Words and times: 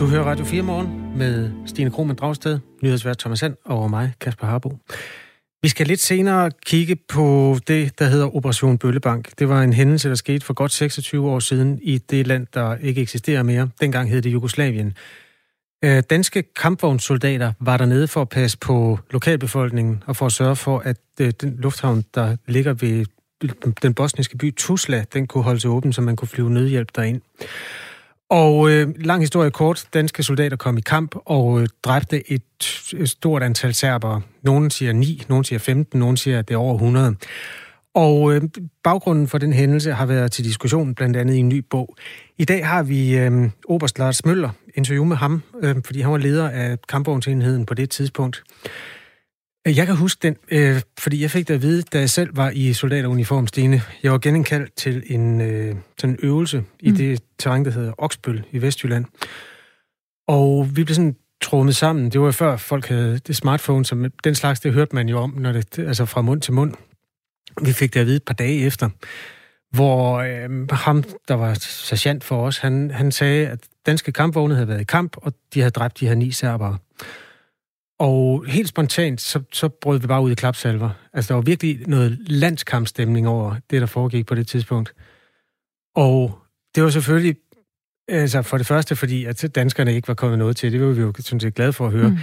Du 0.00 0.06
hører 0.06 0.24
Radio 0.24 0.44
4 0.44 0.62
morgen 0.62 1.18
med 1.18 1.50
Stine 1.66 1.90
Krohmann 1.90 2.18
Dragsted, 2.18 2.58
nyhedsvært 2.82 3.18
Thomas 3.18 3.38
Sand 3.38 3.56
og 3.64 3.90
mig, 3.90 4.12
Kasper 4.20 4.46
Harbo. 4.46 4.78
Vi 5.62 5.68
skal 5.68 5.86
lidt 5.86 6.00
senere 6.00 6.50
kigge 6.66 6.96
på 6.96 7.56
det, 7.68 7.98
der 7.98 8.04
hedder 8.04 8.36
Operation 8.36 8.78
Bøllebank. 8.78 9.28
Det 9.38 9.48
var 9.48 9.62
en 9.62 9.72
hændelse, 9.72 10.08
der 10.08 10.14
skete 10.14 10.46
for 10.46 10.54
godt 10.54 10.72
26 10.72 11.30
år 11.30 11.38
siden 11.38 11.78
i 11.82 11.98
det 11.98 12.26
land, 12.26 12.46
der 12.54 12.76
ikke 12.76 13.00
eksisterer 13.02 13.42
mere. 13.42 13.68
Dengang 13.80 14.10
hed 14.10 14.22
det 14.22 14.32
Jugoslavien. 14.32 14.96
Øh, 15.84 16.02
danske 16.10 16.42
kampvognssoldater 16.42 17.52
var 17.60 17.76
der 17.76 17.86
nede 17.86 18.08
for 18.08 18.20
at 18.20 18.28
passe 18.28 18.58
på 18.58 18.98
lokalbefolkningen 19.10 20.02
og 20.06 20.16
for 20.16 20.26
at 20.26 20.32
sørge 20.32 20.56
for, 20.56 20.78
at 20.78 20.96
øh, 21.20 21.32
den 21.40 21.56
lufthavn, 21.58 22.04
der 22.14 22.36
ligger 22.46 22.72
ved 22.72 23.06
den 23.82 23.94
bosniske 23.94 24.38
by 24.38 24.54
Tuzla, 24.56 25.04
den 25.12 25.26
kunne 25.26 25.44
holde 25.44 25.60
sig 25.60 25.70
åben, 25.70 25.92
så 25.92 26.00
man 26.00 26.16
kunne 26.16 26.28
flyve 26.28 26.50
nødhjælp 26.50 26.96
derind. 26.96 27.20
Og 28.30 28.70
øh, 28.70 28.88
lang 28.96 29.22
historie 29.22 29.50
kort, 29.50 29.86
danske 29.94 30.22
soldater 30.22 30.56
kom 30.56 30.78
i 30.78 30.80
kamp 30.80 31.14
og 31.24 31.60
øh, 31.60 31.68
dræbte 31.82 32.32
et, 32.32 32.42
et 32.96 33.08
stort 33.08 33.42
antal 33.42 33.74
serbere. 33.74 34.22
Nogle 34.42 34.70
siger 34.70 34.92
9, 34.92 35.22
nogle 35.28 35.44
siger 35.44 35.58
15, 35.58 36.00
nogle 36.00 36.18
siger, 36.18 36.38
at 36.38 36.48
det 36.48 36.54
er 36.54 36.58
over 36.58 36.74
100. 36.74 37.16
Og 37.94 38.34
øh, 38.34 38.42
baggrunden 38.84 39.28
for 39.28 39.38
den 39.38 39.52
hændelse 39.52 39.92
har 39.92 40.06
været 40.06 40.32
til 40.32 40.44
diskussion, 40.44 40.94
blandt 40.94 41.16
andet 41.16 41.34
i 41.34 41.38
en 41.38 41.48
ny 41.48 41.64
bog. 41.70 41.96
I 42.38 42.44
dag 42.44 42.66
har 42.66 42.82
vi 42.82 43.18
øh, 43.18 43.50
Oberst 43.68 43.98
Lars 43.98 44.24
Møller, 44.24 44.50
interview 44.74 45.04
med 45.04 45.16
ham, 45.16 45.42
øh, 45.62 45.76
fordi 45.84 46.00
han 46.00 46.12
var 46.12 46.18
leder 46.18 46.48
af 46.48 46.78
kampvognsenheden 46.88 47.66
på 47.66 47.74
det 47.74 47.90
tidspunkt. 47.90 48.42
Jeg 49.66 49.86
kan 49.86 49.96
huske 49.96 50.18
den, 50.22 50.36
øh, 50.50 50.80
fordi 50.98 51.22
jeg 51.22 51.30
fik 51.30 51.48
det 51.48 51.54
at 51.54 51.62
vide, 51.62 51.82
da 51.82 51.98
jeg 51.98 52.10
selv 52.10 52.36
var 52.36 52.50
i 52.50 52.72
soldateruniform, 52.72 53.46
Stine. 53.46 53.82
Jeg 54.02 54.12
var 54.12 54.18
genindkaldt 54.18 54.76
til 54.76 55.02
en 55.06 55.40
øh, 55.40 55.76
sådan 55.98 56.14
en 56.14 56.18
øvelse 56.22 56.58
mm. 56.58 56.66
i 56.80 56.90
det 56.90 57.22
terræn, 57.38 57.64
der 57.64 57.70
hedder 57.70 57.92
Oksbøl 57.98 58.44
i 58.50 58.62
Vestjylland. 58.62 59.04
Og 60.28 60.68
vi 60.76 60.84
blev 60.84 60.94
sådan 60.94 61.16
trummet 61.42 61.76
sammen. 61.76 62.10
Det 62.10 62.20
var 62.20 62.30
før 62.30 62.56
folk 62.56 62.86
havde 62.86 63.18
det 63.18 63.36
smartphone, 63.36 63.84
som 63.84 64.10
den 64.24 64.34
slags, 64.34 64.60
det 64.60 64.72
hørte 64.72 64.94
man 64.94 65.08
jo 65.08 65.18
om, 65.18 65.30
når 65.30 65.52
det, 65.52 65.78
altså 65.78 66.04
fra 66.04 66.22
mund 66.22 66.40
til 66.40 66.52
mund. 66.52 66.74
Vi 67.62 67.72
fik 67.72 67.94
det 67.94 68.00
at 68.00 68.06
vide 68.06 68.16
et 68.16 68.24
par 68.24 68.34
dage 68.34 68.60
efter, 68.60 68.88
hvor 69.70 70.18
øh, 70.18 70.68
ham, 70.70 71.04
der 71.28 71.34
var 71.34 71.54
sergeant 71.60 72.24
for 72.24 72.46
os, 72.46 72.58
han, 72.58 72.90
han 72.90 73.12
sagde, 73.12 73.48
at 73.48 73.58
danske 73.86 74.12
kampvogne 74.12 74.54
havde 74.54 74.68
været 74.68 74.80
i 74.80 74.84
kamp, 74.84 75.16
og 75.16 75.32
de 75.54 75.60
havde 75.60 75.70
dræbt 75.70 76.00
de 76.00 76.08
her 76.08 76.14
ni 76.14 76.30
serbere. 76.30 76.78
Og 78.00 78.44
helt 78.46 78.68
spontant, 78.68 79.20
så, 79.20 79.40
så 79.52 79.68
brød 79.68 79.98
vi 80.00 80.06
bare 80.06 80.22
ud 80.22 80.30
i 80.30 80.34
klapsalver. 80.34 80.90
Altså, 81.12 81.28
der 81.28 81.34
var 81.34 81.42
virkelig 81.42 81.88
noget 81.88 82.18
landskampstemning 82.26 83.28
over 83.28 83.56
det, 83.70 83.80
der 83.80 83.86
foregik 83.86 84.26
på 84.26 84.34
det 84.34 84.46
tidspunkt. 84.46 84.92
Og 85.96 86.38
det 86.74 86.82
var 86.82 86.90
selvfølgelig, 86.90 87.36
altså 88.08 88.42
for 88.42 88.56
det 88.56 88.66
første, 88.66 88.96
fordi 88.96 89.24
at 89.24 89.44
danskerne 89.54 89.94
ikke 89.94 90.08
var 90.08 90.14
kommet 90.14 90.38
noget 90.38 90.56
til. 90.56 90.72
Det 90.72 90.80
var 90.80 90.92
vi 90.92 91.00
jo 91.00 91.12
sådan 91.18 91.40
set 91.40 91.54
glade 91.54 91.72
for 91.72 91.86
at 91.86 91.92
høre. 91.92 92.08
Mm. 92.08 92.18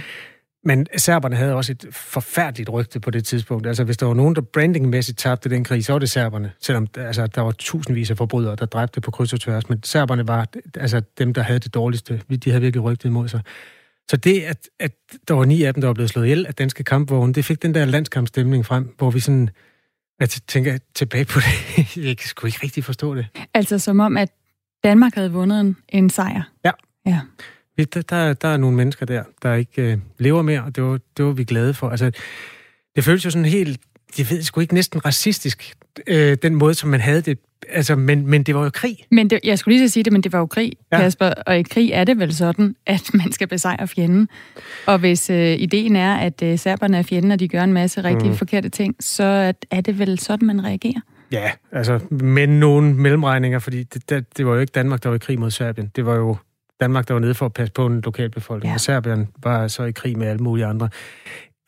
Men 0.64 0.86
serberne 0.96 1.36
havde 1.36 1.54
også 1.54 1.72
et 1.72 1.86
forfærdeligt 1.90 2.70
rygte 2.70 3.00
på 3.00 3.10
det 3.10 3.24
tidspunkt. 3.24 3.66
Altså, 3.66 3.84
hvis 3.84 3.96
der 3.96 4.06
var 4.06 4.14
nogen, 4.14 4.34
der 4.34 4.40
brandingmæssigt 4.40 5.18
tabte 5.18 5.50
den 5.50 5.64
krig, 5.64 5.84
så 5.84 5.92
var 5.92 5.98
det 5.98 6.10
serberne. 6.10 6.52
Selvom 6.60 6.86
altså, 6.96 7.26
der 7.26 7.40
var 7.40 7.52
tusindvis 7.52 8.10
af 8.10 8.16
forbrydere, 8.16 8.56
der 8.56 8.66
dræbte 8.66 9.00
på 9.00 9.10
kryds 9.10 9.32
og 9.32 9.40
tværs. 9.40 9.68
Men 9.68 9.82
serberne 9.82 10.28
var 10.28 10.46
altså, 10.74 11.02
dem, 11.18 11.34
der 11.34 11.42
havde 11.42 11.58
det 11.58 11.74
dårligste. 11.74 12.22
De 12.44 12.50
havde 12.50 12.62
virkelig 12.62 12.82
rygtet 12.82 13.08
imod 13.08 13.28
sig. 13.28 13.40
Så 14.10 14.16
det, 14.16 14.40
at, 14.40 14.68
at 14.80 14.92
der 15.28 15.34
var 15.34 15.44
ni 15.44 15.62
af 15.62 15.74
dem, 15.74 15.80
der 15.80 15.88
var 15.88 15.94
blevet 15.94 16.10
slået 16.10 16.24
ihjel 16.24 16.46
af 16.46 16.54
danske 16.54 16.84
kampvogne, 16.84 17.34
det 17.34 17.44
fik 17.44 17.62
den 17.62 17.74
der 17.74 17.84
landskampstemning 17.84 18.66
frem, 18.66 18.94
hvor 18.98 19.10
vi 19.10 19.20
sådan, 19.20 19.50
jeg 20.20 20.28
tænker 20.28 20.78
tilbage 20.94 21.24
på 21.24 21.40
det, 21.40 21.96
jeg 22.06 22.16
kan 22.16 22.28
sgu 22.28 22.46
ikke 22.46 22.58
rigtig 22.62 22.84
forstå 22.84 23.14
det. 23.14 23.26
Altså 23.54 23.78
som 23.78 24.00
om, 24.00 24.16
at 24.16 24.28
Danmark 24.84 25.14
havde 25.14 25.32
vundet 25.32 25.60
en, 25.60 25.76
en 25.88 26.10
sejr? 26.10 26.42
Ja. 26.64 26.70
ja. 27.06 27.20
Der, 27.78 28.02
der, 28.02 28.32
der 28.32 28.48
er 28.48 28.56
nogle 28.56 28.76
mennesker 28.76 29.06
der, 29.06 29.24
der 29.42 29.54
ikke 29.54 29.82
øh, 29.82 29.98
lever 30.18 30.42
mere, 30.42 30.62
og 30.62 30.76
det 30.76 30.84
var, 30.84 30.98
det 31.16 31.24
var 31.24 31.32
vi 31.32 31.44
glade 31.44 31.74
for. 31.74 31.90
Altså, 31.90 32.10
det 32.96 33.04
føles 33.04 33.24
jo 33.24 33.30
sådan 33.30 33.44
helt, 33.44 33.80
jeg 34.18 34.30
ved 34.30 34.42
sgu 34.42 34.60
ikke, 34.60 34.74
næsten 34.74 35.04
racistisk, 35.04 35.74
øh, 36.06 36.36
den 36.42 36.54
måde, 36.54 36.74
som 36.74 36.90
man 36.90 37.00
havde 37.00 37.20
det. 37.20 37.38
Altså, 37.68 37.96
men, 37.96 38.26
men 38.26 38.42
det 38.42 38.54
var 38.54 38.64
jo 38.64 38.70
krig. 38.70 38.96
Men 39.10 39.30
det, 39.30 39.40
jeg 39.44 39.58
skulle 39.58 39.76
lige 39.76 39.88
så 39.88 39.92
sige 39.92 40.04
det, 40.04 40.12
men 40.12 40.22
det 40.22 40.32
var 40.32 40.38
jo 40.38 40.46
krig, 40.46 40.72
ja. 40.92 40.98
Kasper. 40.98 41.32
Og 41.46 41.58
i 41.58 41.62
krig 41.62 41.90
er 41.92 42.04
det 42.04 42.18
vel 42.18 42.34
sådan, 42.34 42.76
at 42.86 43.10
man 43.14 43.32
skal 43.32 43.48
besejre 43.48 43.88
fjenden. 43.88 44.28
Og 44.86 44.98
hvis 44.98 45.30
øh, 45.30 45.52
ideen 45.52 45.96
er, 45.96 46.16
at 46.16 46.42
øh, 46.42 46.58
serberne 46.58 46.98
er 46.98 47.02
fjenden, 47.02 47.30
og 47.30 47.40
de 47.40 47.48
gør 47.48 47.62
en 47.62 47.72
masse 47.72 48.04
rigtig 48.04 48.28
mm. 48.28 48.36
forkerte 48.36 48.68
ting, 48.68 48.96
så 49.00 49.52
er 49.70 49.80
det 49.80 49.98
vel 49.98 50.18
sådan, 50.18 50.46
man 50.46 50.64
reagerer? 50.64 51.00
Ja, 51.32 51.50
altså 51.72 52.00
med 52.10 52.46
nogle 52.46 52.94
mellemregninger, 52.94 53.58
fordi 53.58 53.82
det, 53.82 54.10
det, 54.10 54.38
det 54.38 54.46
var 54.46 54.54
jo 54.54 54.60
ikke 54.60 54.70
Danmark, 54.70 55.02
der 55.02 55.08
var 55.08 55.16
i 55.16 55.18
krig 55.18 55.38
mod 55.38 55.50
Serbien. 55.50 55.90
Det 55.96 56.06
var 56.06 56.14
jo 56.14 56.36
Danmark, 56.80 57.08
der 57.08 57.14
var 57.14 57.20
nede 57.20 57.34
for 57.34 57.46
at 57.46 57.52
passe 57.52 57.72
på 57.72 57.86
en 57.86 58.00
lokalbefolkning. 58.00 58.70
Ja. 58.70 58.74
Og 58.74 58.80
Serbien 58.80 59.28
var 59.42 59.68
så 59.68 59.84
i 59.84 59.92
krig 59.92 60.18
med 60.18 60.26
alle 60.26 60.42
mulige 60.42 60.66
andre. 60.66 60.88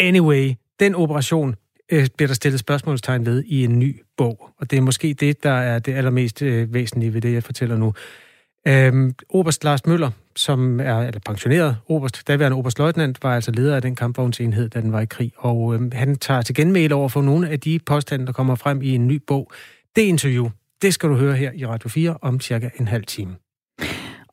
Anyway, 0.00 0.54
den 0.80 0.94
operation 0.94 1.54
øh, 1.90 2.06
bliver 2.16 2.26
der 2.26 2.34
stillet 2.34 2.60
spørgsmålstegn 2.60 3.26
ved 3.26 3.44
i 3.46 3.64
en 3.64 3.78
ny 3.78 4.02
bog. 4.16 4.50
Og 4.58 4.70
det 4.70 4.76
er 4.76 4.80
måske 4.80 5.14
det, 5.14 5.42
der 5.42 5.52
er 5.52 5.78
det 5.78 5.94
allermest 5.94 6.42
øh, 6.42 6.74
væsentlige 6.74 7.14
ved 7.14 7.20
det, 7.20 7.32
jeg 7.32 7.42
fortæller 7.42 7.76
nu. 7.76 7.94
Øhm, 8.68 9.14
Oberst 9.28 9.64
Lars 9.64 9.86
Møller, 9.86 10.10
som 10.36 10.80
er 10.80 10.98
eller 10.98 11.20
pensioneret 11.26 11.76
oberst, 11.88 12.28
daværende 12.28 12.56
oberstløjtnant, 12.56 13.22
var 13.22 13.34
altså 13.34 13.50
leder 13.50 13.76
af 13.76 13.82
den 13.82 13.96
kampvognsenhed, 13.96 14.68
da 14.68 14.80
den 14.80 14.92
var 14.92 15.00
i 15.00 15.06
krig. 15.06 15.32
Og 15.36 15.74
øhm, 15.74 15.92
han 15.92 16.16
tager 16.16 16.42
til 16.42 16.54
genmæle 16.54 16.94
over 16.94 17.08
for 17.08 17.22
nogle 17.22 17.48
af 17.48 17.60
de 17.60 17.78
påstande, 17.86 18.26
der 18.26 18.32
kommer 18.32 18.54
frem 18.54 18.82
i 18.82 18.94
en 18.94 19.06
ny 19.06 19.22
bog. 19.26 19.52
Det 19.96 20.02
interview, 20.02 20.48
det 20.82 20.94
skal 20.94 21.08
du 21.08 21.14
høre 21.14 21.36
her 21.36 21.52
i 21.54 21.66
Radio 21.66 21.88
4 21.88 22.16
om 22.22 22.40
cirka 22.40 22.68
en 22.78 22.88
halv 22.88 23.04
time. 23.04 23.36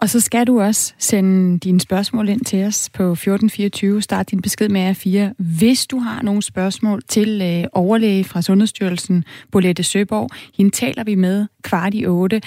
Og 0.02 0.10
så 0.10 0.20
skal 0.20 0.48
du 0.48 0.62
også 0.62 0.94
sende 0.98 1.60
dine 1.60 1.80
spørgsmål 1.80 2.30
ind 2.30 2.46
til 2.46 2.66
os 2.66 2.90
på 2.90 3.04
1424. 3.04 4.02
Start 4.02 4.32
din 4.32 4.42
besked 4.42 4.70
med 4.70 4.92
R4. 4.92 5.34
Hvis 5.38 5.88
du 5.88 6.00
har 6.00 6.22
nogle 6.22 6.42
spørgsmål 6.42 7.02
til 7.08 7.42
øh, 7.42 7.70
overlæge 7.74 8.24
fra 8.24 8.42
Sundhedsstyrelsen, 8.42 9.24
Bolette 9.52 9.84
Søborg, 9.84 10.30
hende 10.58 10.72
taler 10.72 11.04
vi 11.04 11.16
med 11.16 11.46
kvart 11.62 11.94
i 11.94 12.06
otte. 12.06 12.42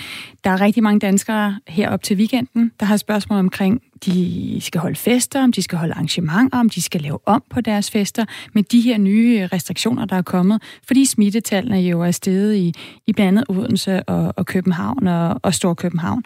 Der 0.44 0.50
er 0.50 0.60
rigtig 0.60 0.82
mange 0.82 1.00
danskere 1.00 1.58
herop 1.68 2.02
til 2.02 2.16
weekenden, 2.16 2.72
der 2.80 2.86
har 2.86 2.96
spørgsmål 2.96 3.38
omkring 3.38 3.82
de 4.06 4.58
skal 4.60 4.80
holde 4.80 4.96
fester, 4.96 5.42
om 5.42 5.52
de 5.52 5.62
skal 5.62 5.78
holde 5.78 5.94
arrangementer, 5.94 6.58
om 6.58 6.70
de 6.70 6.82
skal 6.82 7.00
lave 7.00 7.18
om 7.26 7.42
på 7.50 7.60
deres 7.60 7.90
fester, 7.90 8.24
med 8.54 8.62
de 8.62 8.80
her 8.80 8.98
nye 8.98 9.40
øh, 9.42 9.48
restriktioner, 9.52 10.04
der 10.04 10.16
er 10.16 10.22
kommet, 10.22 10.62
fordi 10.86 11.04
smittetallene 11.04 11.80
jo 11.80 12.02
er 12.02 12.10
steget 12.10 12.56
i, 12.56 12.74
i 13.06 13.12
blandt 13.12 13.28
andet 13.28 13.44
Odense 13.48 14.02
og, 14.02 14.34
og 14.36 14.46
København 14.46 15.06
og, 15.06 15.40
og 15.42 15.54
Storkøbenhavn. 15.54 16.24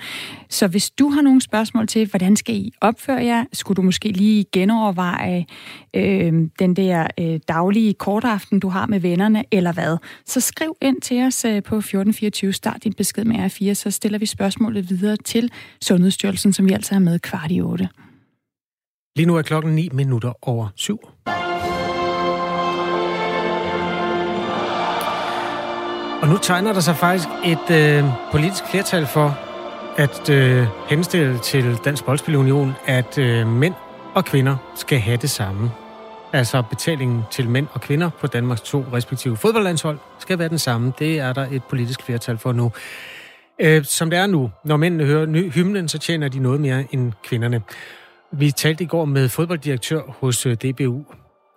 Så 0.51 0.67
hvis 0.67 0.91
du 0.91 1.09
har 1.09 1.23
nogle 1.23 1.41
spørgsmål 1.41 1.87
til, 1.87 2.07
hvordan 2.07 2.37
skal 2.37 2.55
I 2.55 2.73
opføre 2.81 3.25
jer, 3.25 3.45
skulle 3.53 3.77
du 3.77 3.83
måske 3.83 4.09
lige 4.09 4.45
genoverveje 4.53 5.47
øh, 5.95 6.33
den 6.59 6.77
der 6.77 7.06
øh, 7.21 7.41
daglige 7.49 7.95
kortaften, 7.95 8.61
du 8.61 8.69
har 8.69 8.87
med 8.87 9.01
vennerne, 9.01 9.45
eller 9.51 9.73
hvad, 9.73 9.97
så 10.27 10.41
skriv 10.41 10.77
ind 10.83 11.01
til 11.01 11.23
os 11.23 11.45
øh, 11.45 11.51
på 11.51 11.77
1424, 11.77 12.53
start 12.53 12.85
din 12.85 12.93
besked 12.93 13.25
med 13.25 13.37
R4, 13.37 13.75
så 13.75 13.91
stiller 13.91 14.19
vi 14.19 14.27
spørgsmålet 14.27 14.91
videre 14.91 15.17
til 15.17 15.51
Sundhedsstyrelsen, 15.81 16.53
som 16.53 16.69
vi 16.69 16.73
altså 16.73 16.95
har 16.95 17.01
med 17.01 17.19
kvart 17.19 17.51
i 17.51 17.61
8. 17.64 17.88
Lige 19.16 19.26
nu 19.26 19.36
er 19.36 19.42
klokken 19.42 19.75
9 19.75 19.88
minutter 19.92 20.32
over 20.48 20.69
7. 20.76 21.08
Og 26.22 26.28
nu 26.30 26.36
tegner 26.36 26.72
der 26.72 26.80
sig 26.80 26.97
faktisk 26.97 27.28
et 27.44 27.70
øh, 27.70 28.04
politisk 28.32 28.64
flertal 28.70 29.06
for 29.06 29.38
at 29.97 30.30
øh, 30.30 30.66
henstille 30.88 31.38
til 31.38 31.76
Dansk 31.84 32.04
Boldspilunion, 32.04 32.72
at 32.86 33.19
øh, 33.19 33.47
mænd 33.47 33.75
og 34.14 34.25
kvinder 34.25 34.56
skal 34.75 34.98
have 34.98 35.16
det 35.16 35.31
samme. 35.31 35.70
Altså 36.32 36.62
betalingen 36.62 37.22
til 37.31 37.48
mænd 37.48 37.66
og 37.72 37.81
kvinder 37.81 38.10
på 38.20 38.26
Danmarks 38.26 38.60
to 38.60 38.84
respektive 38.92 39.36
fodboldlandshold 39.36 39.98
skal 40.19 40.38
være 40.38 40.49
den 40.49 40.58
samme. 40.58 40.93
Det 40.99 41.19
er 41.19 41.32
der 41.32 41.46
et 41.50 41.64
politisk 41.64 42.02
flertal 42.02 42.38
for 42.38 42.52
nu. 42.52 42.72
Øh, 43.61 43.85
som 43.85 44.11
det 44.11 44.19
er 44.19 44.27
nu, 44.27 44.51
når 44.65 44.77
mændene 44.77 45.05
hører 45.05 45.27
ny 45.27 45.51
hymnen, 45.51 45.89
så 45.89 45.99
tjener 45.99 46.29
de 46.29 46.39
noget 46.39 46.61
mere 46.61 46.85
end 46.93 47.12
kvinderne. 47.25 47.62
Vi 48.33 48.51
talte 48.51 48.85
i 48.85 48.87
går 48.87 49.05
med 49.05 49.29
fodbolddirektør 49.29 50.03
hos 50.21 50.47
øh, 50.47 50.53
DBU, 50.55 51.05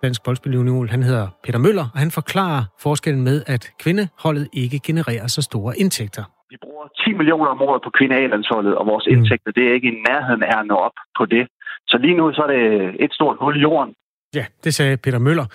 Dansk 0.02 0.24
Boldspilunion. 0.24 0.88
Han 0.88 1.02
hedder 1.02 1.26
Peter 1.44 1.58
Møller, 1.58 1.86
og 1.94 1.98
han 1.98 2.10
forklarer 2.10 2.62
forskellen 2.80 3.24
med, 3.24 3.42
at 3.46 3.70
kvindeholdet 3.82 4.48
ikke 4.52 4.78
genererer 4.86 5.26
så 5.26 5.42
store 5.42 5.78
indtægter. 5.78 6.24
Vi 6.50 6.56
bruger 6.62 6.86
10 7.04 7.12
millioner 7.12 7.50
om 7.50 7.62
året 7.62 7.82
på 7.84 7.90
kvindealandsholdet, 7.98 8.74
og 8.74 8.86
vores 8.86 9.06
mm. 9.06 9.12
indtægter, 9.12 9.50
det 9.52 9.68
er 9.68 9.72
ikke 9.74 9.88
i 9.88 9.96
nærheden 10.08 10.42
af 10.42 10.60
at 10.60 10.66
nå 10.66 10.74
op 10.74 10.96
på 11.18 11.26
det. 11.26 11.46
Så 11.88 11.98
lige 11.98 12.16
nu 12.16 12.32
så 12.32 12.42
er 12.42 12.50
det 12.56 12.64
et 13.04 13.12
stort 13.12 13.36
hul 13.40 13.56
i 13.56 13.60
jorden. 13.60 13.94
Ja, 14.34 14.44
det 14.64 14.74
sagde 14.74 14.96
Peter 14.96 15.18
Møller. 15.18 15.46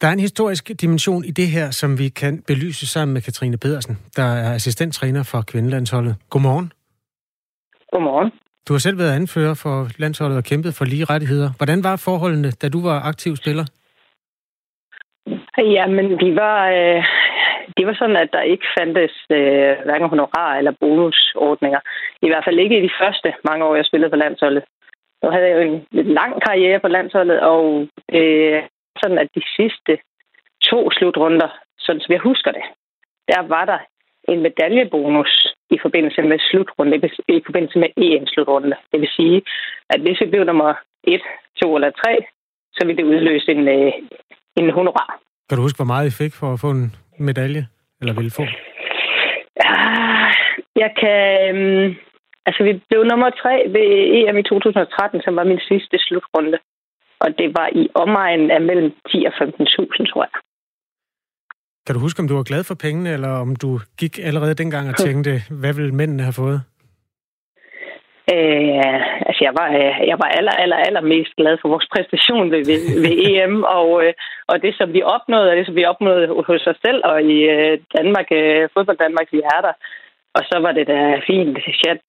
Der 0.00 0.06
er 0.08 0.12
en 0.12 0.26
historisk 0.28 0.64
dimension 0.80 1.24
i 1.24 1.32
det 1.40 1.48
her, 1.56 1.70
som 1.70 1.98
vi 1.98 2.08
kan 2.08 2.34
belyse 2.46 2.86
sammen 2.86 3.12
med 3.14 3.22
Katrine 3.22 3.58
Pedersen, 3.64 3.94
der 4.16 4.28
er 4.44 4.54
assistenttræner 4.54 5.22
for 5.32 5.40
kvindelandsholdet. 5.50 6.14
Godmorgen. 6.30 6.72
Godmorgen. 7.92 8.30
Du 8.68 8.72
har 8.74 8.78
selv 8.78 8.98
været 8.98 9.16
anfører 9.20 9.54
for 9.64 9.76
landsholdet 10.02 10.36
og 10.38 10.44
kæmpet 10.44 10.72
for 10.78 10.84
lige 10.84 11.04
rettigheder. 11.04 11.50
Hvordan 11.56 11.84
var 11.84 12.02
forholdene, 12.04 12.50
da 12.50 12.68
du 12.68 12.80
var 12.88 12.98
aktiv 13.10 13.36
spiller? 13.36 13.64
Jamen, 15.58 16.06
de 16.22 16.30
var, 16.42 16.58
øh, 16.78 17.04
det 17.76 17.84
var 17.86 17.94
sådan, 17.94 18.16
at 18.16 18.30
der 18.32 18.42
ikke 18.52 18.66
fandtes 18.78 19.14
øh, 19.38 19.72
hverken 19.86 20.08
honorar 20.08 20.52
eller 20.58 20.72
bonusordninger. 20.80 21.80
I 22.22 22.28
hvert 22.28 22.44
fald 22.46 22.58
ikke 22.58 22.78
i 22.78 22.82
de 22.82 22.96
første 23.00 23.28
mange 23.48 23.64
år, 23.64 23.74
jeg 23.76 23.84
spillede 23.84 24.10
på 24.10 24.16
landsholdet. 24.24 24.62
nu 25.22 25.30
havde 25.30 25.46
jeg 25.48 25.56
jo 25.56 25.62
en 25.68 25.86
lidt 25.92 26.10
lang 26.20 26.32
karriere 26.46 26.80
på 26.80 26.88
landsholdet, 26.88 27.40
og 27.40 27.88
øh, 28.18 28.62
sådan 29.00 29.18
at 29.18 29.28
de 29.34 29.42
sidste 29.56 29.92
to 30.68 30.90
slutrunder, 30.96 31.48
sådan 31.78 32.00
som 32.00 32.12
jeg 32.12 32.20
husker 32.20 32.52
det, 32.52 32.64
der 33.28 33.40
var 33.54 33.64
der 33.64 33.78
en 34.28 34.42
medaljebonus 34.42 35.34
i 35.70 35.78
forbindelse 35.82 36.22
med 36.22 36.38
slutrunde, 36.50 36.96
i 37.28 37.42
forbindelse 37.46 37.78
med 37.78 37.88
EM-slutrunde. 37.96 38.76
Det 38.92 39.00
vil 39.00 39.10
sige, 39.18 39.42
at 39.90 40.00
hvis 40.00 40.20
vi 40.20 40.26
blev 40.26 40.44
nummer 40.44 40.74
1, 41.04 41.20
2 41.62 41.76
eller 41.76 41.90
3, 41.90 42.16
så 42.72 42.86
ville 42.86 42.98
det 43.02 43.10
udløse 43.12 43.52
en, 43.52 43.68
øh, 43.68 43.92
en 44.56 44.70
honorar. 44.70 45.20
Kan 45.48 45.56
du 45.56 45.62
huske, 45.62 45.78
hvor 45.78 45.92
meget 45.92 46.06
I 46.06 46.18
fik 46.22 46.32
for 46.40 46.52
at 46.52 46.60
få 46.60 46.70
en 46.70 46.96
medalje? 47.18 47.62
Eller 48.00 48.14
ville 48.14 48.30
få? 48.38 48.44
Ja, 49.62 49.74
jeg 50.82 50.90
kan... 51.00 51.18
Um, 51.50 51.96
altså, 52.46 52.60
vi 52.68 52.72
blev 52.88 53.04
nummer 53.04 53.30
3 53.30 53.64
ved 53.74 53.86
EM 54.16 54.38
i 54.38 54.42
2013, 54.42 55.22
som 55.22 55.36
var 55.36 55.44
min 55.44 55.60
sidste 55.68 55.96
slutrunde. 55.98 56.58
Og 57.20 57.28
det 57.38 57.48
var 57.58 57.68
i 57.72 57.88
omegnen 57.94 58.50
af 58.50 58.60
mellem 58.60 58.90
10 59.10 59.24
og 59.28 59.32
15.000, 59.32 60.12
tror 60.12 60.22
jeg. 60.28 60.34
Kan 61.86 61.94
du 61.94 62.00
huske, 62.00 62.20
om 62.20 62.28
du 62.28 62.34
var 62.34 62.50
glad 62.50 62.64
for 62.64 62.74
pengene, 62.74 63.10
eller 63.12 63.32
om 63.44 63.56
du 63.56 63.70
gik 64.00 64.18
allerede 64.28 64.54
dengang 64.54 64.88
og 64.88 64.96
tænkte, 64.96 65.32
hvad 65.60 65.74
vil 65.74 65.94
mændene 65.94 66.22
have 66.22 66.40
fået? 66.42 66.60
Øh, 68.34 69.00
altså, 69.28 69.40
jeg 69.48 69.54
var, 69.60 69.68
jeg 70.10 70.18
var 70.22 70.28
aller, 70.38 70.54
aller, 70.62 70.76
aller 70.86 71.00
mest 71.00 71.32
glad 71.40 71.54
for 71.60 71.68
vores 71.68 71.88
præstation 71.92 72.50
ved, 72.52 72.62
ved, 72.70 72.80
ved 73.04 73.14
EM, 73.28 73.56
og, 73.78 73.88
øh, 74.04 74.12
og 74.50 74.62
det, 74.62 74.72
som 74.78 74.92
vi 74.96 75.02
opnåede, 75.02 75.50
og 75.50 75.56
det, 75.56 75.66
som 75.66 75.76
vi 75.76 75.84
opnåede 75.92 76.26
hos 76.48 76.66
os 76.66 76.80
selv 76.86 77.00
og 77.04 77.22
i 77.22 77.36
øh, 77.54 77.78
Danmark, 77.96 78.28
øh, 78.40 78.68
fodbold 78.74 78.98
Danmarks 78.98 79.30
hjerter. 79.30 79.74
Og 80.36 80.42
så 80.50 80.56
var 80.64 80.72
det 80.72 80.86
da 80.86 81.00
fint 81.26 81.58
chat 81.80 82.00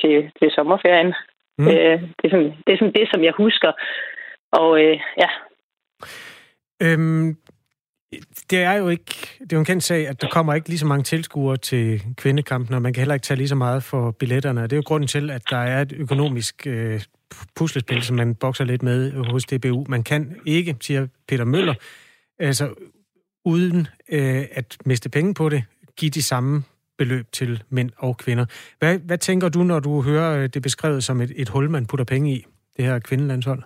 til, 0.00 0.30
til 0.38 0.48
sommerferien. 0.56 1.14
Mm. 1.58 1.68
Øh, 1.68 1.96
det, 2.16 2.24
er 2.26 2.32
sådan, 2.34 2.52
det 2.64 2.70
er 2.72 2.78
sådan 2.78 2.98
det, 2.98 3.06
som 3.12 3.24
jeg 3.24 3.34
husker. 3.42 3.72
Og 4.54 4.80
øh, 4.80 5.00
ja. 5.18 5.28
Øhm, 6.82 7.36
det 8.50 8.58
er 8.58 8.72
jo 8.72 8.88
ikke, 8.88 9.38
det 9.40 9.52
er 9.52 9.56
jo 9.56 9.58
en 9.58 9.64
kendt 9.64 9.84
sag, 9.84 10.08
at 10.08 10.20
der 10.20 10.28
kommer 10.28 10.54
ikke 10.54 10.68
lige 10.68 10.78
så 10.78 10.86
mange 10.86 11.02
tilskuere 11.02 11.56
til 11.56 12.02
kvindekampen, 12.16 12.74
og 12.74 12.82
man 12.82 12.92
kan 12.92 13.00
heller 13.00 13.14
ikke 13.14 13.24
tage 13.24 13.38
lige 13.38 13.48
så 13.48 13.54
meget 13.54 13.82
for 13.82 14.10
billetterne. 14.10 14.62
Det 14.62 14.72
er 14.72 14.76
jo 14.76 14.82
grunden 14.86 15.08
til, 15.08 15.30
at 15.30 15.42
der 15.50 15.56
er 15.56 15.82
et 15.82 15.92
økonomisk 15.92 16.66
øh, 16.66 17.00
puslespil, 17.56 18.02
som 18.02 18.16
man 18.16 18.34
bokser 18.34 18.64
lidt 18.64 18.82
med 18.82 19.12
hos 19.12 19.44
DBU. 19.44 19.84
Man 19.88 20.02
kan 20.02 20.36
ikke, 20.46 20.76
siger 20.80 21.06
Peter 21.28 21.44
Møller, 21.44 21.74
altså 22.38 22.74
uden 23.44 23.88
øh, 24.08 24.44
at 24.52 24.76
miste 24.84 25.10
penge 25.10 25.34
på 25.34 25.48
det, 25.48 25.64
give 25.96 26.10
de 26.10 26.22
samme 26.22 26.62
beløb 26.98 27.32
til 27.32 27.62
mænd 27.68 27.90
og 27.96 28.16
kvinder. 28.16 28.46
Hvad, 28.78 28.98
hvad 28.98 29.18
tænker 29.18 29.48
du, 29.48 29.62
når 29.62 29.80
du 29.80 30.02
hører 30.02 30.38
øh, 30.38 30.48
det 30.48 30.62
beskrevet 30.62 31.04
som 31.04 31.20
et, 31.20 31.32
et 31.36 31.48
hul, 31.48 31.70
man 31.70 31.86
putter 31.86 32.04
penge 32.04 32.32
i, 32.32 32.46
det 32.76 32.84
her 32.84 32.98
kvindelandshold? 32.98 33.62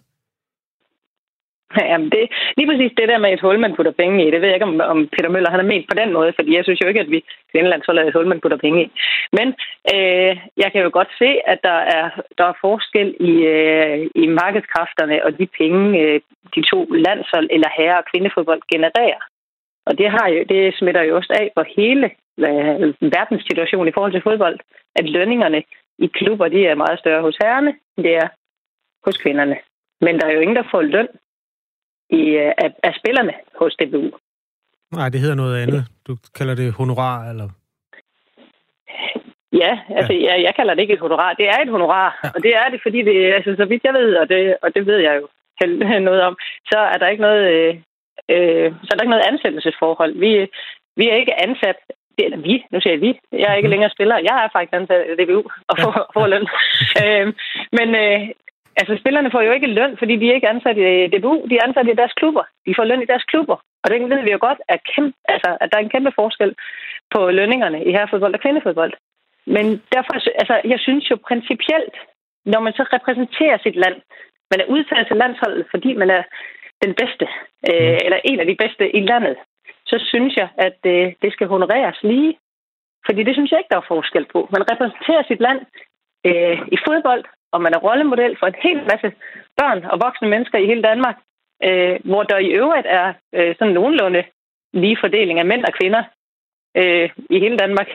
Jamen, 1.76 2.10
det, 2.10 2.22
lige 2.56 2.68
præcis 2.70 2.92
det 2.96 3.08
der 3.08 3.18
med 3.18 3.32
et 3.32 3.40
hul, 3.40 3.58
man 3.58 3.74
putter 3.76 3.92
penge 3.92 4.26
i, 4.26 4.30
det 4.30 4.40
ved 4.40 4.48
jeg 4.48 4.56
ikke, 4.56 4.70
om, 4.70 4.80
om 4.80 5.08
Peter 5.14 5.28
Møller 5.28 5.50
han 5.50 5.60
er 5.60 5.72
ment 5.72 5.86
på 5.88 5.94
den 6.00 6.12
måde, 6.12 6.32
fordi 6.36 6.56
jeg 6.56 6.64
synes 6.64 6.80
jo 6.80 6.88
ikke, 6.88 7.00
at 7.00 7.10
vi 7.10 7.24
kvindelandsholdet 7.52 8.02
er 8.02 8.08
et 8.08 8.14
hul, 8.14 8.26
man 8.26 8.40
putter 8.40 8.56
penge 8.56 8.84
i. 8.84 8.90
Men 9.32 9.48
øh, 9.94 10.32
jeg 10.56 10.72
kan 10.72 10.82
jo 10.82 10.90
godt 10.92 11.10
se, 11.18 11.30
at 11.52 11.58
der 11.62 11.78
er, 11.96 12.06
der 12.38 12.44
er 12.44 12.60
forskel 12.60 13.08
i, 13.20 13.32
øh, 13.56 14.10
i 14.14 14.26
markedskræfterne 14.26 15.24
og 15.24 15.38
de 15.38 15.46
penge, 15.58 16.00
øh, 16.00 16.20
de 16.54 16.62
to 16.70 16.84
landshold 16.84 17.48
eller 17.50 17.68
herre- 17.78 17.98
og 17.98 18.04
kvindefodbold 18.10 18.62
genererer. 18.72 19.22
Og 19.86 19.98
det, 19.98 20.10
har 20.10 20.28
jo, 20.28 20.44
det 20.48 20.74
smitter 20.78 21.02
jo 21.02 21.16
også 21.16 21.32
af 21.40 21.50
på 21.56 21.62
hele 21.76 22.06
øh, 22.38 22.94
verdens 23.16 23.44
situation 23.50 23.88
i 23.88 23.92
forhold 23.94 24.12
til 24.12 24.22
fodbold, 24.22 24.58
at 24.96 25.10
lønningerne 25.10 25.62
i 25.98 26.06
klubber, 26.06 26.48
de 26.48 26.66
er 26.66 26.74
meget 26.74 26.98
større 26.98 27.22
hos 27.22 27.36
herrerne, 27.42 27.74
end 27.96 28.04
det 28.06 28.14
er 28.16 28.28
hos 29.04 29.16
kvinderne. 29.18 29.56
Men 30.00 30.20
der 30.20 30.26
er 30.26 30.32
jo 30.32 30.40
ingen, 30.40 30.56
der 30.56 30.70
får 30.70 30.82
løn 30.82 31.08
i, 32.10 32.22
øh, 32.42 32.52
af, 32.58 32.70
af 32.82 32.92
spillerne 32.94 33.32
hos 33.60 33.76
DBU. 33.80 34.10
Nej, 34.92 35.08
det 35.08 35.20
hedder 35.20 35.34
noget 35.34 35.62
andet. 35.62 35.84
Du 36.06 36.16
kalder 36.34 36.54
det 36.54 36.72
honorar, 36.72 37.30
eller? 37.30 37.48
Ja, 39.52 39.78
altså 39.98 40.12
ja. 40.12 40.20
Jeg, 40.28 40.42
jeg 40.42 40.54
kalder 40.54 40.74
det 40.74 40.82
ikke 40.82 40.94
et 40.94 41.06
honorar. 41.06 41.34
Det 41.34 41.48
er 41.48 41.58
et 41.60 41.68
honorar, 41.76 42.20
ja. 42.24 42.30
og 42.34 42.42
det 42.42 42.52
er 42.56 42.68
det, 42.68 42.80
fordi 42.82 43.02
det, 43.02 43.34
altså, 43.34 43.54
så 43.56 43.64
vidt 43.64 43.84
jeg 43.84 43.94
ved, 43.94 44.16
og 44.16 44.28
det, 44.28 44.56
og 44.62 44.74
det 44.74 44.86
ved 44.86 44.98
jeg 44.98 45.20
jo 45.20 45.28
noget 46.08 46.22
om, 46.22 46.36
så 46.70 46.78
er 46.78 46.98
der 46.98 47.08
ikke 47.08 47.22
noget, 47.22 47.42
øh, 47.52 47.74
øh, 48.34 48.72
så 48.82 48.88
er 48.90 48.96
der 48.96 49.02
ikke 49.02 49.16
noget 49.16 49.30
ansættelsesforhold. 49.30 50.12
Vi, 50.18 50.30
vi 50.96 51.08
er 51.08 51.14
ikke 51.14 51.42
ansat, 51.42 51.76
eller 52.18 52.38
vi, 52.38 52.64
nu 52.70 52.80
siger 52.80 52.94
jeg 52.94 53.00
vi, 53.00 53.20
jeg 53.32 53.48
er 53.50 53.54
ikke 53.54 53.66
mm. 53.66 53.70
længere 53.70 53.90
spiller, 53.90 54.26
jeg 54.28 54.36
er 54.44 54.48
faktisk 54.52 54.74
ansat 54.74 55.06
i 55.10 55.24
DBU 55.24 55.42
og 55.68 55.74
får, 55.82 55.92
ja. 55.98 56.04
får 56.14 56.26
løn. 56.26 56.46
øh, 57.02 57.26
men, 57.78 57.88
øh, 58.04 58.20
Altså, 58.80 58.94
spillerne 59.00 59.30
får 59.30 59.42
jo 59.42 59.52
ikke 59.52 59.74
løn, 59.78 59.96
fordi 59.98 60.14
de 60.16 60.30
er 60.30 60.34
ikke 60.34 60.48
ansat 60.48 60.76
i 60.78 61.06
DBU. 61.12 61.46
De 61.50 61.56
er 61.56 61.66
ansat 61.66 61.88
i 61.88 61.98
deres 62.00 62.12
klubber. 62.20 62.44
De 62.66 62.74
får 62.76 62.84
løn 62.84 63.02
i 63.02 63.10
deres 63.12 63.24
klubber. 63.30 63.56
Og 63.82 63.90
det 63.90 64.10
ved 64.10 64.22
vi 64.22 64.32
jo 64.32 64.38
godt, 64.40 64.60
at, 64.68 64.80
kæmpe, 64.94 65.16
altså, 65.34 65.50
at 65.60 65.68
der 65.70 65.76
er 65.78 65.82
en 65.82 65.94
kæmpe 65.94 66.12
forskel 66.20 66.54
på 67.14 67.30
lønningerne 67.30 67.84
i 67.84 67.90
herrefodbold 67.92 68.34
og 68.34 68.40
kvindefodbold. 68.40 68.92
Men 69.46 69.66
derfor, 69.94 70.12
altså, 70.42 70.60
jeg 70.72 70.80
synes 70.80 71.10
jo 71.10 71.16
principielt, 71.28 71.94
når 72.44 72.60
man 72.60 72.72
så 72.72 72.82
repræsenterer 72.92 73.58
sit 73.62 73.76
land, 73.76 73.96
man 74.50 74.60
er 74.60 74.70
udtaget 74.74 75.06
til 75.06 75.16
landsholdet, 75.16 75.66
fordi 75.70 75.94
man 75.94 76.10
er 76.10 76.22
den 76.84 76.94
bedste, 77.00 77.26
øh, 77.70 77.92
mm. 77.92 78.04
eller 78.04 78.18
en 78.24 78.40
af 78.40 78.46
de 78.46 78.56
bedste 78.62 78.96
i 78.96 79.00
landet, 79.00 79.36
så 79.86 79.96
synes 80.12 80.36
jeg, 80.36 80.48
at 80.66 80.78
øh, 80.86 81.12
det 81.22 81.32
skal 81.32 81.46
honoreres 81.46 81.98
lige. 82.02 82.38
Fordi 83.06 83.22
det 83.22 83.34
synes 83.34 83.50
jeg 83.50 83.60
ikke, 83.60 83.72
der 83.72 83.80
er 83.80 83.92
forskel 83.94 84.26
på. 84.32 84.48
Man 84.52 84.70
repræsenterer 84.70 85.22
sit 85.22 85.40
land 85.46 85.60
øh, 86.28 86.58
i 86.74 86.78
fodbold, 86.86 87.24
og 87.52 87.58
man 87.64 87.74
er 87.74 87.84
rollemodel 87.86 88.36
for 88.40 88.46
en 88.46 88.60
hel 88.66 88.80
masse 88.90 89.08
børn 89.58 89.80
og 89.92 89.96
voksne 90.06 90.28
mennesker 90.28 90.58
i 90.58 90.66
hele 90.66 90.82
Danmark, 90.82 91.16
øh, 91.66 91.96
hvor 92.10 92.22
der 92.22 92.38
i 92.38 92.50
øvrigt 92.60 92.86
er 93.00 93.06
øh, 93.34 93.54
sådan 93.58 93.74
nogenlunde 93.74 94.22
lige 94.72 94.98
fordeling 95.02 95.38
af 95.38 95.46
mænd 95.46 95.64
og 95.64 95.74
kvinder 95.80 96.02
øh, 96.80 97.10
i 97.34 97.38
hele 97.44 97.56
Danmark. 97.56 97.88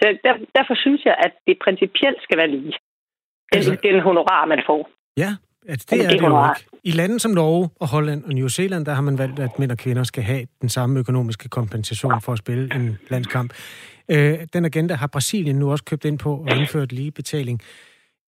Så 0.00 0.18
der, 0.24 0.32
derfor 0.56 0.74
synes 0.84 1.04
jeg, 1.04 1.16
at 1.26 1.32
det 1.46 1.56
principielt 1.64 2.20
skal 2.22 2.38
være 2.38 2.50
lige. 2.56 2.72
Den, 3.52 3.58
altså, 3.58 3.76
den 3.82 4.00
honorar, 4.00 4.44
man 4.46 4.62
får. 4.66 4.90
Ja, 5.16 5.30
altså 5.68 5.86
det, 5.90 5.98
det 5.98 6.04
er 6.04 6.10
det, 6.10 6.20
det 6.20 6.26
jo 6.26 6.48
ikke. 6.48 6.64
I 6.84 6.90
lande 6.90 7.20
som 7.20 7.30
Norge 7.30 7.68
og 7.80 7.88
Holland 7.88 8.24
og 8.24 8.32
New 8.34 8.48
Zealand, 8.48 8.86
der 8.86 8.94
har 8.94 9.02
man 9.02 9.18
valgt, 9.18 9.38
at 9.38 9.58
mænd 9.58 9.70
og 9.70 9.78
kvinder 9.78 10.02
skal 10.02 10.22
have 10.22 10.46
den 10.60 10.68
samme 10.68 10.98
økonomiske 10.98 11.48
kompensation 11.48 12.20
for 12.20 12.32
at 12.32 12.38
spille 12.38 12.74
en 12.74 12.98
landskamp. 13.10 13.52
Øh, 14.10 14.38
den 14.52 14.64
agenda 14.64 14.94
har 14.94 15.06
Brasilien 15.06 15.56
nu 15.56 15.70
også 15.70 15.84
købt 15.84 16.04
ind 16.04 16.18
på 16.18 16.32
og 16.48 16.56
indført 16.56 16.92
lige 16.92 17.10
betaling. 17.10 17.62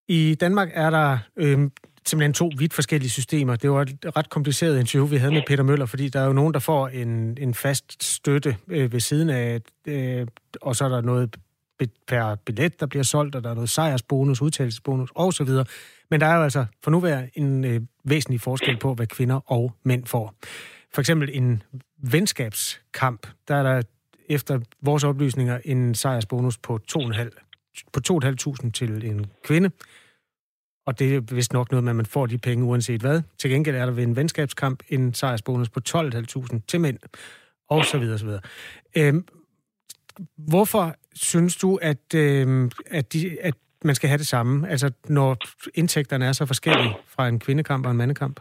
I 0.09 0.35
Danmark 0.35 0.71
er 0.75 0.91
der 0.91 1.19
øh, 1.37 1.71
simpelthen 2.07 2.33
to 2.33 2.51
vidt 2.59 2.75
forskellige 2.75 3.11
systemer. 3.11 3.57
Det 3.57 3.71
var 3.71 3.83
et 3.83 4.17
ret 4.17 4.31
kompliceret 4.31 4.81
interview, 4.81 5.07
vi 5.07 5.17
havde 5.17 5.33
med 5.33 5.43
Peter 5.47 5.63
Møller, 5.63 5.87
fordi 5.87 6.09
der 6.09 6.21
er 6.21 6.27
jo 6.27 6.33
nogen, 6.33 6.55
der 6.55 6.61
får 6.61 6.89
en, 6.89 7.39
en 7.41 7.55
fast 7.55 8.05
støtte 8.05 8.57
øh, 8.69 8.93
ved 8.93 9.01
siden 9.01 9.31
af, 9.31 9.61
øh, 9.87 10.27
og 10.63 10.77
så 10.77 10.85
er 10.85 10.89
der 10.89 11.01
noget 11.01 11.37
per 12.09 12.35
billet, 12.35 12.81
der 12.81 12.87
bliver 12.87 13.03
solgt, 13.03 13.35
og 13.35 13.45
der 13.45 13.51
er 13.51 13.55
noget 13.55 13.71
sejrsbonus, 13.71 14.43
udtalelsesbonus 14.43 15.11
osv. 15.15 15.49
Men 16.11 16.21
der 16.21 16.27
er 16.27 16.37
jo 16.37 16.43
altså 16.43 16.67
for 16.85 16.91
nu 16.91 17.01
være 17.01 17.29
en 17.35 17.65
øh, 17.65 17.81
væsentlig 18.05 18.41
forskel 18.41 18.77
på, 18.77 18.95
hvad 18.95 19.07
kvinder 19.07 19.53
og 19.53 19.73
mænd 19.83 20.07
får. 20.07 20.35
For 20.95 21.01
eksempel 21.01 21.31
en 21.33 21.63
venskabskamp, 22.03 23.27
der 23.49 23.57
er 23.57 23.63
der 23.63 23.83
efter 24.29 24.61
vores 24.83 25.05
oplysninger 25.05 25.59
en 25.65 25.95
sejrsbonus 25.95 26.59
på 26.59 26.79
2,5 26.93 27.48
på 27.93 28.01
2.500 28.11 28.71
til 28.71 29.05
en 29.05 29.27
kvinde, 29.45 29.71
og 30.87 30.99
det 30.99 31.17
er 31.17 31.21
vist 31.21 31.53
nok 31.53 31.71
noget 31.71 31.85
med, 31.85 31.91
at 31.91 31.97
man 31.97 32.07
får 32.07 32.27
de 32.27 32.39
penge 32.39 32.65
uanset 32.65 33.01
hvad. 33.01 33.23
Til 33.39 33.51
gengæld 33.51 33.77
er 33.77 33.87
der 33.87 33.93
ved 33.93 34.03
en 34.05 34.17
venskabskamp 34.17 34.83
en 34.89 35.15
sejrsbonus 35.15 35.69
på 35.69 35.81
12.500 35.89 36.61
til 36.69 36.81
mænd, 36.81 36.99
og 37.69 37.85
så 37.85 37.99
videre, 37.99 38.19
så 38.19 38.25
videre. 38.25 38.41
Øhm, 38.97 39.25
hvorfor 40.37 40.97
synes 41.15 41.57
du, 41.57 41.77
at, 41.77 42.15
øhm, 42.15 42.71
at, 42.87 43.13
de, 43.13 43.41
at 43.41 43.55
man 43.85 43.95
skal 43.95 44.09
have 44.09 44.19
det 44.19 44.27
samme, 44.27 44.69
altså 44.69 44.91
når 45.09 45.37
indtægterne 45.75 46.27
er 46.27 46.33
så 46.33 46.47
forskellige 46.47 46.97
fra 47.07 47.29
en 47.29 47.39
kvindekamp 47.39 47.87
og 47.87 47.91
en 47.91 47.97
mandekamp? 47.97 48.41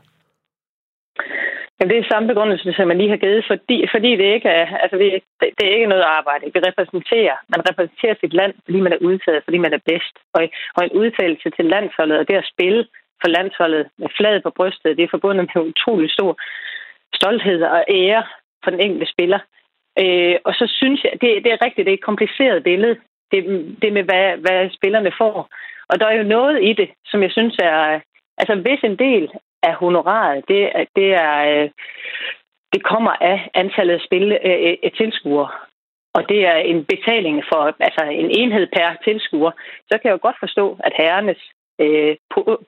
Jamen, 1.77 1.91
det 1.91 1.97
er 1.99 2.11
samme 2.11 2.27
begrundelse, 2.27 2.73
som 2.73 2.87
man 2.87 2.97
lige 2.97 3.09
har 3.09 3.23
givet, 3.25 3.45
fordi, 3.51 3.77
fordi 3.93 4.11
det 4.19 4.27
ikke 4.35 4.49
er, 4.49 4.77
altså, 4.83 4.97
det, 4.97 5.23
det 5.57 5.63
er 5.65 5.75
ikke 5.75 5.93
noget 5.93 6.11
arbejde. 6.17 6.51
Vi 6.53 6.59
repræsenterer, 6.59 7.35
man 7.53 7.61
repræsenterer 7.69 8.15
sit 8.21 8.33
land, 8.33 8.53
fordi 8.65 8.79
man 8.79 8.93
er 8.93 9.05
udtaget, 9.09 9.43
fordi 9.43 9.57
man 9.57 9.73
er 9.73 9.81
bedst. 9.91 10.15
Og, 10.33 10.41
og 10.75 10.81
en 10.83 10.97
udtalelse 11.01 11.49
til 11.49 11.65
landsholdet, 11.65 12.17
og 12.19 12.27
det 12.27 12.35
at 12.35 12.51
spille 12.53 12.87
for 13.21 13.29
landsholdet 13.37 13.87
med 13.97 14.09
flaget 14.17 14.43
på 14.43 14.51
brystet, 14.57 14.97
det 14.97 15.03
er 15.03 15.15
forbundet 15.15 15.49
med 15.55 15.63
utrolig 15.71 16.09
stor 16.11 16.31
stolthed 17.13 17.61
og 17.63 17.85
ære 17.89 18.23
for 18.63 18.69
den 18.71 18.79
enkelte 18.79 19.11
spiller. 19.13 19.39
Øh, 20.01 20.35
og 20.47 20.53
så 20.53 20.65
synes 20.79 21.03
jeg, 21.03 21.11
det, 21.21 21.29
det 21.43 21.51
er 21.51 21.63
rigtigt, 21.65 21.85
det 21.85 21.91
er 21.91 21.99
et 21.99 22.09
kompliceret 22.09 22.63
billede, 22.63 22.95
det, 23.31 23.39
det 23.81 23.93
med, 23.93 24.03
hvad, 24.03 24.37
hvad 24.37 24.69
spillerne 24.77 25.11
får. 25.17 25.49
Og 25.89 25.99
der 25.99 26.05
er 26.07 26.17
jo 26.17 26.23
noget 26.23 26.63
i 26.63 26.73
det, 26.73 26.89
som 27.05 27.23
jeg 27.23 27.31
synes 27.31 27.57
er, 27.63 27.99
altså 28.37 28.55
hvis 28.55 28.81
en 28.83 28.95
del 28.95 29.29
af 29.63 29.73
honoraret, 29.75 30.43
det, 30.47 30.61
det, 30.95 31.13
er, 31.13 31.35
øh, 31.51 31.69
det 32.73 32.83
kommer 32.83 33.11
af 33.21 33.49
antallet 33.53 33.93
af 33.93 34.01
spil, 34.07 34.31
øh, 34.31 34.59
øh, 34.67 34.75
øh, 34.83 34.91
tilskuere. 34.91 35.49
Og 36.17 36.29
det 36.29 36.39
er 36.51 36.57
en 36.71 36.85
betaling 36.85 37.43
for 37.51 37.61
altså 37.87 38.03
en 38.21 38.29
enhed 38.39 38.67
per 38.75 38.89
tilskuer. 39.05 39.51
Så 39.89 39.93
kan 39.97 40.07
jeg 40.07 40.15
jo 40.17 40.25
godt 40.27 40.39
forstå, 40.39 40.77
at 40.83 40.93
herrenes 40.97 41.41
øh, 41.83 42.15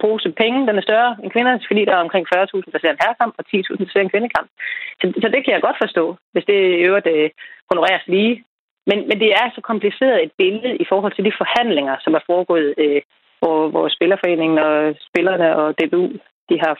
pose 0.04 0.30
penge, 0.42 0.68
den 0.68 0.78
er 0.78 0.88
større 0.90 1.16
end 1.22 1.32
kvindernes, 1.32 1.68
fordi 1.68 1.86
der 1.86 1.94
er 1.96 2.06
omkring 2.06 2.26
40.000, 2.36 2.72
der 2.74 2.80
ser 2.80 2.92
en 2.92 3.02
herrekamp, 3.04 3.34
og 3.40 3.44
10.000, 3.48 3.78
der 3.78 3.92
ser 3.94 4.02
en 4.02 4.14
kvindekamp. 4.14 4.50
Så, 5.02 5.06
så 5.22 5.28
det 5.34 5.42
kan 5.44 5.54
jeg 5.54 5.62
godt 5.62 5.82
forstå, 5.84 6.16
hvis 6.34 6.46
det 6.46 6.58
i 6.80 6.84
øvrigt 6.90 7.08
øh, 7.16 7.30
honoreres 7.72 8.06
lige. 8.08 8.44
Men, 8.90 8.98
men 9.10 9.20
det 9.24 9.30
er 9.42 9.46
så 9.56 9.62
kompliceret 9.62 10.24
et 10.24 10.32
billede 10.38 10.76
i 10.84 10.86
forhold 10.90 11.14
til 11.16 11.26
de 11.26 11.40
forhandlinger, 11.42 11.96
som 12.04 12.14
er 12.14 12.24
foregået, 12.30 12.74
øh, 12.78 13.02
hvor, 13.40 13.70
hvor 13.74 13.86
Spillerforeningen 13.96 14.58
og 14.68 14.96
spillerne 15.10 15.56
og 15.56 15.68
DBU, 15.80 16.08
de 16.50 16.56
har 16.64 16.74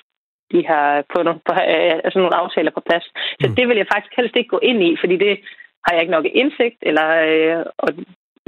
de 0.54 0.60
har 0.72 0.86
fået 1.14 1.26
nogle, 1.26 1.42
øh, 1.74 1.96
altså 2.06 2.20
nogle 2.20 2.40
aftaler 2.42 2.72
på 2.74 2.82
plads. 2.88 3.06
Så 3.42 3.48
mm. 3.48 3.56
det 3.58 3.66
vil 3.68 3.78
jeg 3.78 3.92
faktisk 3.94 4.14
helst 4.20 4.36
ikke 4.36 4.54
gå 4.56 4.60
ind 4.70 4.80
i, 4.90 4.92
fordi 5.02 5.16
det 5.26 5.34
har 5.84 5.92
jeg 5.94 6.02
ikke 6.02 6.18
nok 6.18 6.26
indsigt, 6.42 6.80
eller, 6.90 7.08
øh, 7.30 7.66
og 7.84 7.90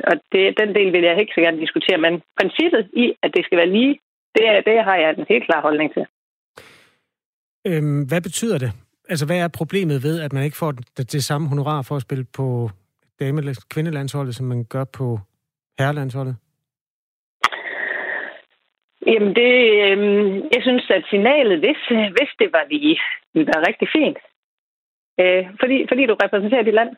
og 0.10 0.16
det, 0.32 0.44
den 0.62 0.70
del 0.78 0.94
vil 0.94 1.04
jeg 1.04 1.20
ikke 1.20 1.34
så 1.36 1.42
gerne 1.42 1.62
diskutere, 1.64 1.98
men 1.98 2.14
princippet 2.40 2.90
i, 2.94 3.06
at 3.24 3.32
det 3.36 3.46
skal 3.46 3.58
være 3.58 3.72
lige, 3.78 4.00
det, 4.36 4.46
det 4.66 4.84
har 4.84 4.96
jeg 4.96 5.10
en 5.18 5.26
helt 5.30 5.46
klar 5.46 5.62
holdning 5.62 5.94
til. 5.94 6.06
Øhm, 7.68 8.04
hvad 8.04 8.22
betyder 8.22 8.58
det? 8.58 8.72
Altså, 9.10 9.26
hvad 9.26 9.40
er 9.40 9.48
problemet 9.48 10.04
ved, 10.04 10.22
at 10.22 10.34
man 10.34 10.44
ikke 10.44 10.58
får 10.58 10.72
det, 10.72 11.12
det 11.12 11.24
samme 11.24 11.48
honorar 11.48 11.82
for 11.82 11.96
at 11.96 12.02
spille 12.02 12.26
på 12.38 12.70
dame- 13.20 13.56
kvindelandsholdet, 13.70 14.36
som 14.36 14.46
man 14.46 14.64
gør 14.64 14.84
på 14.84 15.20
herrelandsholdet? 15.80 16.36
Jamen, 19.08 19.36
det, 19.36 19.54
øhm, 19.86 20.36
jeg 20.56 20.62
synes, 20.62 20.90
at 20.90 21.04
signalet, 21.10 21.60
hvis, 21.60 21.82
hvis 22.18 22.32
det 22.40 22.50
var 22.54 22.66
lige, 22.70 23.00
ville 23.34 23.52
være 23.54 23.68
rigtig 23.70 23.88
fint. 23.98 24.18
Øh, 25.20 25.44
fordi, 25.60 25.78
fordi 25.88 26.06
du 26.06 26.16
repræsenterer 26.24 26.64
dit 26.64 26.80
land. 26.80 26.92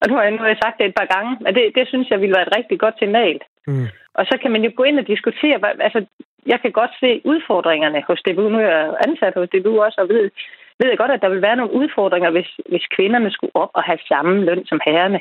Og 0.00 0.08
nu 0.08 0.14
har, 0.14 0.22
jeg, 0.22 0.32
nu 0.32 0.38
har 0.38 0.48
jeg 0.48 0.62
sagt 0.62 0.78
det 0.78 0.86
et 0.86 0.98
par 1.00 1.12
gange, 1.14 1.36
men 1.40 1.54
det, 1.54 1.72
det 1.74 1.88
synes 1.88 2.10
jeg 2.10 2.20
ville 2.20 2.36
være 2.36 2.46
et 2.46 2.56
rigtig 2.56 2.80
godt 2.80 2.98
signal. 2.98 3.40
Mm. 3.66 3.86
Og 4.14 4.26
så 4.26 4.38
kan 4.42 4.50
man 4.50 4.64
jo 4.64 4.70
gå 4.76 4.82
ind 4.82 4.98
og 4.98 5.06
diskutere, 5.06 5.56
altså 5.80 6.04
jeg 6.46 6.60
kan 6.60 6.72
godt 6.72 6.90
se 7.00 7.20
udfordringerne 7.24 8.02
hos 8.08 8.22
DBU. 8.22 8.48
Nu 8.48 8.58
er 8.58 8.68
jeg 8.76 8.96
ansat 9.06 9.34
hos 9.34 9.48
DBU 9.48 9.82
også, 9.82 10.00
og 10.00 10.08
ved, 10.08 10.30
ved 10.78 10.88
jeg 10.88 10.98
godt, 10.98 11.10
at 11.10 11.22
der 11.22 11.28
vil 11.28 11.42
være 11.42 11.56
nogle 11.56 11.72
udfordringer, 11.72 12.30
hvis, 12.30 12.50
hvis 12.68 12.86
kvinderne 12.96 13.30
skulle 13.30 13.56
op 13.56 13.70
og 13.74 13.82
have 13.82 13.98
samme 14.08 14.44
løn 14.44 14.66
som 14.66 14.80
herrerne. 14.86 15.20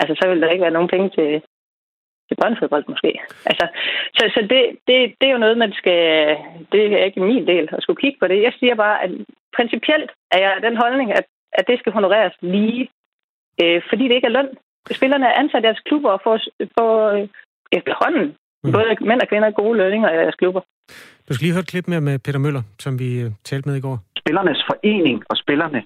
Altså, 0.00 0.14
så 0.20 0.28
vil 0.28 0.42
der 0.42 0.48
ikke 0.48 0.62
være 0.62 0.78
nogen 0.78 0.88
penge 0.94 1.08
til, 1.10 1.42
til 2.30 2.40
børnefodbold 2.42 2.84
måske. 2.92 3.10
Altså, 3.50 3.66
så 4.16 4.22
så 4.34 4.40
det, 4.52 4.62
det, 4.88 4.96
det 5.18 5.26
er 5.26 5.34
jo 5.36 5.44
noget, 5.44 5.62
man 5.64 5.72
skal... 5.80 6.00
Det 6.72 6.82
er 6.92 7.04
ikke 7.04 7.20
min 7.20 7.46
del 7.52 7.64
at 7.76 7.82
skulle 7.82 8.02
kigge 8.02 8.18
på 8.20 8.26
det. 8.28 8.46
Jeg 8.46 8.52
siger 8.58 8.74
bare, 8.84 8.96
at 9.04 9.10
principielt 9.56 10.10
er 10.34 10.40
jeg 10.44 10.52
den 10.66 10.76
holdning, 10.82 11.08
at, 11.18 11.26
at 11.58 11.64
det 11.70 11.78
skal 11.78 11.92
honoreres 11.92 12.34
lige 12.42 12.82
øh, 13.62 13.82
fordi 13.88 14.04
det 14.08 14.14
ikke 14.14 14.30
er 14.30 14.36
løn. 14.38 14.48
Spillerne 14.98 15.26
er 15.26 15.38
ansat 15.42 15.62
i 15.62 15.66
deres 15.66 15.80
klubber 15.88 16.10
og 16.10 16.20
får, 16.24 16.36
får 16.78 16.92
øh, 17.14 17.28
efterhånden 17.78 18.26
mm. 18.64 18.72
både 18.72 18.86
mænd 19.10 19.20
og 19.24 19.28
kvinder 19.28 19.50
gode 19.50 19.76
lønninger 19.78 20.08
i 20.12 20.16
deres 20.22 20.34
klubber. 20.40 20.62
Du 21.28 21.30
skal 21.34 21.44
lige 21.44 21.54
høre 21.56 21.66
et 21.66 21.72
klip 21.72 21.88
mere 21.88 22.00
med 22.08 22.18
Peter 22.24 22.38
Møller, 22.38 22.62
som 22.78 22.98
vi 22.98 23.08
øh, 23.20 23.30
talte 23.44 23.68
med 23.68 23.76
i 23.76 23.84
går. 23.86 23.96
Spillernes 24.22 24.60
forening 24.70 25.18
og 25.30 25.36
spillerne 25.36 25.80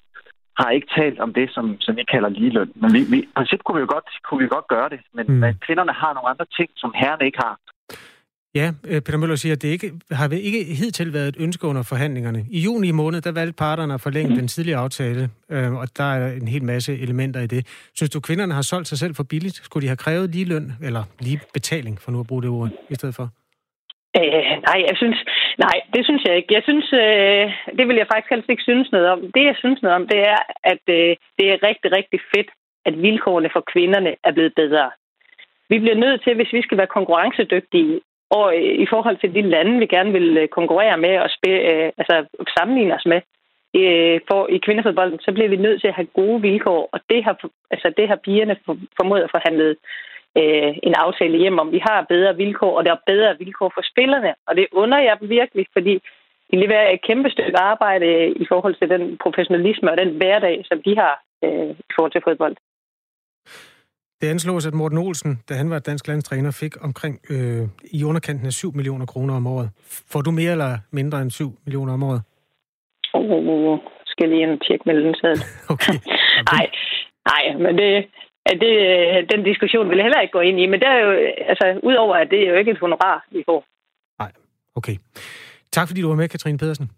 har 0.61 0.70
ikke 0.70 0.88
talt 0.99 1.18
om 1.20 1.30
det, 1.38 1.46
som, 1.54 1.64
som 1.80 1.96
vi 1.96 2.04
kalder 2.12 2.28
ligeløn. 2.28 2.73
Men 2.75 2.92
vi, 2.96 3.00
vi, 3.12 3.18
i 3.18 3.28
princip 3.37 3.61
kunne 3.62 3.76
vi 3.78 3.84
jo 3.87 3.92
godt, 3.96 4.08
kunne 4.26 4.40
vi 4.42 4.49
godt 4.56 4.68
gøre 4.75 4.88
det, 4.88 5.00
men, 5.16 5.26
mm. 5.26 5.34
men 5.42 5.54
kvinderne 5.66 5.92
har 5.92 6.12
nogle 6.14 6.28
andre 6.32 6.46
ting, 6.58 6.70
som 6.76 6.90
herrerne 7.00 7.26
ikke 7.26 7.38
har. 7.46 7.56
Ja, 8.54 8.73
øh, 8.84 9.00
Peter 9.02 9.18
Møller 9.18 9.37
siger, 9.37 9.52
at 9.52 9.62
det 9.62 9.68
ikke, 9.68 9.92
har 10.11 10.28
ikke 10.28 10.64
hidtil 10.64 11.12
været 11.12 11.28
et 11.28 11.37
ønske 11.38 11.66
under 11.66 11.82
forhandlingerne. 11.82 12.44
I 12.50 12.61
juni 12.61 12.90
måned, 12.90 13.20
der 13.20 13.32
valgte 13.32 13.56
parterne 13.58 13.94
at 13.94 14.00
forlænge 14.00 14.30
mm. 14.30 14.37
den 14.37 14.49
tidligere 14.49 14.80
aftale, 14.80 15.30
øh, 15.50 15.73
og 15.73 15.87
der 15.96 16.04
er 16.04 16.32
en 16.32 16.49
hel 16.49 16.64
masse 16.64 16.99
elementer 16.99 17.40
i 17.40 17.46
det. 17.46 17.90
Synes 17.94 18.11
du, 18.11 18.20
kvinderne 18.20 18.54
har 18.54 18.62
solgt 18.62 18.88
sig 18.88 18.99
selv 18.99 19.14
for 19.14 19.23
billigt? 19.23 19.54
Skulle 19.54 19.82
de 19.82 19.88
have 19.88 19.96
krævet 19.96 20.30
lige 20.30 20.44
løn, 20.44 20.73
eller 20.82 21.02
lige 21.20 21.40
betaling, 21.52 22.00
for 22.00 22.11
nu 22.11 22.20
at 22.20 22.26
bruge 22.26 22.42
det 22.42 22.50
ord, 22.50 22.70
i 22.90 22.94
stedet 22.94 23.14
for? 23.14 23.28
Øh, 24.16 24.23
nej, 24.68 24.78
jeg 24.88 24.96
synes, 24.96 25.18
nej, 25.58 25.76
det 25.94 26.04
synes 26.04 26.25
jeg 26.25 26.37
ikke. 26.37 26.54
Jeg 26.54 26.62
synes, 26.62 26.92
øh, 26.92 27.46
det 27.78 27.88
vil 27.88 27.96
jeg 27.96 28.06
faktisk 28.12 28.30
helst 28.30 28.50
ikke 28.50 28.62
synes 28.62 28.92
noget 28.92 29.08
om. 29.08 29.20
Det, 29.34 29.44
jeg 29.44 29.56
synes 29.58 29.82
noget 29.82 29.96
om, 29.96 30.08
det 30.08 30.20
er, 30.20 30.40
at 30.64 30.84
øh, 30.88 31.16
det 31.38 31.46
er 31.52 31.66
rigtig, 31.68 31.92
rigtig 31.99 32.20
fedt, 32.34 32.50
at 32.84 33.02
vilkårene 33.02 33.50
for 33.52 33.62
kvinderne 33.73 34.14
er 34.25 34.32
blevet 34.32 34.54
bedre. 34.54 34.90
Vi 35.68 35.78
bliver 35.78 35.94
nødt 36.04 36.23
til, 36.25 36.34
hvis 36.34 36.52
vi 36.52 36.62
skal 36.62 36.78
være 36.78 36.96
konkurrencedygtige 36.96 38.00
og 38.30 38.46
øh, 38.56 38.75
i 38.84 38.87
forhold 38.92 39.16
til 39.16 39.34
de 39.34 39.42
lande, 39.42 39.78
vi 39.78 39.87
gerne 39.87 40.12
vil 40.12 40.37
øh, 40.37 40.49
konkurrere 40.49 40.99
med 40.99 41.18
og 41.18 41.30
spille, 41.37 41.61
øh, 41.70 41.92
altså 41.99 42.14
sammenligne 42.56 42.94
os 42.94 43.06
med 43.06 43.20
øh, 43.80 44.20
for, 44.28 44.40
i 44.56 44.58
kvindefodbolden, 44.58 45.20
så 45.20 45.32
bliver 45.32 45.49
vi 45.49 45.56
nødt 45.56 45.80
til 45.80 45.88
at 45.88 45.99
have 45.99 46.14
gode 46.20 46.42
vilkår, 46.42 46.88
og 46.92 47.00
det 47.11 47.25
har, 47.25 47.37
altså, 47.70 47.92
det 47.96 48.08
har 48.08 48.16
pigerne 48.16 48.56
formået 48.99 49.23
at 49.23 49.30
forhandle 49.30 49.76
øh, 50.41 50.73
en 50.88 50.95
aftale 51.05 51.38
hjem 51.38 51.59
om. 51.59 51.73
Vi 51.73 51.81
har 51.88 52.07
bedre 52.09 52.37
vilkår, 52.37 52.76
og 52.79 52.85
der 52.85 52.93
er 52.93 53.07
bedre 53.07 53.38
vilkår 53.38 53.71
for 53.75 53.83
spillerne, 53.91 54.35
og 54.47 54.57
det 54.57 54.67
under 54.73 54.99
jeg 54.99 55.17
dem 55.21 55.29
virkelig, 55.29 55.67
fordi 55.73 55.95
de 56.50 56.57
leverer 56.64 56.91
et 56.91 57.03
kæmpe 57.09 57.31
stykke 57.31 57.59
arbejde 57.59 58.09
i 58.43 58.47
forhold 58.49 58.75
til 58.75 58.88
den 58.88 59.19
professionalisme 59.23 59.91
og 59.91 59.97
den 59.97 60.11
hverdag, 60.17 60.57
som 60.69 60.83
de 60.87 60.97
har 60.97 61.14
øh, 61.45 61.71
i 61.71 61.93
forhold 61.97 62.12
til 62.12 62.23
fodbold. 62.25 62.57
Det 64.21 64.31
anslås, 64.31 64.67
at 64.67 64.75
Morten 64.75 64.99
Olsen, 64.99 65.33
da 65.49 65.55
han 65.55 65.71
var 65.71 65.79
dansk 65.79 66.09
landstræner, 66.09 66.59
fik 66.62 66.85
omkring 66.85 67.14
øh, 67.31 67.62
i 67.99 68.05
underkanten 68.05 68.47
af 68.47 68.53
7 68.53 68.73
millioner 68.75 69.07
kroner 69.07 69.35
om 69.37 69.47
året. 69.47 69.71
Får 70.12 70.21
du 70.21 70.31
mere 70.31 70.53
eller 70.53 70.73
mindre 70.91 71.23
end 71.23 71.31
7 71.31 71.45
millioner 71.64 71.93
om 71.93 72.03
året? 72.03 72.23
Oh, 73.14 73.31
oh, 73.31 73.73
oh. 73.73 73.79
skal 74.07 74.29
lige 74.29 74.43
ind 74.43 74.61
tjekke 74.61 74.83
med 74.87 74.95
lønsedlen. 74.95 75.45
okay. 75.75 75.97
Nej, 76.53 76.67
nej, 77.33 77.43
men 77.64 77.79
det, 77.79 78.07
det, 78.47 78.73
den 79.33 79.45
diskussion 79.45 79.89
vil 79.89 79.97
jeg 79.97 80.05
heller 80.05 80.21
ikke 80.21 80.33
gå 80.33 80.41
ind 80.41 80.61
i. 80.61 80.67
Men 80.67 80.81
det 80.81 80.89
er 80.89 80.99
jo, 80.99 81.11
altså, 81.49 81.81
udover 81.83 82.15
at 82.17 82.31
det 82.31 82.41
er 82.43 82.51
jo 82.51 82.57
ikke 82.57 82.71
et 82.71 82.79
honorar, 82.79 83.27
vi 83.31 83.43
får. 83.47 83.65
Nej, 84.19 84.33
okay. 84.75 84.97
Tak 85.73 85.89
fordi 85.89 86.01
du 86.01 86.09
var 86.09 86.17
med, 86.17 86.29
Katrine 86.29 86.59
Pedersen. 86.59 86.91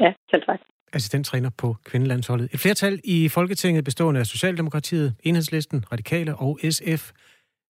Ja, 0.00 0.12
selv 0.30 0.42
tak 0.42 0.60
assistenttræner 0.92 1.50
på 1.58 1.76
kvindelandsholdet. 1.84 2.48
Et 2.52 2.60
flertal 2.60 3.00
i 3.04 3.28
Folketinget 3.28 3.84
bestående 3.84 4.20
af 4.20 4.26
Socialdemokratiet, 4.26 5.14
Enhedslisten, 5.22 5.84
Radikale 5.92 6.36
og 6.36 6.58
SF 6.70 7.10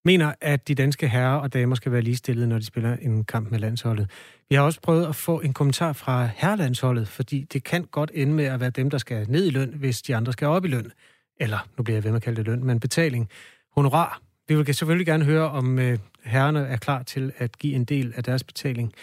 mener, 0.05 0.33
at 0.41 0.67
de 0.67 0.75
danske 0.75 1.07
herrer 1.07 1.35
og 1.35 1.53
damer 1.53 1.75
skal 1.75 1.91
være 1.91 2.01
ligestillede, 2.01 2.47
når 2.47 2.59
de 2.59 2.65
spiller 2.65 2.95
en 3.01 3.23
kamp 3.23 3.51
med 3.51 3.59
landsholdet. 3.59 4.11
Vi 4.49 4.55
har 4.55 4.63
også 4.63 4.81
prøvet 4.81 5.07
at 5.07 5.15
få 5.15 5.39
en 5.39 5.53
kommentar 5.53 5.93
fra 5.93 6.29
herrelandsholdet, 6.35 7.07
fordi 7.07 7.43
det 7.53 7.63
kan 7.63 7.83
godt 7.83 8.11
ende 8.13 8.33
med 8.33 8.45
at 8.45 8.59
være 8.59 8.69
dem, 8.69 8.89
der 8.89 8.97
skal 8.97 9.25
ned 9.29 9.47
i 9.47 9.49
løn, 9.49 9.73
hvis 9.79 10.01
de 10.01 10.15
andre 10.15 10.31
skal 10.31 10.47
op 10.47 10.65
i 10.65 10.67
løn. 10.67 10.91
Eller, 11.39 11.67
nu 11.77 11.83
bliver 11.83 11.97
jeg 11.97 12.03
ved 12.03 12.11
med 12.11 12.17
at 12.17 12.23
kalde 12.23 12.37
det 12.37 12.45
løn, 12.45 12.63
men 12.63 12.79
betaling. 12.79 13.29
Honorar. 13.75 14.21
Vi 14.47 14.55
vil 14.55 14.75
selvfølgelig 14.75 15.05
gerne 15.05 15.25
høre, 15.25 15.49
om 15.49 15.79
øh, 15.79 15.97
herrerne 16.23 16.59
er 16.59 16.77
klar 16.77 17.03
til 17.03 17.31
at 17.37 17.57
give 17.57 17.75
en 17.75 17.85
del 17.85 18.13
af 18.15 18.23
deres 18.23 18.43
betaling. 18.43 18.93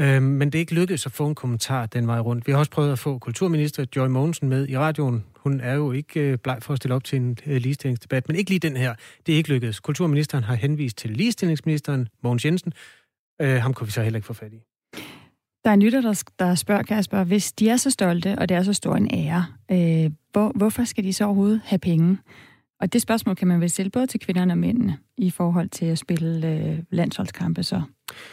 Øh, 0.00 0.22
men 0.22 0.40
det 0.52 0.54
er 0.54 0.60
ikke 0.60 0.74
lykkedes 0.74 1.06
at 1.06 1.12
få 1.12 1.26
en 1.26 1.34
kommentar 1.34 1.86
den 1.86 2.06
vej 2.06 2.18
rundt. 2.18 2.46
Vi 2.46 2.52
har 2.52 2.58
også 2.58 2.70
prøvet 2.70 2.92
at 2.92 2.98
få 2.98 3.18
kulturminister 3.18 3.86
Joy 3.96 4.06
Mogensen 4.06 4.48
med 4.48 4.68
i 4.68 4.78
radioen. 4.78 5.24
Hun 5.36 5.60
er 5.60 5.74
jo 5.74 5.92
ikke 5.92 6.20
øh, 6.20 6.38
bleg 6.38 6.58
for 6.60 6.72
at 6.72 6.76
stille 6.76 6.94
op 6.94 7.04
til 7.04 7.16
en 7.16 7.38
øh, 7.46 7.56
ligestillingsdebat, 7.56 8.28
men 8.28 8.36
ikke 8.36 8.50
lige 8.50 8.60
den 8.60 8.76
her. 8.76 8.94
Det 9.26 9.32
er 9.32 9.36
ikke 9.36 9.48
lykkedes. 9.48 9.80
Kulturministeren 9.80 10.44
har 10.44 10.54
henvist 10.54 10.96
til 10.96 11.10
ligestillingsministeren, 11.10 12.08
Mogens 12.22 12.44
Jensen. 12.44 12.72
Øh, 13.42 13.56
ham 13.56 13.74
kunne 13.74 13.86
vi 13.86 13.92
så 13.92 14.02
heller 14.02 14.18
ikke 14.18 14.26
få 14.26 14.32
fat 14.32 14.52
i. 14.52 14.69
Der 15.64 15.70
er 15.70 15.74
en 15.74 15.82
lytter, 15.82 16.00
der, 16.00 16.22
der 16.38 16.54
spørger 16.54 16.82
Kasper, 16.82 17.24
hvis 17.24 17.52
de 17.52 17.68
er 17.68 17.76
så 17.76 17.90
stolte, 17.90 18.38
og 18.38 18.48
det 18.48 18.56
er 18.56 18.62
så 18.62 18.72
stor 18.72 18.96
en 18.96 19.10
ære, 19.14 19.46
øh, 19.70 20.10
hvor, 20.32 20.52
hvorfor 20.54 20.84
skal 20.84 21.04
de 21.04 21.12
så 21.12 21.24
overhovedet 21.24 21.60
have 21.64 21.78
penge? 21.78 22.18
Og 22.80 22.92
det 22.92 23.02
spørgsmål 23.02 23.36
kan 23.36 23.48
man 23.48 23.60
vel 23.60 23.70
stille 23.70 23.90
både 23.90 24.06
til 24.06 24.20
kvinderne 24.20 24.52
og 24.52 24.58
mændene 24.58 24.98
i 25.16 25.30
forhold 25.30 25.68
til 25.68 25.86
at 25.86 25.98
spille 25.98 26.48
øh, 26.48 26.78
landsholdskampe. 26.90 27.62
Så 27.62 27.82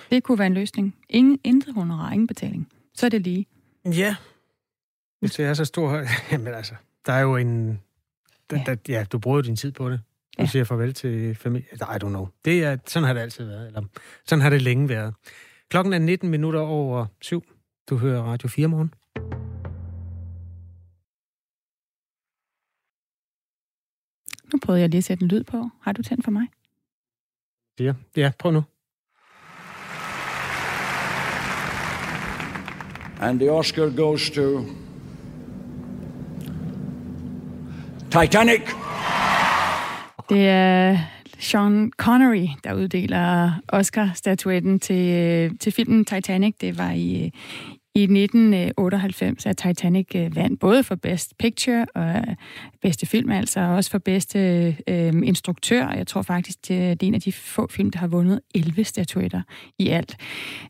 det 0.10 0.24
kunne 0.24 0.40
være 0.40 0.48
en 0.48 0.54
løsning. 0.54 0.96
Ingen 1.10 1.40
intet 1.44 1.74
honorar, 1.74 2.12
ingen 2.12 2.28
betaling. 2.28 2.68
Så 2.96 3.06
er 3.06 3.10
det 3.10 3.22
lige. 3.22 3.46
Ja. 3.86 4.16
Hvis 5.20 5.32
det 5.32 5.46
er 5.46 5.54
så 5.54 5.66
stor... 5.66 6.04
Jamen 6.32 6.48
altså, 6.48 6.74
der 7.06 7.14
er 7.14 7.22
jo 7.22 7.36
en... 7.36 7.82
Der, 8.50 8.58
ja. 8.58 8.64
Der, 8.66 8.76
ja, 8.88 9.04
du 9.12 9.20
bruger 9.20 9.42
din 9.42 9.56
tid 9.56 9.72
på 9.72 9.90
det. 9.90 10.00
Du 10.38 10.44
ja. 10.44 10.48
siger 10.48 10.64
farvel 10.64 10.94
til 10.94 11.36
familie. 11.36 11.68
I 11.74 12.04
don't 12.04 12.08
know. 12.08 12.28
Det 12.46 12.64
er, 12.64 12.78
sådan 12.88 13.08
har 13.08 13.14
det 13.14 13.22
altid 13.22 13.46
været. 13.46 13.68
Eller, 13.68 13.82
sådan 14.26 14.42
har 14.42 14.50
det 14.50 14.62
længe 14.62 14.90
været. 14.90 15.14
Klokken 15.70 15.94
er 15.94 16.00
19 16.00 16.30
minutter 16.30 16.60
over 16.60 17.06
syv. 17.22 17.44
Du 17.90 17.98
hører 17.98 18.24
Radio 18.24 18.48
4 18.48 18.68
morgen. 18.68 18.94
Nu 24.54 24.60
prøvede 24.66 24.82
jeg 24.82 24.90
lige 24.90 24.98
at 24.98 25.04
sætte 25.04 25.22
en 25.22 25.28
lyd 25.28 25.44
på. 25.44 25.70
Har 25.82 25.92
du 25.92 26.04
tændt 26.04 26.24
for 26.24 26.32
mig? 26.32 26.48
Ja, 27.80 27.94
ja 28.16 28.32
prøv 28.40 28.52
nu. 28.52 28.64
And 33.20 33.40
the 33.40 33.52
Oscar 33.52 33.96
goes 33.98 34.30
to 34.30 34.62
Titanic. 38.12 38.62
Det 40.30 40.48
er 40.48 40.98
Sean 41.40 41.92
Connery, 41.98 42.48
der 42.64 42.74
uddeler 42.74 43.52
Oscar-statuetten 43.68 44.80
til, 44.80 45.14
øh, 45.14 45.52
til 45.60 45.72
filmen 45.72 46.06
Titanic. 46.06 46.56
Det 46.62 46.78
var 46.78 46.92
i, 46.92 47.26
øh, 47.26 47.32
I 47.96 48.02
1998 48.02 49.46
at 49.46 49.58
Titanic 49.58 50.08
øh, 50.16 50.36
vandt 50.36 50.60
både 50.60 50.84
for 50.84 50.96
Best 50.96 51.38
Picture 51.38 51.86
og 51.96 52.24
bedste 52.82 53.06
film, 53.06 53.32
altså 53.32 53.60
også 53.60 53.92
for 53.92 53.98
bedste 53.98 54.40
øh, 54.88 55.14
instruktør. 55.24 55.90
Jeg 55.90 56.08
tror 56.08 56.22
faktisk, 56.22 56.68
det 56.68 56.92
er 56.92 56.96
en 57.02 57.14
af 57.14 57.22
de 57.22 57.32
få 57.32 57.68
film, 57.72 57.92
der 57.92 58.00
har 58.00 58.08
vundet 58.08 58.40
11 58.56 58.84
statuetter 58.84 59.42
i 59.80 59.90
alt. 59.90 60.18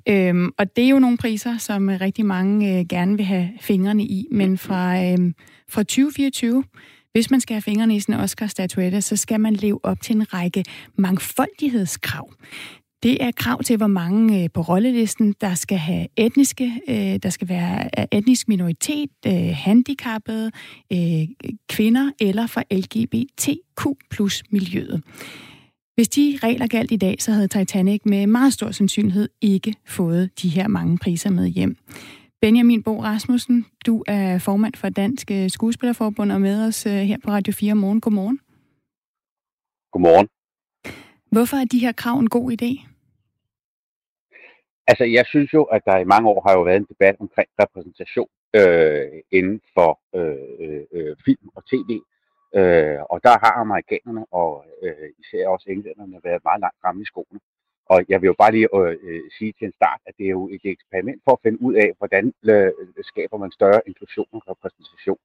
Øhm, 0.09 0.51
og 0.57 0.75
det 0.75 0.83
er 0.83 0.89
jo 0.89 0.99
nogle 0.99 1.17
priser, 1.17 1.57
som 1.57 1.87
rigtig 1.87 2.25
mange 2.25 2.79
øh, 2.79 2.85
gerne 2.85 3.17
vil 3.17 3.25
have 3.25 3.49
fingrene 3.61 4.03
i, 4.03 4.27
men 4.31 4.57
fra, 4.57 5.03
øh, 5.03 5.33
fra 5.69 5.83
2024 5.83 6.63
hvis 7.17 7.31
man 7.31 7.41
skal 7.41 7.53
have 7.53 7.61
fingrene 7.61 7.95
i 7.95 7.99
sådan 7.99 8.15
en 8.15 8.21
Oscar-statuette, 8.21 9.01
så 9.01 9.15
skal 9.15 9.39
man 9.39 9.53
leve 9.53 9.79
op 9.83 10.01
til 10.01 10.15
en 10.15 10.33
række 10.33 10.63
mangfoldighedskrav. 10.97 12.33
Det 13.03 13.23
er 13.23 13.31
krav 13.31 13.63
til, 13.63 13.77
hvor 13.77 13.87
mange 13.87 14.43
øh, 14.43 14.49
på 14.53 14.61
rollelisten, 14.61 15.35
der 15.41 15.53
skal 15.53 15.77
have 15.77 16.07
etniske, 16.17 16.81
øh, 16.89 17.19
der 17.23 17.29
skal 17.29 17.49
være 17.49 18.13
etnisk 18.13 18.47
minoritet, 18.47 19.09
øh, 19.27 19.49
handicappede, 19.53 20.51
øh, 20.93 21.27
kvinder 21.69 22.11
eller 22.19 22.47
for 22.47 22.63
LGBTQ 22.71 23.85
plus 24.09 24.43
miljøet. 24.49 25.03
Hvis 25.95 26.07
de 26.09 26.39
regler 26.43 26.67
galt 26.67 26.91
i 26.91 26.97
dag, 26.97 27.15
så 27.19 27.31
havde 27.31 27.47
Titanic 27.47 28.01
med 28.05 28.27
meget 28.27 28.53
stor 28.53 28.71
sandsynlighed 28.71 29.29
ikke 29.41 29.73
fået 29.87 30.29
de 30.41 30.49
her 30.49 30.67
mange 30.67 30.97
priser 30.97 31.29
med 31.29 31.47
hjem. 31.47 31.77
Benjamin 32.41 32.83
Bo 32.83 33.01
Rasmussen, 33.01 33.65
du 33.85 34.03
er 34.07 34.39
formand 34.39 34.73
for 34.75 34.89
Dansk 34.89 35.31
Skuespillerforbund 35.47 36.31
og 36.31 36.41
med 36.41 36.67
os 36.67 36.83
her 36.83 37.17
på 37.23 37.29
Radio 37.31 37.53
4 37.53 37.75
morgen. 37.75 38.01
Godmorgen. 38.01 38.39
Godmorgen. 39.91 40.27
Hvorfor 41.31 41.57
er 41.57 41.65
de 41.71 41.79
her 41.79 41.91
krav 41.91 42.17
en 42.19 42.29
god 42.29 42.51
idé? 42.51 42.71
Altså, 44.87 45.03
jeg 45.03 45.25
synes 45.25 45.53
jo, 45.53 45.63
at 45.63 45.81
der 45.85 45.97
i 45.97 46.11
mange 46.13 46.29
år 46.29 46.41
har 46.47 46.53
jo 46.57 46.61
været 46.61 46.77
en 46.77 46.91
debat 46.93 47.15
omkring 47.19 47.49
repræsentation 47.61 48.29
øh, 48.59 49.21
inden 49.31 49.61
for 49.75 49.91
øh, 50.19 50.83
øh, 50.91 51.15
film 51.25 51.45
og 51.55 51.63
tv. 51.71 51.89
Øh, 52.59 52.99
og 53.11 53.17
der 53.23 53.35
har 53.43 53.53
amerikanerne 53.63 54.25
og 54.31 54.65
øh, 54.83 55.09
især 55.21 55.47
også 55.47 55.65
englænderne 55.69 56.17
været 56.23 56.43
meget 56.43 56.61
langt 56.61 56.77
fremme 56.81 57.01
i 57.01 57.05
skoene. 57.05 57.39
Og 57.89 58.05
jeg 58.09 58.21
vil 58.21 58.27
jo 58.27 58.35
bare 58.41 58.51
lige 58.51 58.67
øh, 58.75 58.97
øh, 59.03 59.21
sige 59.37 59.53
til 59.57 59.65
en 59.65 59.73
start, 59.79 59.99
at 60.07 60.13
det 60.17 60.25
er 60.25 60.35
jo 60.39 60.49
et 60.55 60.61
eksperiment 60.63 61.21
for 61.25 61.31
at 61.31 61.43
finde 61.43 61.61
ud 61.61 61.73
af, 61.73 61.89
hvordan 61.97 62.33
øh, 62.43 62.71
skaber 63.01 63.37
man 63.37 63.51
større 63.51 63.81
inklusion 63.87 64.27
og 64.31 64.43
repræsentation 64.51 65.19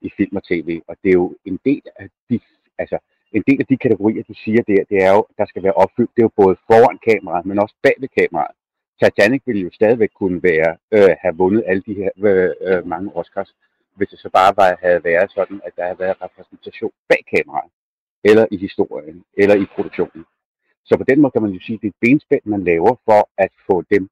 i 0.00 0.10
film 0.16 0.36
og 0.36 0.44
tv. 0.44 0.80
Og 0.88 0.96
det 1.02 1.08
er 1.08 1.18
jo 1.22 1.36
en 1.44 1.58
del 1.64 1.82
af 1.96 2.08
de, 2.30 2.40
altså, 2.78 2.98
en 3.32 3.44
del 3.48 3.60
af 3.60 3.66
de 3.66 3.76
kategorier, 3.76 4.22
du 4.22 4.34
siger 4.44 4.62
der, 4.62 4.84
det 4.90 4.98
er 5.06 5.12
jo, 5.16 5.26
der 5.38 5.46
skal 5.46 5.62
være 5.62 5.80
opfyldt. 5.82 6.10
Det 6.14 6.22
er 6.22 6.28
jo 6.30 6.42
både 6.42 6.56
foran 6.66 6.98
kameraet, 7.08 7.46
men 7.46 7.58
også 7.58 7.74
bag 7.82 7.96
ved 7.98 8.08
kameraet. 8.18 8.54
Titanic 9.02 9.42
ville 9.46 9.62
jo 9.62 9.70
stadigvæk 9.72 10.10
kunne 10.14 10.42
være, 10.42 10.76
øh, 10.92 11.14
have 11.22 11.36
vundet 11.36 11.64
alle 11.66 11.82
de 11.86 11.94
her 11.94 12.10
øh, 12.18 12.50
øh, 12.60 12.86
mange 12.86 13.16
Oscars, 13.16 13.54
hvis 13.96 14.08
det 14.08 14.18
så 14.18 14.28
bare 14.28 14.52
var, 14.56 14.78
havde 14.82 15.04
været 15.04 15.30
sådan, 15.32 15.60
at 15.64 15.72
der 15.76 15.84
havde 15.84 15.98
været 15.98 16.22
repræsentation 16.22 16.92
bag 17.08 17.22
kameraet, 17.34 17.70
eller 18.24 18.46
i 18.50 18.56
historien, 18.56 19.24
eller 19.36 19.54
i 19.54 19.66
produktionen. 19.74 20.24
Så 20.84 20.96
på 20.96 21.04
den 21.10 21.20
måde 21.20 21.32
kan 21.32 21.42
man 21.42 21.52
jo 21.52 21.60
sige, 21.60 21.74
at 21.74 21.82
det 21.82 21.88
er 21.88 21.96
et 21.96 22.06
benspænd, 22.06 22.44
man 22.44 22.64
laver 22.64 22.94
for 23.04 23.20
at 23.38 23.52
få 23.66 23.76
dem, 23.94 24.02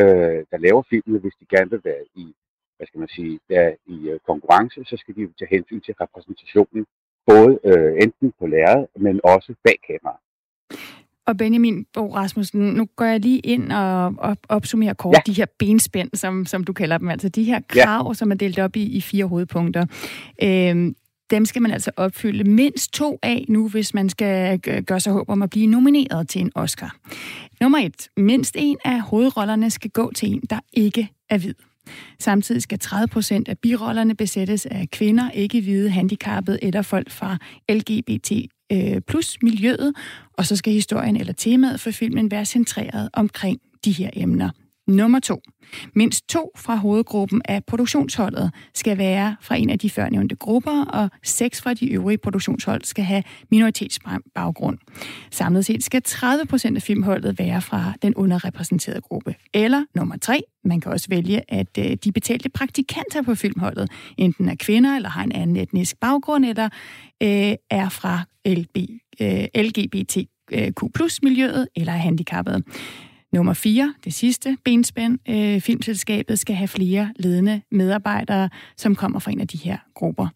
øh, 0.00 0.40
der 0.50 0.58
laver 0.66 0.82
filmene, 0.90 1.18
hvis 1.18 1.36
de 1.40 1.46
gerne 1.54 1.70
vil 1.70 1.80
være 1.84 2.04
i, 2.14 2.34
hvad 2.76 2.86
skal 2.86 3.00
man 3.00 3.08
sige, 3.08 3.40
der 3.48 3.74
i 3.86 3.96
øh, 4.10 4.18
konkurrence, 4.30 4.84
så 4.84 4.96
skal 4.96 5.14
de 5.16 5.22
jo 5.22 5.30
tage 5.38 5.54
hensyn 5.56 5.80
til 5.80 5.94
repræsentationen 6.00 6.86
både 7.26 7.58
øh, 7.64 7.92
enten 8.04 8.32
på 8.38 8.46
lærret, 8.46 8.86
men 8.96 9.20
også 9.24 9.54
bag 9.64 9.78
kameraet. 9.86 10.22
Og 11.26 11.36
Benjamin 11.36 11.86
Bo 11.94 12.14
Rasmussen, 12.14 12.60
nu 12.60 12.88
går 12.96 13.04
jeg 13.04 13.20
lige 13.20 13.38
ind 13.38 13.72
og, 13.72 14.14
og 14.18 14.36
opsummerer 14.48 14.94
kort 14.94 15.14
ja. 15.14 15.20
de 15.26 15.32
her 15.32 15.46
benspænd, 15.58 16.10
som, 16.14 16.46
som 16.46 16.64
du 16.64 16.72
kalder 16.72 16.98
dem, 16.98 17.08
altså 17.08 17.28
de 17.28 17.44
her 17.44 17.60
krav, 17.68 18.06
ja. 18.08 18.14
som 18.14 18.30
er 18.30 18.34
delt 18.34 18.58
op 18.58 18.76
i, 18.76 18.82
i 18.82 19.00
fire 19.00 19.24
hovedpunkter. 19.24 19.86
Øhm, 20.42 20.94
dem 21.32 21.44
skal 21.44 21.62
man 21.62 21.70
altså 21.70 21.90
opfylde 21.96 22.44
mindst 22.44 22.92
to 22.92 23.18
af 23.22 23.44
nu, 23.48 23.68
hvis 23.68 23.94
man 23.94 24.08
skal 24.08 24.58
gøre 24.60 25.00
sig 25.00 25.12
håb 25.12 25.28
om 25.28 25.42
at 25.42 25.50
blive 25.50 25.66
nomineret 25.66 26.28
til 26.28 26.40
en 26.40 26.52
Oscar. 26.54 26.96
Nummer 27.60 27.78
et. 27.78 28.08
Mindst 28.16 28.56
en 28.58 28.76
af 28.84 29.00
hovedrollerne 29.00 29.70
skal 29.70 29.90
gå 29.90 30.12
til 30.14 30.28
en, 30.28 30.42
der 30.50 30.60
ikke 30.72 31.08
er 31.30 31.38
hvid. 31.38 31.54
Samtidig 32.18 32.62
skal 32.62 32.78
30 32.78 33.08
procent 33.08 33.48
af 33.48 33.58
birollerne 33.58 34.14
besættes 34.14 34.66
af 34.66 34.88
kvinder, 34.90 35.30
ikke 35.30 35.60
hvide, 35.60 35.90
handicappede 35.90 36.64
eller 36.64 36.82
folk 36.82 37.10
fra 37.10 37.36
LGBT 37.68 38.32
øh, 38.72 39.00
plus 39.00 39.36
miljøet, 39.42 39.94
og 40.32 40.46
så 40.46 40.56
skal 40.56 40.72
historien 40.72 41.16
eller 41.16 41.32
temaet 41.32 41.80
for 41.80 41.90
filmen 41.90 42.30
være 42.30 42.44
centreret 42.44 43.08
omkring 43.12 43.60
de 43.84 43.92
her 43.92 44.10
emner. 44.12 44.50
Nummer 44.86 45.18
to. 45.20 45.42
Mindst 45.94 46.28
to 46.28 46.50
fra 46.56 46.76
hovedgruppen 46.76 47.42
af 47.44 47.64
produktionsholdet 47.64 48.50
skal 48.74 48.98
være 48.98 49.36
fra 49.40 49.56
en 49.56 49.70
af 49.70 49.78
de 49.78 49.90
førnævnte 49.90 50.36
grupper, 50.36 50.84
og 50.84 51.10
seks 51.22 51.62
fra 51.62 51.74
de 51.74 51.90
øvrige 51.90 52.18
produktionshold 52.18 52.84
skal 52.84 53.04
have 53.04 53.22
minoritetsbaggrund. 53.50 54.78
Samlet 55.30 55.64
set 55.64 55.84
skal 55.84 56.02
30 56.02 56.46
procent 56.46 56.76
af 56.76 56.82
filmholdet 56.82 57.38
være 57.38 57.62
fra 57.62 57.92
den 58.02 58.14
underrepræsenterede 58.14 59.00
gruppe. 59.00 59.34
Eller 59.54 59.84
nummer 59.94 60.16
tre. 60.16 60.42
Man 60.64 60.80
kan 60.80 60.92
også 60.92 61.06
vælge, 61.08 61.42
at 61.48 61.78
øh, 61.78 61.96
de 62.04 62.12
betalte 62.12 62.48
praktikanter 62.48 63.22
på 63.22 63.34
filmholdet 63.34 63.90
enten 64.18 64.48
er 64.48 64.54
kvinder, 64.54 64.96
eller 64.96 65.08
har 65.08 65.24
en 65.24 65.32
anden 65.32 65.56
etnisk 65.56 65.96
baggrund, 66.00 66.44
eller 66.44 66.68
øh, 67.22 67.54
er 67.70 67.88
fra 67.88 68.24
LB, 68.46 68.76
øh, 69.20 69.44
LGBTQ 69.62 70.94
plus 70.94 71.22
miljøet, 71.22 71.68
eller 71.76 71.92
er 71.92 71.96
handicappede. 71.96 72.62
Nummer 73.32 73.52
4, 73.52 73.94
det 74.04 74.14
sidste 74.14 74.56
benspænd. 74.64 75.18
Øh, 75.28 75.60
filmselskabet 75.60 76.38
skal 76.38 76.54
have 76.54 76.68
flere 76.68 77.12
ledende 77.16 77.62
medarbejdere, 77.70 78.48
som 78.76 78.94
kommer 78.94 79.18
fra 79.18 79.30
en 79.30 79.40
af 79.40 79.48
de 79.48 79.58
her 79.58 79.78
grupper. 79.94 80.28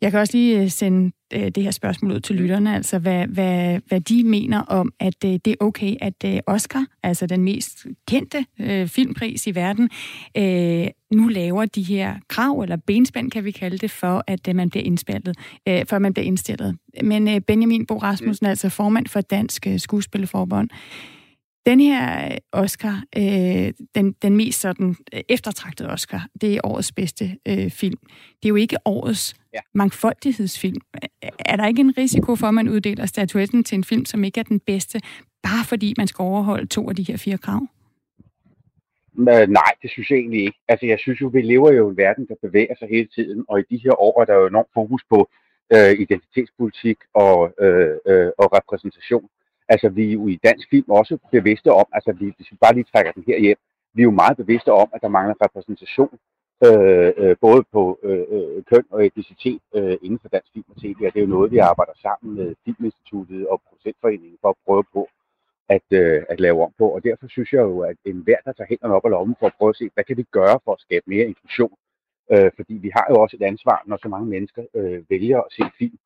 Jeg 0.00 0.10
kan 0.10 0.20
også 0.20 0.36
lige 0.36 0.62
øh, 0.62 0.70
sende 0.70 1.12
øh, 1.32 1.48
det 1.54 1.62
her 1.62 1.70
spørgsmål 1.70 2.12
ud 2.12 2.20
til 2.20 2.36
lytterne, 2.36 2.74
altså 2.74 2.98
hvad, 2.98 3.26
hvad, 3.26 3.80
hvad 3.86 4.00
de 4.00 4.24
mener 4.24 4.60
om, 4.60 4.92
at 5.00 5.24
øh, 5.24 5.30
det 5.30 5.46
er 5.46 5.54
okay, 5.60 5.96
at 6.00 6.24
øh, 6.24 6.40
Oscar, 6.46 6.86
altså 7.02 7.26
den 7.26 7.44
mest 7.44 7.86
kendte 8.08 8.44
øh, 8.60 8.88
filmpris 8.88 9.46
i 9.46 9.54
verden, 9.54 9.90
øh, 10.36 10.86
nu 11.12 11.28
laver 11.28 11.64
de 11.64 11.82
her 11.82 12.14
krav, 12.28 12.60
eller 12.60 12.76
benspænd 12.76 13.30
kan 13.30 13.44
vi 13.44 13.50
kalde 13.50 13.78
det, 13.78 13.90
for 13.90 14.24
at 14.26 14.48
øh, 14.48 14.56
man 14.56 14.70
bliver 14.70 14.84
indspillet, 14.84 15.36
øh, 15.68 15.86
for 15.88 15.96
at 15.96 16.02
man 16.02 16.14
bliver 16.14 16.26
indstillet. 16.26 16.76
Men 17.02 17.28
øh, 17.28 17.40
Benjamin 17.40 17.86
Bo 17.86 17.98
Rasmussen, 17.98 18.46
mm. 18.46 18.50
altså 18.50 18.68
formand 18.68 19.06
for 19.06 19.20
Dansk 19.20 19.66
øh, 19.66 19.80
Skuespillerforbund, 19.80 20.68
den 21.66 21.80
her 21.80 22.26
øh, 22.26 22.36
Oscar, 22.52 23.02
øh, 23.16 23.72
den, 23.94 24.12
den 24.12 24.36
mest 24.36 24.60
sådan 24.60 24.96
øh, 25.14 25.20
eftertragtede 25.28 25.88
Oscar, 25.88 26.26
det 26.40 26.54
er 26.54 26.60
årets 26.64 26.92
bedste 26.92 27.24
øh, 27.48 27.70
film. 27.70 27.98
Det 28.42 28.44
er 28.44 28.48
jo 28.48 28.56
ikke 28.56 28.76
årets 28.84 29.34
ja. 29.54 29.60
mangfoldighedsfilm. 29.74 30.80
Er 31.38 31.56
der 31.56 31.66
ikke 31.66 31.80
en 31.80 31.98
risiko 31.98 32.36
for, 32.36 32.46
at 32.46 32.54
man 32.54 32.68
uddeler 32.68 33.06
statuetten 33.06 33.64
til 33.64 33.76
en 33.76 33.84
film, 33.84 34.04
som 34.04 34.24
ikke 34.24 34.40
er 34.40 34.44
den 34.44 34.60
bedste, 34.60 35.00
bare 35.42 35.64
fordi 35.68 35.94
man 35.98 36.06
skal 36.06 36.22
overholde 36.22 36.66
to 36.66 36.88
af 36.88 36.96
de 36.96 37.02
her 37.02 37.16
fire 37.16 37.38
krav? 37.38 37.60
Øh, 39.18 39.48
nej, 39.48 39.72
det 39.82 39.90
synes 39.90 40.10
jeg 40.10 40.18
egentlig 40.18 40.40
ikke. 40.40 40.58
Altså, 40.68 40.86
jeg 40.86 40.98
synes 40.98 41.20
jo, 41.20 41.26
vi 41.26 41.42
lever 41.42 41.72
jo 41.72 41.88
i 41.88 41.90
en 41.90 41.96
verden, 41.96 42.26
der 42.28 42.34
bevæger 42.42 42.74
sig 42.78 42.88
hele 42.88 43.08
tiden, 43.14 43.44
og 43.48 43.60
i 43.60 43.62
de 43.70 43.80
her 43.84 44.00
år 44.00 44.20
er 44.20 44.24
der 44.24 44.34
jo 44.34 44.46
enormt 44.46 44.72
fokus 44.74 45.02
på 45.10 45.28
øh, 45.74 45.92
identitetspolitik 46.00 46.98
og, 47.14 47.54
øh, 47.60 47.96
øh, 48.06 48.30
og 48.38 48.46
repræsentation. 48.56 49.28
Altså, 49.68 49.88
vi 49.88 50.08
er 50.08 50.12
jo 50.12 50.26
i 50.28 50.38
dansk 50.44 50.70
film 50.70 50.90
også 50.90 51.18
bevidste 51.32 51.72
om, 51.72 51.86
altså 51.92 52.12
vi, 52.12 52.32
hvis 52.36 52.52
vi 52.52 52.56
bare 52.60 52.74
lige 52.74 52.90
trækker 52.92 53.12
den 53.12 53.24
her 53.26 53.38
hjem, 53.38 53.56
vi 53.94 54.02
er 54.02 54.04
jo 54.04 54.10
meget 54.10 54.36
bevidste 54.36 54.72
om, 54.72 54.88
at 54.94 55.00
der 55.02 55.08
mangler 55.08 55.34
repræsentation, 55.44 56.18
øh, 56.66 57.12
øh, 57.16 57.36
både 57.40 57.64
på 57.72 57.98
øh, 58.02 58.24
øh, 58.34 58.64
køn 58.70 58.84
og 58.90 59.06
etnicitet 59.06 59.60
øh, 59.74 59.96
inden 60.02 60.18
for 60.22 60.28
dansk 60.28 60.52
film 60.52 60.64
og 60.68 60.76
tv, 60.82 60.98
og 61.06 61.12
det 61.12 61.20
er 61.20 61.26
jo 61.26 61.36
noget, 61.36 61.52
vi 61.52 61.58
arbejder 61.58 61.92
sammen 62.02 62.34
med 62.38 62.54
Filminstituttet 62.64 63.48
og 63.48 63.62
Producentforeningen 63.66 64.38
for 64.40 64.48
at 64.48 64.60
prøve 64.66 64.84
på 64.92 65.08
at, 65.68 65.86
øh, 66.00 66.22
at 66.28 66.40
lave 66.40 66.62
om 66.66 66.72
på. 66.78 66.86
Og 66.94 67.04
derfor 67.04 67.26
synes 67.28 67.52
jeg 67.52 67.62
jo, 67.70 67.80
at 67.80 67.96
enhver, 68.04 68.40
der 68.44 68.52
tager 68.52 68.68
hænderne 68.68 68.94
op 68.94 69.04
og 69.04 69.10
lommen 69.10 69.36
for 69.40 69.46
at 69.46 69.56
prøve 69.58 69.70
at 69.74 69.76
se, 69.76 69.90
hvad 69.94 70.04
kan 70.04 70.16
vi 70.16 70.24
gøre 70.38 70.58
for 70.64 70.72
at 70.72 70.80
skabe 70.80 71.04
mere 71.06 71.26
inklusion? 71.26 71.74
Øh, 72.32 72.50
fordi 72.56 72.74
vi 72.74 72.90
har 72.96 73.06
jo 73.10 73.16
også 73.22 73.36
et 73.36 73.46
ansvar, 73.52 73.82
når 73.86 73.96
så 74.02 74.08
mange 74.08 74.28
mennesker 74.34 74.62
øh, 74.74 75.10
vælger 75.10 75.38
at 75.40 75.52
se 75.56 75.62
film 75.78 75.98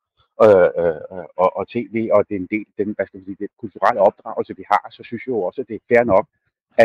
Øh, 0.45 0.69
øh, 0.83 1.01
øh, 1.13 1.27
og, 1.43 1.49
og 1.57 1.63
tv, 1.67 1.95
og 2.15 2.19
det 2.27 2.35
er 2.35 2.39
en 2.39 2.53
del 2.55 2.65
af 2.71 2.85
den, 2.85 2.93
hvad 2.95 3.05
skal 3.05 3.25
sige, 3.25 3.37
den 3.39 3.49
kulturelle 3.59 4.01
opdragelse, 4.01 4.57
vi 4.57 4.65
har, 4.71 4.87
så 4.91 5.03
synes 5.03 5.23
jeg 5.25 5.31
jo 5.31 5.41
også, 5.41 5.61
at 5.61 5.67
det 5.67 5.75
er 5.75 5.87
fair 5.89 6.03
nok, 6.03 6.25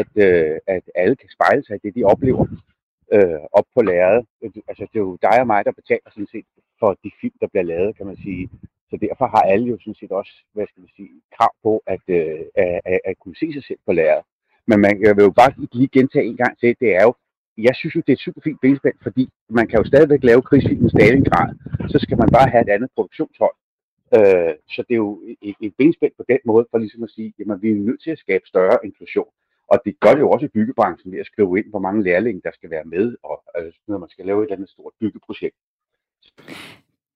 at, 0.01 0.11
øh, 0.27 0.59
at 0.67 0.85
alle 0.95 1.17
kan 1.17 1.29
spejle 1.37 1.65
sig 1.65 1.77
i 1.77 1.81
det, 1.85 1.95
de 1.95 2.05
oplever 2.05 2.47
øh, 3.15 3.41
op 3.53 3.65
på 3.75 3.83
lærredet. 3.83 4.27
Altså, 4.69 4.85
det 4.93 4.99
er 4.99 5.07
jo 5.11 5.19
dig 5.23 5.41
og 5.41 5.47
mig, 5.47 5.65
der 5.65 5.73
betaler 5.81 6.09
sådan 6.11 6.33
set 6.35 6.47
for 6.81 6.91
de 7.05 7.11
film, 7.21 7.35
der 7.41 7.47
bliver 7.53 7.65
lavet, 7.65 7.97
kan 7.97 8.07
man 8.07 8.17
sige. 8.17 8.51
Så 8.91 8.97
derfor 8.97 9.27
har 9.27 9.43
alle 9.53 9.67
jo 9.67 9.79
sådan 9.79 10.01
set 10.01 10.13
også, 10.13 10.33
hvad 10.53 10.67
skal 10.67 10.81
man 10.81 10.91
sige, 10.97 11.11
krav 11.37 11.53
på 11.63 11.83
at, 11.87 12.05
øh, 12.09 12.41
at, 12.55 12.81
at, 12.85 13.01
at 13.05 13.19
kunne 13.19 13.37
se 13.37 13.53
sig 13.53 13.65
selv 13.65 13.79
på 13.87 13.93
lærredet. 13.93 14.25
Men 14.67 14.81
man 14.81 15.03
jeg 15.07 15.17
vil 15.17 15.23
jo 15.23 15.31
bare 15.31 15.53
lige 15.73 15.89
gentage 15.89 16.27
en 16.27 16.37
gang 16.37 16.59
til, 16.59 16.77
det 16.81 16.91
er 16.97 17.03
jo, 17.03 17.15
jeg 17.59 17.75
synes 17.77 17.95
jo, 17.95 18.01
det 18.01 18.13
er 18.13 18.19
et 18.21 18.27
super 18.27 18.41
fint 18.41 18.61
benspænd, 18.61 18.95
fordi 19.03 19.29
man 19.49 19.69
kan 19.69 19.79
jo 19.79 19.85
stadigvæk 19.85 20.23
lave 20.25 20.43
krigsfilm 20.43 20.87
i 20.87 20.89
Stalingrad, 20.89 21.55
så 21.89 21.99
skal 21.99 22.17
man 22.19 22.29
bare 22.33 22.49
have 22.51 22.63
et 22.63 22.75
andet 22.77 22.91
produktionshold. 22.95 23.57
Øh, 24.17 24.55
så 24.75 24.81
det 24.89 24.95
er 24.95 25.03
jo 25.07 25.23
et, 25.43 25.57
et 25.61 25.75
benspænd 25.79 26.13
på 26.17 26.25
den 26.29 26.39
måde, 26.45 26.67
for 26.71 26.79
ligesom 26.79 27.03
at 27.03 27.11
sige, 27.11 27.35
jamen 27.39 27.63
vi 27.63 27.71
er 27.71 27.75
nødt 27.75 28.03
til 28.03 28.11
at 28.11 28.19
skabe 28.19 28.45
større 28.47 28.79
inklusion. 28.85 29.31
Og 29.73 29.79
det 29.85 30.01
gør 30.01 30.13
det 30.15 30.21
jo 30.21 30.31
også 30.31 30.47
i 30.47 30.55
byggebranchen 30.57 31.13
ved 31.13 31.19
at 31.19 31.27
skrive 31.27 31.59
ind, 31.59 31.69
hvor 31.71 31.79
mange 31.79 32.03
lærlinge, 32.03 32.41
der 32.45 32.51
skal 32.55 32.71
være 32.71 32.85
med, 32.85 33.17
og 33.23 33.43
altså, 33.55 33.81
når 33.89 33.99
man 33.99 34.09
skal 34.09 34.27
lave 34.27 34.39
et 34.39 34.47
eller 34.47 34.57
andet 34.57 34.71
stort 34.71 34.93
byggeprojekt. 35.01 35.57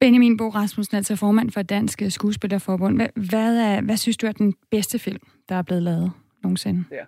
Benjamin 0.00 0.36
Bo 0.36 0.48
Rasmussen, 0.48 0.96
altså 0.96 1.16
formand 1.16 1.50
for 1.50 1.62
Dansk 1.62 2.02
Skuespillerforbund. 2.08 2.96
Hvad, 2.96 3.08
hvad, 3.30 3.58
er, 3.58 3.80
hvad 3.80 3.96
synes 3.96 4.16
du 4.16 4.26
er 4.26 4.32
den 4.32 4.54
bedste 4.70 4.98
film, 4.98 5.22
der 5.48 5.54
er 5.54 5.62
blevet 5.62 5.82
lavet 5.82 6.12
nogensinde? 6.42 6.84
Ja. 6.90 7.04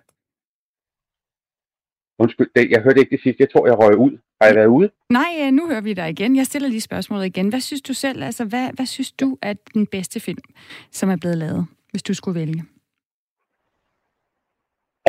Undskyld, 2.19 2.49
jeg 2.55 2.81
hørte 2.81 2.99
ikke 2.99 3.15
det 3.15 3.23
sidste. 3.23 3.41
Jeg 3.43 3.51
tror, 3.51 3.67
jeg 3.67 3.79
røg 3.79 3.97
ud. 3.97 4.17
Har 4.41 4.47
jeg 4.47 4.55
været 4.55 4.67
ude? 4.67 4.89
Nej, 5.09 5.31
øh, 5.41 5.51
nu 5.51 5.67
hører 5.67 5.81
vi 5.81 5.93
dig 5.93 6.09
igen. 6.09 6.35
Jeg 6.35 6.45
stiller 6.45 6.69
lige 6.69 6.81
spørgsmålet 6.81 7.25
igen. 7.25 7.49
Hvad 7.49 7.59
synes 7.59 7.81
du 7.81 7.93
selv, 7.93 8.23
altså 8.23 8.45
hvad, 8.45 8.69
hvad 8.73 8.85
synes 8.85 9.11
du 9.11 9.37
er 9.41 9.53
den 9.73 9.87
bedste 9.87 10.19
film, 10.19 10.43
som 10.91 11.09
er 11.09 11.17
blevet 11.21 11.37
lavet, 11.37 11.67
hvis 11.91 12.03
du 12.03 12.13
skulle 12.13 12.39
vælge? 12.39 12.63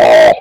Åh, 0.00 0.36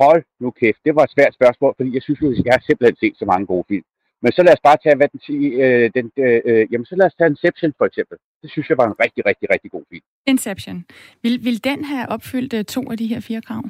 hold 0.00 0.22
nu 0.40 0.50
kæft. 0.50 0.78
Det 0.84 0.94
var 0.94 1.04
et 1.04 1.14
svært 1.16 1.34
spørgsmål, 1.34 1.74
fordi 1.76 1.94
jeg 1.94 2.02
synes 2.02 2.20
jo, 2.22 2.28
jeg 2.44 2.52
har 2.56 2.62
simpelthen 2.66 2.96
set 3.02 3.18
så 3.18 3.24
mange 3.24 3.46
gode 3.46 3.64
film. 3.68 3.84
Men 4.22 4.32
så 4.32 4.42
lad 4.42 4.52
os 4.52 4.66
bare 4.68 4.78
tage, 4.84 4.96
hvad 4.96 5.08
den 5.08 5.20
siger, 5.26 5.50
øh, 5.66 5.90
den, 5.96 6.06
øh, 6.24 6.40
øh, 6.44 6.66
jamen 6.72 6.86
så 6.86 6.94
lad 6.96 7.06
os 7.06 7.14
tage 7.14 7.30
Inception 7.30 7.72
for 7.78 7.86
eksempel. 7.90 8.16
Det 8.42 8.50
synes 8.50 8.68
jeg 8.70 8.78
var 8.78 8.86
en 8.86 8.96
rigtig, 9.04 9.26
rigtig, 9.26 9.46
rigtig 9.54 9.70
god 9.70 9.84
film. 9.90 10.04
Inception. 10.26 10.84
Vil, 11.22 11.44
vil 11.44 11.64
den 11.64 11.84
have 11.84 12.08
opfyldt 12.08 12.52
øh, 12.54 12.64
to 12.64 12.90
af 12.90 12.96
de 12.98 13.06
her 13.06 13.20
fire 13.20 13.42
krav? 13.42 13.62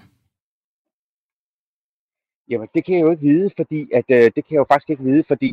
Jamen, 2.50 2.68
det 2.74 2.84
kan 2.84 2.94
jeg 2.94 3.02
jo 3.02 3.10
ikke 3.10 3.26
vide, 3.32 3.50
fordi 3.56 3.80
at, 3.98 4.04
øh, 4.08 4.24
det 4.34 4.42
kan 4.44 4.52
jeg 4.54 4.62
jo 4.64 4.70
faktisk 4.72 4.90
ikke 4.90 5.04
vide, 5.04 5.24
fordi 5.28 5.50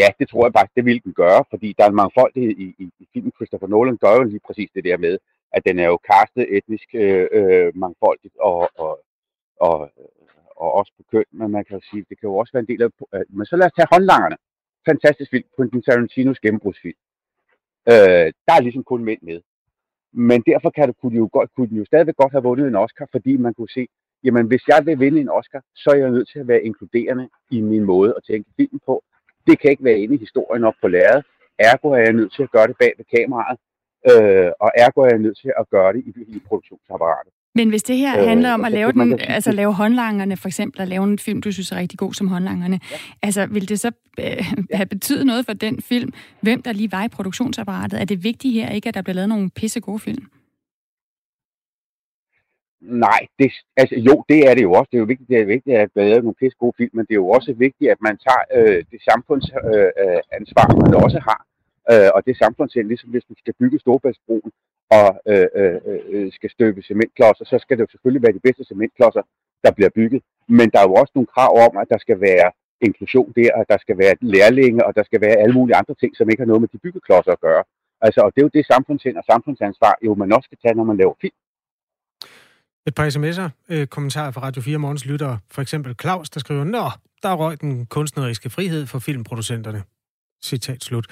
ja, 0.00 0.08
det 0.18 0.28
tror 0.28 0.46
jeg 0.46 0.52
faktisk, 0.56 0.76
det 0.76 0.84
ville 0.84 1.04
den 1.04 1.12
gøre, 1.12 1.44
fordi 1.50 1.74
der 1.78 1.84
er 1.84 1.88
en 1.88 2.02
mangfoldighed 2.02 2.50
i, 2.64 2.66
i, 2.78 2.84
i 3.02 3.06
filmen. 3.12 3.32
Christopher 3.36 3.68
Nolan 3.68 3.96
gør 3.96 4.14
jo 4.16 4.22
lige 4.22 4.46
præcis 4.46 4.70
det 4.74 4.84
der 4.84 4.96
med, 4.96 5.18
at 5.52 5.62
den 5.66 5.78
er 5.78 5.86
jo 5.92 5.98
castet 6.10 6.56
etnisk 6.56 6.88
øh, 6.94 7.26
øh, 7.32 7.76
mangfoldigt 7.76 8.36
og, 8.40 8.70
og, 8.84 8.92
og, 9.60 9.90
og 10.56 10.72
også 10.72 10.92
på 10.96 11.02
køn, 11.10 11.24
men 11.30 11.50
man 11.50 11.64
kan 11.64 11.76
jo 11.78 11.82
sige, 11.90 12.06
det 12.08 12.18
kan 12.18 12.28
jo 12.28 12.36
også 12.36 12.52
være 12.52 12.64
en 12.66 12.72
del 12.72 12.82
af... 12.82 12.90
Øh, 13.14 13.24
men 13.28 13.46
så 13.46 13.56
lad 13.56 13.66
os 13.66 13.76
tage 13.76 13.92
håndlangerne. 13.92 14.36
Fantastisk 14.88 15.30
film, 15.30 15.48
Quentin 15.56 15.82
Tarantinos 15.82 16.40
gennembrudsfilm. 16.40 17.00
Øh, 17.92 18.28
der 18.46 18.52
er 18.54 18.60
ligesom 18.60 18.84
kun 18.84 19.04
mænd 19.04 19.22
med. 19.22 19.40
Men 20.12 20.42
derfor 20.46 20.70
kan 20.70 20.88
det, 20.88 20.96
kunne, 21.00 21.12
de 21.12 21.16
jo 21.16 21.28
godt, 21.32 21.50
kunne 21.54 21.70
de 21.70 21.76
jo 21.76 21.84
stadigvæk 21.84 22.16
godt 22.16 22.32
have 22.32 22.42
vundet 22.42 22.66
en 22.66 22.76
Oscar, 22.84 23.06
fordi 23.12 23.36
man 23.36 23.54
kunne 23.54 23.74
se, 23.78 23.86
jamen 24.24 24.46
hvis 24.46 24.68
jeg 24.68 24.86
vil 24.86 25.00
vinde 25.00 25.20
en 25.20 25.28
Oscar, 25.28 25.60
så 25.74 25.90
er 25.90 25.98
jeg 25.98 26.10
nødt 26.10 26.28
til 26.32 26.38
at 26.38 26.48
være 26.48 26.62
inkluderende 26.62 27.28
i 27.50 27.60
min 27.60 27.84
måde 27.84 28.14
at 28.16 28.22
tænke 28.30 28.50
filmen 28.56 28.80
på. 28.86 29.02
Det 29.46 29.60
kan 29.60 29.70
ikke 29.70 29.84
være 29.84 29.98
inde 29.98 30.14
i 30.14 30.18
historien 30.18 30.64
op 30.64 30.74
på 30.82 30.88
lærredet. 30.88 31.24
Ergo 31.58 31.88
er 31.90 32.02
jeg 32.08 32.12
nødt 32.12 32.32
til 32.36 32.42
at 32.42 32.50
gøre 32.50 32.66
det 32.66 32.76
bag 32.78 32.92
ved 32.98 33.04
kameraet, 33.14 33.58
øh, 34.10 34.50
og 34.60 34.70
ergo 34.76 35.00
er 35.00 35.10
jeg 35.14 35.18
nødt 35.18 35.38
til 35.42 35.52
at 35.60 35.64
gøre 35.70 35.92
det 35.92 36.02
i, 36.06 36.10
i 36.36 36.38
produktionsapparatet. 36.48 37.32
Men 37.54 37.68
hvis 37.68 37.82
det 37.82 37.96
her 37.96 38.20
øh, 38.20 38.28
handler 38.28 38.52
om 38.52 38.64
at 38.64 38.72
lave, 38.72 38.92
den, 38.92 39.20
altså 39.20 39.52
lave 39.52 39.74
håndlangerne, 39.74 40.36
for 40.36 40.48
eksempel 40.48 40.80
at 40.80 40.88
lave 40.88 41.04
en 41.04 41.18
film, 41.18 41.42
du 41.42 41.52
synes 41.52 41.72
er 41.72 41.76
rigtig 41.76 41.98
god 41.98 42.12
som 42.12 42.28
håndlangerne, 42.28 42.80
ja. 42.90 42.96
altså 43.22 43.46
vil 43.46 43.68
det 43.68 43.80
så 43.80 43.90
øh, 44.20 44.44
have 44.72 44.86
betydet 44.86 45.26
noget 45.26 45.46
for 45.46 45.52
den 45.52 45.82
film, 45.82 46.12
hvem 46.40 46.62
der 46.62 46.72
lige 46.72 46.92
var 46.92 47.04
i 47.04 47.08
produktionsapparatet? 47.08 48.00
Er 48.00 48.04
det 48.04 48.24
vigtigt 48.24 48.54
her 48.54 48.70
ikke, 48.70 48.88
at 48.88 48.94
der 48.94 49.02
bliver 49.02 49.14
lavet 49.14 49.28
nogle 49.28 49.50
pisse 49.50 49.80
gode 49.80 49.98
film? 49.98 50.24
Nej, 52.84 53.26
det, 53.38 53.52
altså, 53.76 53.96
jo, 54.08 54.24
det 54.28 54.48
er 54.48 54.54
det 54.54 54.62
jo 54.62 54.72
også. 54.72 54.88
Det 54.90 54.96
er 54.96 55.04
jo 55.04 55.12
vigtigt, 55.12 55.28
det 55.28 55.40
er 55.40 55.44
vigtigt 55.44 55.76
at 55.76 55.90
lave 55.94 56.22
nogle 56.26 56.40
pisse 56.40 56.58
gode 56.58 56.74
film, 56.76 56.90
men 56.92 57.06
det 57.06 57.12
er 57.12 57.22
jo 57.24 57.28
også 57.28 57.52
vigtigt, 57.52 57.90
at 57.90 58.00
man 58.00 58.16
tager 58.26 58.42
øh, 58.56 58.84
det 58.90 59.00
samfundsansvar, 59.10 60.66
øh, 60.70 60.76
øh 60.76 60.82
man 60.84 61.04
også 61.06 61.20
har. 61.28 61.40
Øh, 61.92 62.10
og 62.14 62.20
det 62.26 62.42
samfundsind, 62.44 62.88
ligesom 62.88 63.10
hvis 63.10 63.28
man 63.28 63.36
skal 63.42 63.54
bygge 63.60 63.78
Storbæltsbroen 63.78 64.52
og 64.98 65.08
øh, 65.32 65.48
øh, 65.60 65.78
øh, 66.14 66.32
skal 66.32 66.50
støbe 66.50 66.82
cementklodser, 66.82 67.44
så 67.44 67.58
skal 67.58 67.76
det 67.76 67.82
jo 67.84 67.90
selvfølgelig 67.90 68.22
være 68.22 68.36
de 68.38 68.46
bedste 68.46 68.64
cementklodser, 68.64 69.22
der 69.64 69.70
bliver 69.76 69.90
bygget. 69.98 70.22
Men 70.48 70.70
der 70.72 70.78
er 70.80 70.88
jo 70.88 70.94
også 70.94 71.12
nogle 71.14 71.32
krav 71.34 71.52
om, 71.66 71.76
at 71.82 71.88
der 71.92 71.98
skal 71.98 72.20
være 72.20 72.48
inklusion 72.80 73.32
der, 73.36 73.50
at 73.60 73.66
der 73.72 73.78
skal 73.84 73.98
være 73.98 74.14
lærlinge, 74.20 74.86
og 74.86 74.92
der 74.98 75.04
skal 75.04 75.20
være 75.20 75.36
alle 75.42 75.54
mulige 75.58 75.76
andre 75.76 75.94
ting, 75.94 76.16
som 76.16 76.30
ikke 76.30 76.40
har 76.40 76.50
noget 76.50 76.62
med 76.62 76.68
de 76.68 76.78
byggeklodser 76.78 77.32
at 77.32 77.40
gøre. 77.40 77.64
Altså, 78.06 78.20
og 78.20 78.30
det 78.34 78.40
er 78.40 78.46
jo 78.48 78.56
det 78.58 78.66
samfundsind 78.66 79.16
og 79.16 79.24
samfundsansvar, 79.32 79.94
jo 80.06 80.14
man 80.14 80.32
også 80.32 80.46
skal 80.46 80.58
tage, 80.62 80.74
når 80.74 80.84
man 80.84 80.96
laver 80.96 81.14
film. 81.20 81.38
Et 82.86 82.94
par 82.94 83.10
sms'er, 83.10 83.48
øh, 83.68 83.86
kommentarer 83.86 84.30
fra 84.30 84.42
Radio 84.42 84.62
4 84.62 84.78
Morgens 84.78 85.06
lytter. 85.06 85.38
For 85.50 85.62
eksempel 85.62 85.94
Claus, 86.00 86.30
der 86.30 86.40
skriver, 86.40 86.64
Nå, 86.64 86.90
der 87.22 87.34
røg 87.34 87.60
den 87.60 87.86
kunstneriske 87.86 88.50
frihed 88.50 88.86
for 88.86 88.98
filmproducenterne. 88.98 89.82
Citat 90.44 90.84
slut. 90.84 91.06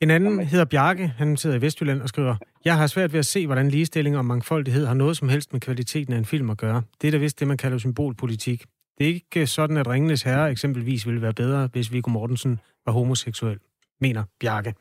En 0.00 0.10
anden 0.10 0.34
okay. 0.34 0.46
hedder 0.46 0.64
Bjarke, 0.64 1.08
han 1.16 1.36
sidder 1.36 1.56
i 1.56 1.60
Vestjylland 1.60 2.02
og 2.02 2.08
skriver, 2.08 2.36
Jeg 2.64 2.76
har 2.76 2.86
svært 2.86 3.12
ved 3.12 3.18
at 3.18 3.26
se, 3.26 3.46
hvordan 3.46 3.68
ligestilling 3.68 4.16
og 4.16 4.24
mangfoldighed 4.24 4.86
har 4.86 4.94
noget 4.94 5.16
som 5.16 5.28
helst 5.28 5.52
med 5.52 5.60
kvaliteten 5.60 6.12
af 6.12 6.18
en 6.18 6.24
film 6.24 6.50
at 6.50 6.56
gøre. 6.58 6.82
Det 7.00 7.08
er 7.08 7.12
da 7.12 7.18
vist 7.18 7.40
det, 7.40 7.48
man 7.48 7.56
kalder 7.56 7.78
symbolpolitik. 7.78 8.64
Det 8.98 9.08
er 9.08 9.14
ikke 9.14 9.46
sådan, 9.46 9.76
at 9.76 9.88
Ringenes 9.88 10.22
Herre 10.22 10.50
eksempelvis 10.50 11.06
ville 11.06 11.22
være 11.22 11.34
bedre, 11.34 11.68
hvis 11.72 11.92
Viggo 11.92 12.10
Mortensen 12.10 12.60
var 12.86 12.92
homoseksuel, 12.92 13.58
mener 14.00 14.24
Bjarke. 14.40 14.74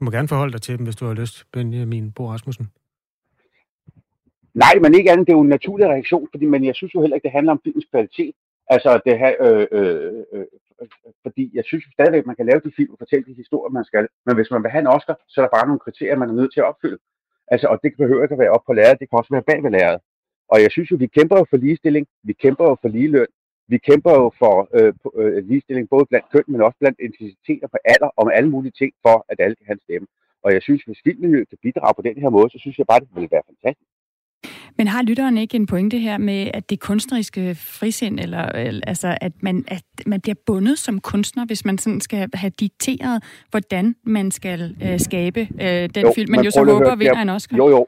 Du 0.00 0.04
må 0.04 0.10
gerne 0.10 0.28
forholde 0.28 0.52
dig 0.52 0.62
til 0.62 0.78
dem, 0.78 0.84
hvis 0.84 0.96
du 0.96 1.06
har 1.06 1.14
lyst, 1.14 1.44
Benjamin 1.52 2.12
Bo 2.12 2.30
Rasmussen. 2.30 2.68
Nej, 4.64 4.74
men 4.82 4.94
ikke 4.94 5.10
andet. 5.12 5.26
Det 5.26 5.32
er 5.32 5.40
jo 5.40 5.46
en 5.48 5.56
naturlig 5.56 5.86
reaktion, 5.86 6.28
fordi, 6.32 6.46
men 6.46 6.64
jeg 6.64 6.74
synes 6.74 6.94
jo 6.94 7.00
heller 7.00 7.16
ikke, 7.16 7.28
det 7.28 7.38
handler 7.38 7.52
om 7.52 7.60
filmens 7.64 7.88
kvalitet. 7.92 8.34
Altså, 8.74 9.00
det 9.06 9.18
her, 9.18 9.32
øh, 9.46 9.66
øh, 9.72 10.24
øh, 10.32 10.46
fordi 11.24 11.44
jeg 11.54 11.64
synes 11.64 11.86
jo 11.86 11.90
stadigvæk, 11.92 12.22
at 12.22 12.30
man 12.30 12.36
kan 12.36 12.46
lave 12.46 12.60
de 12.64 12.72
film 12.76 12.92
og 12.92 12.98
fortælle 12.98 13.24
de 13.28 13.40
historier, 13.42 13.72
man 13.78 13.84
skal. 13.84 14.08
Men 14.26 14.34
hvis 14.36 14.50
man 14.50 14.62
vil 14.62 14.70
have 14.70 14.84
en 14.86 14.94
Oscar, 14.96 15.16
så 15.28 15.36
er 15.40 15.44
der 15.44 15.56
bare 15.56 15.66
nogle 15.66 15.84
kriterier, 15.86 16.16
man 16.16 16.30
er 16.30 16.38
nødt 16.40 16.52
til 16.52 16.60
at 16.60 16.68
opfylde. 16.70 16.98
Altså, 17.52 17.66
og 17.72 17.78
det 17.82 17.92
behøver 17.98 18.22
ikke 18.22 18.36
at 18.36 18.42
være 18.44 18.54
op 18.56 18.64
på 18.66 18.72
lærret, 18.72 19.00
det 19.00 19.08
kan 19.08 19.18
også 19.18 19.34
være 19.36 19.48
bag 19.50 19.62
ved 19.64 19.70
lærret. 19.70 20.00
Og 20.52 20.62
jeg 20.64 20.70
synes 20.70 20.90
jo, 20.90 20.96
vi 20.96 21.06
kæmper 21.06 21.36
jo 21.40 21.46
for 21.50 21.56
ligestilling, 21.56 22.06
vi 22.28 22.32
kæmper 22.32 22.64
jo 22.70 22.76
for 22.82 22.88
ligeløn, 22.88 23.32
vi 23.68 23.78
kæmper 23.78 24.12
jo 24.20 24.32
for 24.38 24.54
øh, 24.76 24.92
øh, 25.20 25.48
ligestilling 25.48 25.88
både 25.88 26.06
blandt 26.10 26.26
køn, 26.32 26.46
men 26.46 26.60
også 26.62 26.78
blandt 26.80 26.98
intensiteter 27.06 27.66
på 27.66 27.78
alder, 27.84 28.10
og 28.16 28.26
med 28.26 28.34
alle 28.34 28.50
mulige 28.50 28.76
ting 28.80 28.92
for, 29.04 29.16
at 29.28 29.40
alle 29.44 29.56
kan 29.56 29.66
have 29.66 29.78
en 29.80 29.86
stemme. 29.86 30.06
Og 30.44 30.52
jeg 30.54 30.62
synes, 30.62 30.82
hvis 30.82 31.00
filmmiljøet 31.04 31.48
kan 31.48 31.58
bidrage 31.62 31.94
på 31.94 32.02
den 32.02 32.16
her 32.22 32.30
måde, 32.36 32.50
så 32.50 32.58
synes 32.58 32.78
jeg 32.78 32.86
bare, 32.86 33.00
det 33.00 33.08
ville 33.14 33.34
være 33.36 33.48
fantastisk. 33.50 33.90
Men 34.78 34.86
har 34.86 35.02
lytteren 35.02 35.38
ikke 35.38 35.56
en 35.56 35.66
pointe 35.66 35.98
her 35.98 36.18
med, 36.18 36.50
at 36.54 36.70
det 36.70 36.80
kunstneriske 36.80 37.54
frisind, 37.54 38.20
eller, 38.20 38.44
eller 38.44 38.80
altså, 38.86 39.18
at 39.20 39.32
man, 39.42 39.64
at 39.68 39.84
man 40.06 40.20
bliver 40.20 40.34
bundet 40.46 40.78
som 40.78 41.00
kunstner, 41.00 41.46
hvis 41.46 41.64
man 41.64 41.78
sådan 41.78 42.00
skal 42.00 42.28
have 42.34 42.50
dikteret, 42.50 43.22
hvordan 43.50 43.94
man 44.02 44.30
skal 44.30 44.76
øh, 44.82 45.00
skabe 45.00 45.40
øh, 45.40 45.88
den 45.94 46.02
jo, 46.02 46.12
film, 46.14 46.30
man 46.30 46.44
jo 46.44 46.50
så 46.50 46.64
håber 46.64 46.96
vinder 46.96 47.22
en 47.22 47.28
Oscar? 47.28 47.56
Jo, 47.56 47.68
jo. 47.68 47.86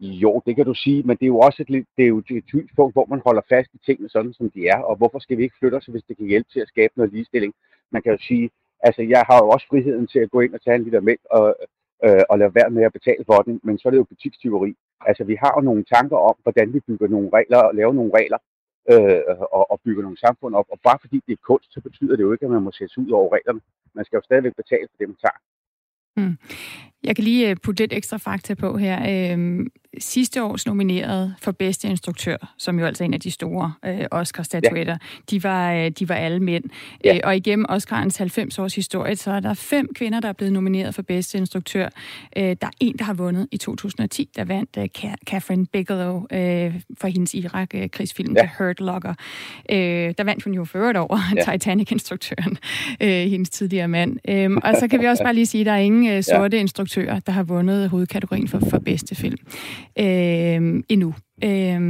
Jo, 0.00 0.42
det 0.46 0.56
kan 0.56 0.64
du 0.64 0.74
sige, 0.74 1.02
men 1.02 1.16
det 1.16 1.22
er 1.22 1.34
jo 1.36 1.38
også 1.38 1.62
et, 1.62 1.86
det 1.96 2.02
er 2.04 2.08
jo 2.08 2.18
et 2.18 2.44
synspunkt, 2.46 2.94
hvor 2.94 3.06
man 3.06 3.20
holder 3.26 3.42
fast 3.48 3.70
i 3.74 3.78
tingene 3.86 4.08
sådan, 4.08 4.32
som 4.32 4.50
de 4.50 4.68
er, 4.68 4.78
og 4.78 4.96
hvorfor 4.96 5.18
skal 5.18 5.38
vi 5.38 5.42
ikke 5.42 5.56
flytte 5.58 5.74
os, 5.74 5.86
hvis 5.86 6.02
det 6.08 6.16
kan 6.16 6.26
hjælpe 6.26 6.50
til 6.52 6.60
at 6.60 6.68
skabe 6.68 6.92
noget 6.96 7.12
ligestilling? 7.12 7.54
Man 7.92 8.02
kan 8.02 8.12
jo 8.12 8.18
sige, 8.20 8.50
altså 8.80 9.02
jeg 9.02 9.24
har 9.30 9.38
jo 9.38 9.48
også 9.48 9.66
friheden 9.70 10.06
til 10.06 10.18
at 10.18 10.30
gå 10.30 10.40
ind 10.40 10.54
og 10.54 10.62
tage 10.62 10.76
en 10.76 10.84
liter 10.84 11.00
mælk 11.00 11.20
og, 11.30 11.56
øh, 12.04 12.22
og 12.30 12.38
lade 12.38 12.54
være 12.54 12.70
med 12.70 12.82
at 12.82 12.92
betale 12.92 13.24
for 13.26 13.38
den, 13.46 13.60
men 13.62 13.78
så 13.78 13.88
er 13.88 13.90
det 13.90 13.98
jo 13.98 14.10
butikstyveri. 14.12 14.72
Altså, 15.00 15.24
vi 15.24 15.36
har 15.42 15.52
jo 15.56 15.60
nogle 15.60 15.84
tanker 15.94 16.16
om, 16.16 16.36
hvordan 16.42 16.74
vi 16.74 16.80
bygger 16.80 17.08
nogle 17.08 17.30
regler 17.32 17.58
og 17.58 17.74
laver 17.74 17.92
nogle 17.92 18.12
regler 18.18 18.38
øh, 18.92 19.36
og, 19.52 19.70
og 19.70 19.80
bygger 19.84 20.02
nogle 20.02 20.18
samfund 20.18 20.54
op. 20.54 20.68
Og 20.72 20.78
bare 20.84 20.98
fordi 21.00 21.22
det 21.26 21.32
er 21.32 21.46
kunst, 21.50 21.72
så 21.74 21.80
betyder 21.80 22.16
det 22.16 22.22
jo 22.22 22.32
ikke, 22.32 22.44
at 22.44 22.50
man 22.50 22.62
må 22.62 22.72
sætte 22.72 22.98
ud 22.98 23.10
over 23.10 23.34
reglerne. 23.36 23.60
Man 23.94 24.04
skal 24.04 24.16
jo 24.16 24.22
stadigvæk 24.24 24.56
betale 24.56 24.86
for 24.90 24.96
det, 24.98 25.08
man 25.08 25.16
tager. 25.24 25.40
Mm. 26.16 26.36
Jeg 27.04 27.16
kan 27.16 27.24
lige 27.24 27.50
øh, 27.50 27.56
putte 27.64 27.82
lidt 27.82 27.92
ekstra 27.92 28.16
fakta 28.16 28.54
på 28.54 28.76
her. 28.76 28.96
Øhm, 29.12 29.66
sidste 29.98 30.42
års 30.42 30.66
nomineret 30.66 31.34
for 31.42 31.52
bedste 31.52 31.88
instruktør, 31.88 32.36
som 32.58 32.78
jo 32.78 32.86
altså 32.86 33.04
er 33.04 33.06
en 33.06 33.14
af 33.14 33.20
de 33.20 33.30
store 33.30 33.72
øh, 33.86 34.06
Oscar-statuetter, 34.10 34.92
ja. 34.92 35.20
de, 35.30 35.42
var, 35.42 35.72
øh, 35.72 35.90
de 35.90 36.08
var 36.08 36.14
alle 36.14 36.40
mænd. 36.40 36.64
Ja. 37.04 37.14
Øh, 37.14 37.20
og 37.24 37.36
igennem 37.36 37.66
Oscarens 37.68 38.16
90 38.16 38.58
års 38.58 38.74
historie, 38.74 39.16
så 39.16 39.30
er 39.30 39.40
der 39.40 39.54
fem 39.54 39.88
kvinder, 39.94 40.20
der 40.20 40.28
er 40.28 40.32
blevet 40.32 40.52
nomineret 40.52 40.94
for 40.94 41.02
bedste 41.02 41.38
instruktør. 41.38 41.88
Øh, 42.36 42.42
der 42.42 42.66
er 42.66 42.70
en, 42.80 42.98
der 42.98 43.04
har 43.04 43.14
vundet 43.14 43.48
i 43.52 43.56
2010, 43.56 44.28
der 44.36 44.44
vandt 44.44 44.76
øh, 44.78 44.88
Catherine 45.26 45.66
Bigelow 45.66 46.26
øh, 46.32 46.80
for 46.98 47.08
hendes 47.08 47.34
Irak-krigsfilm 47.34 48.36
ja. 48.36 48.42
The 48.42 48.50
Hurt 48.58 48.80
Locker. 48.80 49.14
Øh, 49.70 49.78
der 50.18 50.24
vandt 50.24 50.44
hun 50.44 50.54
jo 50.54 50.64
for 50.64 50.98
over 50.98 51.18
ja. 51.36 51.42
Titanic-instruktøren, 51.52 52.58
øh, 53.00 53.08
hendes 53.08 53.50
tidligere 53.50 53.88
mand. 53.88 54.16
Øh, 54.28 54.50
og 54.62 54.74
så 54.80 54.88
kan 54.88 55.00
vi 55.00 55.06
også 55.06 55.24
bare 55.28 55.34
lige 55.34 55.46
sige, 55.46 55.60
at 55.60 55.66
der 55.66 55.72
er 55.72 55.76
ingen 55.76 56.12
øh, 56.12 56.22
sorte 56.22 56.56
ja. 56.56 56.60
instruktører, 56.60 57.20
der 57.20 57.32
har 57.32 57.42
vundet 57.42 57.90
hovedkategorien 57.90 58.48
for, 58.48 58.60
for 58.70 58.78
bedste 58.78 59.14
film 59.14 59.38
øh, 59.98 60.82
endnu. 60.88 61.14
Øh, 61.44 61.80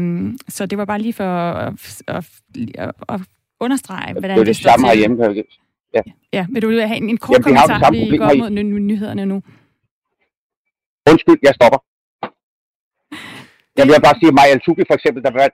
så 0.48 0.66
det 0.66 0.78
var 0.78 0.84
bare 0.84 0.98
lige 1.00 1.12
for 1.12 1.24
at, 1.24 2.02
at, 2.08 2.28
at, 2.74 2.92
at 3.08 3.20
understrege, 3.60 4.12
hvordan 4.12 4.38
det, 4.38 4.46
det, 4.46 4.56
det 4.56 4.56
samme 4.56 4.86
herhjemme. 4.86 5.44
Ja. 5.94 6.02
ja, 6.32 6.46
vil 6.50 6.62
du 6.62 6.70
have 6.70 6.96
en, 6.96 7.08
en 7.08 7.18
kort 7.18 7.32
Jamen, 7.32 7.42
kommentar, 7.42 7.90
vi, 7.90 8.10
vi 8.10 8.16
går 8.16 8.34
mod 8.38 8.50
ny- 8.50 8.78
nyhederne 8.78 9.26
nu? 9.26 9.42
Undskyld, 11.10 11.38
jeg 11.42 11.54
stopper. 11.54 11.80
Jeg 13.78 13.86
vil 13.86 13.94
bare 14.06 14.18
sige, 14.20 14.32
Maja 14.32 14.52
Altuki 14.56 14.82
for 14.90 14.94
eksempel, 14.94 15.22
der 15.22 15.30
var... 15.30 15.50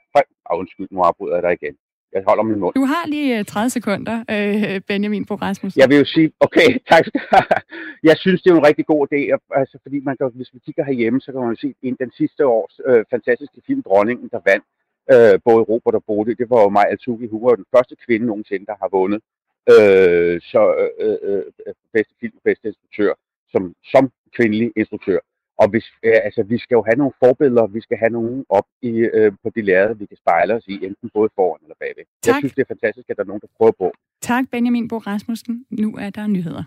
Ah, 0.51 0.59
undskyld, 0.59 0.89
nu 0.91 1.01
afbryder 1.01 1.35
jeg 1.35 1.43
dig 1.43 1.53
igen. 1.61 1.75
Jeg 2.17 2.25
holder 2.29 2.45
min 2.51 2.59
mund. 2.63 2.75
Du 2.75 2.87
har 2.93 3.03
lige 3.15 3.45
30 3.45 3.71
sekunder, 3.71 4.17
øh, 4.35 4.81
Benjamin 4.89 5.25
Bo 5.29 5.35
Rasmussen. 5.35 5.81
Jeg 5.81 5.89
vil 5.91 5.99
jo 5.99 6.05
sige, 6.05 6.29
okay, 6.47 6.69
tak 6.91 7.03
skal 7.07 7.21
Jeg 8.09 8.17
synes, 8.23 8.43
det 8.43 8.51
er 8.51 8.57
en 8.57 8.67
rigtig 8.71 8.87
god 8.87 9.03
idé, 9.09 9.21
altså, 9.61 9.77
fordi 9.85 9.99
man 10.09 10.17
kan, 10.17 10.31
hvis 10.35 10.51
vi 10.55 10.59
kigger 10.67 10.85
herhjemme, 10.85 11.21
så 11.21 11.33
kan 11.33 11.41
man 11.41 11.57
se, 11.57 11.69
at 11.91 11.97
den 12.05 12.13
sidste 12.21 12.47
års 12.47 12.75
øh, 12.89 13.05
fantastiske 13.11 13.61
film, 13.67 13.83
Dronningen, 13.83 14.29
der 14.35 14.41
vandt, 14.51 14.67
øh, 15.15 15.35
både 15.49 15.63
Robert 15.71 15.95
og 15.95 16.05
Bode, 16.09 16.35
det 16.41 16.51
var 16.51 16.61
jo 16.63 16.69
Maja 16.69 16.91
Altugi. 16.91 17.27
Hun 17.27 17.43
var 17.47 17.55
den 17.55 17.69
første 17.75 17.95
kvinde 18.07 18.27
nogensinde, 18.27 18.67
der 18.67 18.77
har 18.83 18.89
vundet 18.99 19.21
øh, 19.75 20.41
så, 20.53 20.63
øh, 21.01 21.17
øh, 21.29 21.43
bedste 21.95 22.15
film 22.21 22.37
bedste 22.45 22.69
instruktør, 22.69 23.13
som, 23.53 23.75
som 23.93 24.11
kvindelig 24.37 24.73
instruktør. 24.77 25.19
Og 25.63 25.67
hvis, 25.73 25.87
øh, 26.03 26.19
altså, 26.27 26.43
vi 26.43 26.59
skal 26.59 26.75
jo 26.75 26.83
have 26.89 26.99
nogle 27.03 27.15
forbilleder, 27.25 27.67
vi 27.67 27.81
skal 27.81 27.97
have 28.03 28.13
nogen 28.19 28.45
op 28.49 28.69
i, 28.83 28.93
øh, 29.19 29.33
på 29.43 29.49
de 29.55 29.63
lærere, 29.63 29.99
vi 29.99 30.07
kan 30.07 30.17
spejle 30.17 30.55
os 30.55 30.67
i, 30.67 30.75
enten 30.87 31.11
både 31.15 31.29
foran 31.37 31.61
eller 31.63 31.77
bagved. 31.81 32.05
Tak. 32.05 32.27
Jeg 32.27 32.35
synes, 32.41 32.55
det 32.55 32.63
er 32.63 32.71
fantastisk, 32.75 33.11
at 33.11 33.17
der 33.17 33.23
er 33.23 33.31
nogen, 33.33 33.41
der 33.41 33.51
prøver 33.59 33.73
på. 33.83 33.93
Tak, 34.21 34.45
Benjamin 34.53 34.89
Bo 34.89 34.99
Rasmussen. 34.99 35.65
Nu 35.71 35.97
er 36.05 36.11
der 36.11 36.27
nyheder. 36.27 36.65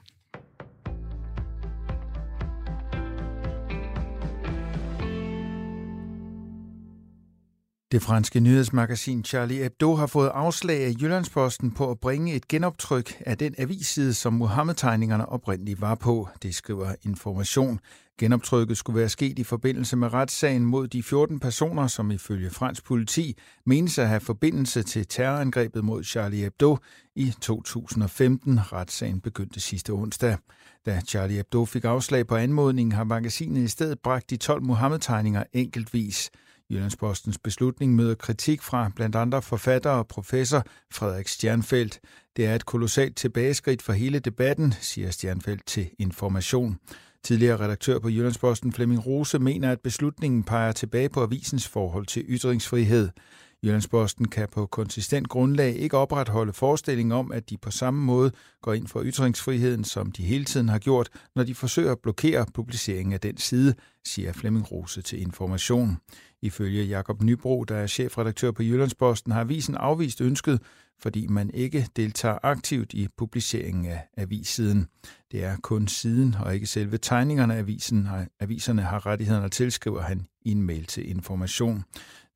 Det 7.92 8.02
franske 8.02 8.40
nyhedsmagasin 8.40 9.24
Charlie 9.24 9.64
Hebdo 9.64 9.96
har 9.96 10.08
fået 10.08 10.30
afslag 10.34 10.86
af 10.86 10.94
Jyllandsposten 11.02 11.72
på 11.72 11.92
at 11.92 12.00
bringe 12.00 12.34
et 12.34 12.48
genoptryk 12.48 13.22
af 13.26 13.38
den 13.38 13.56
avisside, 13.58 14.14
som 14.14 14.34
Mohammed-tegningerne 14.34 15.30
oprindeligt 15.30 15.82
var 15.82 15.96
på. 15.96 16.30
Det 16.44 16.56
skriver 16.56 16.96
Information. 17.02 17.80
Genoptrykket 18.20 18.78
skulle 18.78 19.00
være 19.00 19.10
sket 19.10 19.40
i 19.40 19.44
forbindelse 19.44 19.98
med 19.98 20.14
retssagen 20.14 20.66
mod 20.66 20.88
de 20.88 21.04
14 21.04 21.40
personer, 21.40 21.88
som 21.88 22.12
ifølge 22.12 22.50
fransk 22.50 22.86
politi 22.86 23.38
menes 23.66 24.00
at 24.00 24.08
have 24.08 24.22
forbindelse 24.22 24.84
til 24.84 25.08
terrorangrebet 25.08 25.84
mod 25.84 26.04
Charlie 26.04 26.42
Hebdo 26.42 26.78
i 27.16 27.34
2015. 27.42 28.60
Retssagen 28.74 29.22
begyndte 29.22 29.60
sidste 29.60 29.90
onsdag. 29.90 30.38
Da 30.86 31.02
Charlie 31.08 31.36
Hebdo 31.36 31.66
fik 31.66 31.84
afslag 31.84 32.28
på 32.28 32.36
anmodningen, 32.36 32.92
har 32.92 33.04
magasinet 33.04 33.62
i 33.62 33.68
stedet 33.68 34.00
bragt 34.00 34.30
de 34.30 34.38
12 34.38 34.64
Mohammed-tegninger 34.64 35.44
enkeltvis. 35.54 36.32
Jyllandspostens 36.72 37.38
beslutning 37.38 37.96
møder 37.96 38.16
kritik 38.16 38.62
fra 38.62 38.92
blandt 38.96 39.16
andre 39.16 39.42
forfatter 39.42 39.90
og 39.90 40.08
professor 40.08 40.64
Frederik 40.94 41.28
Stjernfeldt. 41.28 42.00
Det 42.36 42.46
er 42.46 42.56
et 42.56 42.66
kolossalt 42.66 43.16
tilbageskridt 43.16 43.82
for 43.82 43.94
hele 43.94 44.20
debatten, 44.20 44.74
siger 44.80 45.12
Stjernfeldt 45.12 45.66
til 45.66 45.90
Information. 46.00 46.78
Tidligere 47.24 47.60
redaktør 47.60 48.00
på 48.00 48.10
Jyllandsposten 48.10 48.74
Flemming 48.74 49.06
Rose 49.06 49.40
mener, 49.40 49.72
at 49.72 49.80
beslutningen 49.80 50.44
peger 50.44 50.72
tilbage 50.72 51.10
på 51.10 51.22
avisens 51.24 51.68
forhold 51.68 52.06
til 52.06 52.26
ytringsfrihed. 52.30 53.10
Jyllandsposten 53.64 54.28
kan 54.28 54.48
på 54.52 54.66
konsistent 54.66 55.30
grundlag 55.30 55.76
ikke 55.76 55.98
opretholde 55.98 56.54
forestillingen 56.54 57.12
om, 57.12 57.32
at 57.32 57.50
de 57.50 57.58
på 57.58 57.72
samme 57.72 58.06
måde 58.06 58.32
går 58.62 58.74
ind 58.74 58.88
for 58.88 59.04
ytringsfriheden, 59.04 59.84
som 59.84 60.12
de 60.12 60.24
hele 60.24 60.46
tiden 60.46 60.70
har 60.70 60.80
gjort, 60.80 61.10
når 61.36 61.44
de 61.44 61.56
forsøger 61.56 61.92
at 61.92 62.00
blokere 62.04 62.46
publiceringen 62.54 63.14
af 63.14 63.20
den 63.20 63.38
side, 63.38 63.74
siger 64.06 64.34
Flemming 64.34 64.72
Rose 64.72 65.02
til 65.02 65.22
Information. 65.22 65.98
Ifølge 66.42 66.84
Jakob 66.84 67.22
Nybro, 67.22 67.64
der 67.64 67.76
er 67.76 67.88
chefredaktør 67.88 68.52
på 68.52 68.64
Jyllandsposten, 68.64 69.32
har 69.32 69.42
avisen 69.42 69.76
afvist 69.76 70.22
ønsket, 70.22 70.62
fordi 71.00 71.28
man 71.28 71.50
ikke 71.54 71.88
deltager 71.96 72.38
aktivt 72.44 72.94
i 72.94 73.08
publiceringen 73.18 73.86
af 73.86 74.08
avissiden. 74.18 74.88
Det 75.32 75.44
er 75.44 75.58
kun 75.58 75.88
siden 75.88 76.36
og 76.44 76.54
ikke 76.54 76.68
selve 76.68 76.98
tegningerne 76.98 77.56
af 77.56 77.60
avisen, 77.60 78.08
aviserne 78.40 78.82
har 78.82 79.06
rettighederne 79.06 79.50
tilskriver 79.50 80.02
han 80.02 80.28
i 80.42 80.52
en 80.52 80.62
mail 80.62 80.86
til 80.86 81.10
Information. 81.10 81.84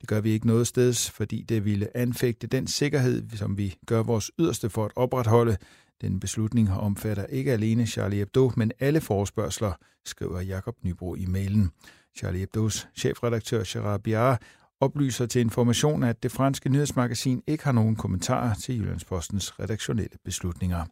Det 0.02 0.10
gør 0.10 0.22
vi 0.22 0.30
ikke 0.30 0.48
noget 0.48 0.68
sted, 0.68 1.12
fordi 1.12 1.42
det 1.50 1.66
ville 1.66 1.98
anfægte 1.98 2.48
den 2.48 2.68
sikkerhed, 2.68 3.30
som 3.36 3.58
vi 3.58 3.76
gør 3.86 4.04
vores 4.04 4.32
yderste 4.40 4.70
for 4.70 4.86
at 4.86 4.92
opretholde. 4.96 5.58
Den 6.02 6.20
beslutning 6.20 6.72
omfatter 6.72 7.26
ikke 7.26 7.52
alene 7.52 7.86
Charlie 7.86 8.20
Hebdo, 8.20 8.52
men 8.58 8.72
alle 8.80 9.02
forespørgseler, 9.02 9.74
skriver 10.06 10.42
Jakob 10.42 10.76
Nybro 10.84 11.16
i 11.16 11.26
mailen. 11.26 11.72
Charlie 12.18 12.40
Hebdos 12.40 12.88
chefredaktør 12.96 13.64
Gerard 13.68 14.02
Biard 14.02 14.42
oplyser 14.80 15.26
til 15.26 15.42
information, 15.42 16.04
at 16.04 16.24
det 16.24 16.32
franske 16.32 16.70
nyhedsmagasin 16.70 17.44
ikke 17.48 17.64
har 17.64 17.72
nogen 17.72 17.96
kommentarer 17.96 18.54
til 18.54 18.80
Jyllandspostens 18.80 19.60
redaktionelle 19.60 20.18
beslutninger. 20.26 20.86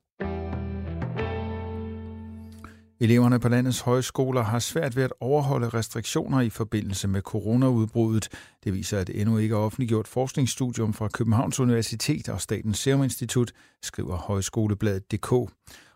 Eleverne 3.04 3.40
på 3.40 3.50
landets 3.50 3.80
højskoler 3.80 4.42
har 4.42 4.60
svært 4.60 4.96
ved 4.96 5.04
at 5.04 5.14
overholde 5.20 5.70
restriktioner 5.70 6.42
i 6.42 6.50
forbindelse 6.50 7.08
med 7.08 7.22
coronaudbruddet. 7.22 8.30
Det 8.64 8.74
viser 8.74 9.00
et 9.00 9.22
endnu 9.22 9.38
ikke 9.38 9.56
offentliggjort 9.56 10.08
forskningsstudium 10.08 10.94
fra 10.94 11.08
Københavns 11.08 11.60
Universitet 11.60 12.30
og 12.30 12.42
Statens 12.42 12.80
Serum 12.80 13.04
Institut, 13.04 13.52
skriver 13.84 14.16
Højskolebladet.dk. 14.16 15.34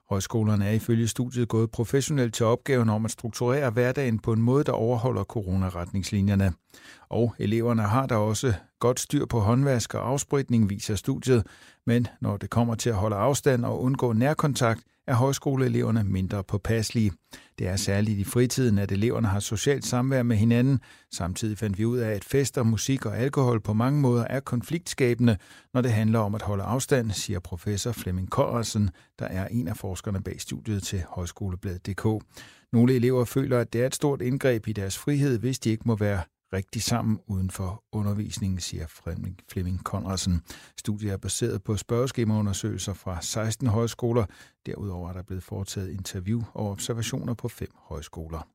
Højskolerne 0.10 0.66
er 0.66 0.72
ifølge 0.72 1.08
studiet 1.08 1.48
gået 1.48 1.72
professionelt 1.72 2.34
til 2.34 2.46
opgaven 2.46 2.90
om 2.90 3.06
at 3.06 3.12
strukturere 3.12 3.70
hverdagen 3.70 4.20
på 4.20 4.34
en 4.34 4.42
måde, 4.42 4.64
der 4.64 4.72
overholder 4.72 5.24
coronaretningslinjerne. 5.24 6.54
Og 7.10 7.36
eleverne 7.40 7.82
har 7.82 8.06
der 8.06 8.16
også 8.16 8.54
godt 8.80 9.00
styr 9.00 9.26
på 9.26 9.40
håndvask 9.40 9.94
og 9.94 10.08
afspritning, 10.10 10.70
viser 10.70 10.96
studiet. 10.96 11.48
Men 11.86 12.08
når 12.22 12.38
det 12.38 12.50
kommer 12.50 12.76
til 12.76 12.90
at 12.90 12.96
holde 12.96 13.16
afstand 13.16 13.66
og 13.66 13.82
undgå 13.82 14.14
nærkontakt, 14.14 14.82
er 15.08 15.16
højskoleeleverne 15.16 16.04
mindre 16.04 16.44
påpasselige. 16.44 17.12
Det 17.60 17.68
er 17.68 17.76
særligt 17.76 18.20
i 18.20 18.24
fritiden, 18.24 18.78
at 18.78 18.92
eleverne 18.92 19.28
har 19.28 19.40
socialt 19.40 19.86
samvær 19.86 20.24
med 20.24 20.36
hinanden. 20.36 20.80
Samtidig 21.12 21.58
fandt 21.58 21.78
vi 21.78 21.86
ud 21.86 21.98
af, 21.98 22.12
at 22.12 22.24
fester, 22.24 22.64
musik 22.64 23.06
og 23.06 23.18
alkohol 23.18 23.62
på 23.62 23.74
mange 23.74 24.02
måder 24.02 24.24
er 24.30 24.40
konfliktskabende, 24.40 25.38
når 25.74 25.82
det 25.82 25.92
handler 25.92 26.20
om 26.20 26.36
at 26.36 26.42
holde 26.42 26.64
afstand, 26.64 27.12
siger 27.12 27.40
professor 27.40 27.92
Flemming 27.92 28.30
Korrelsen, 28.30 28.90
der 29.20 29.26
er 29.26 29.48
en 29.48 29.68
af 29.68 29.78
forskerne 29.78 30.24
bag 30.24 30.42
studiet 30.42 30.84
til 30.84 31.04
Højskolebladet.dk. 31.10 32.26
Nogle 32.74 32.94
elever 32.94 33.26
føler, 33.26 33.60
at 33.60 33.74
det 33.74 33.82
er 33.82 33.88
et 33.88 33.96
stort 33.96 34.22
indgreb 34.22 34.68
i 34.68 34.74
deres 34.74 34.98
frihed, 34.98 35.40
hvis 35.40 35.60
de 35.60 35.70
ikke 35.70 35.84
må 35.86 35.96
være 35.96 36.22
rigtig 36.56 36.84
sammen 36.84 37.20
uden 37.28 37.50
for 37.50 37.84
undervisningen, 37.92 38.60
siger 38.60 38.86
Flemming 39.52 39.84
Konradsen. 39.84 40.42
Studiet 40.78 41.12
er 41.12 41.18
baseret 41.18 41.64
på 41.64 41.78
spørgeskemaundersøgelser 41.78 42.94
fra 42.94 43.22
16 43.22 43.68
højskoler. 43.68 44.26
Derudover 44.66 45.10
er 45.10 45.14
der 45.14 45.22
blevet 45.24 45.44
foretaget 45.44 45.92
interview 45.92 46.44
og 46.54 46.72
observationer 46.72 47.34
på 47.34 47.48
fem 47.48 47.70
højskoler. 47.76 48.48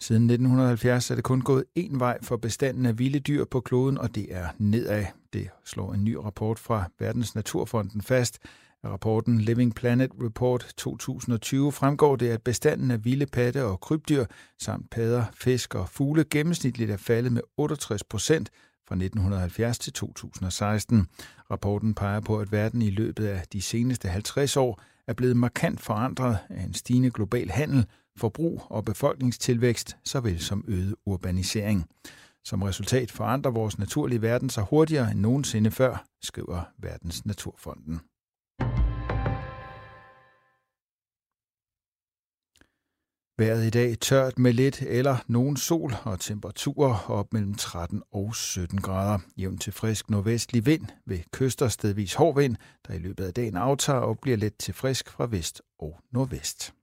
Siden 0.00 0.22
1970 0.22 1.10
er 1.10 1.14
det 1.14 1.24
kun 1.24 1.40
gået 1.40 1.64
én 1.78 1.98
vej 1.98 2.18
for 2.22 2.36
bestanden 2.36 2.86
af 2.86 2.98
vilde 2.98 3.20
dyr 3.20 3.44
på 3.44 3.60
kloden, 3.60 3.98
og 3.98 4.14
det 4.14 4.34
er 4.34 4.48
nedad. 4.58 5.04
Det 5.32 5.48
slår 5.64 5.92
en 5.92 6.04
ny 6.04 6.14
rapport 6.14 6.58
fra 6.58 6.84
Verdens 6.98 7.34
Naturfonden 7.34 8.02
fast. 8.02 8.38
Af 8.82 8.90
rapporten 8.90 9.40
Living 9.40 9.74
Planet 9.74 10.10
Report 10.22 10.72
2020 10.76 11.72
fremgår 11.72 12.16
det, 12.16 12.28
at 12.28 12.42
bestanden 12.42 12.90
af 12.90 13.04
vilde 13.04 13.26
patte 13.26 13.64
og 13.64 13.80
krybdyr 13.80 14.24
samt 14.58 14.90
padder, 14.90 15.24
fisk 15.34 15.74
og 15.74 15.88
fugle 15.88 16.24
gennemsnitligt 16.24 16.90
er 16.90 16.96
faldet 16.96 17.32
med 17.32 17.42
68 17.56 18.04
procent 18.04 18.50
fra 18.88 18.94
1970 18.94 19.78
til 19.78 19.92
2016. 19.92 21.06
Rapporten 21.50 21.94
peger 21.94 22.20
på, 22.20 22.38
at 22.38 22.52
verden 22.52 22.82
i 22.82 22.90
løbet 22.90 23.26
af 23.26 23.42
de 23.52 23.62
seneste 23.62 24.08
50 24.08 24.56
år 24.56 24.82
er 25.06 25.12
blevet 25.14 25.36
markant 25.36 25.80
forandret 25.80 26.38
af 26.50 26.62
en 26.62 26.74
stigende 26.74 27.10
global 27.10 27.50
handel, 27.50 27.86
forbrug 28.16 28.62
og 28.70 28.84
befolkningstilvækst, 28.84 29.96
såvel 30.04 30.40
som 30.40 30.64
øget 30.68 30.94
urbanisering. 31.06 31.86
Som 32.44 32.62
resultat 32.62 33.10
forandrer 33.10 33.50
vores 33.50 33.78
naturlige 33.78 34.22
verden 34.22 34.50
sig 34.50 34.64
hurtigere 34.70 35.10
end 35.10 35.20
nogensinde 35.20 35.70
før, 35.70 36.04
skriver 36.22 36.62
Verdens 36.78 37.26
Naturfonden. 37.26 38.00
Vejret 43.40 43.66
i 43.66 43.70
dag 43.70 43.98
tørt 44.00 44.38
med 44.38 44.52
lidt 44.52 44.82
eller 44.82 45.16
nogen 45.26 45.56
sol 45.56 45.92
og 46.04 46.20
temperaturer 46.20 47.10
op 47.10 47.32
mellem 47.32 47.54
13 47.54 48.02
og 48.12 48.34
17 48.34 48.80
grader. 48.80 49.18
Jævn 49.36 49.58
til 49.58 49.72
frisk 49.72 50.10
nordvestlig 50.10 50.66
vind 50.66 50.86
ved 51.06 51.18
kyster 51.32 51.68
stedvis 51.68 52.14
hård 52.14 52.40
vind, 52.40 52.56
der 52.88 52.94
i 52.94 52.98
løbet 52.98 53.24
af 53.24 53.34
dagen 53.34 53.56
aftager 53.56 53.98
og 53.98 54.18
bliver 54.18 54.36
let 54.36 54.56
til 54.56 54.74
frisk 54.74 55.10
fra 55.10 55.26
vest 55.26 55.62
og 55.78 56.00
nordvest. 56.12 56.74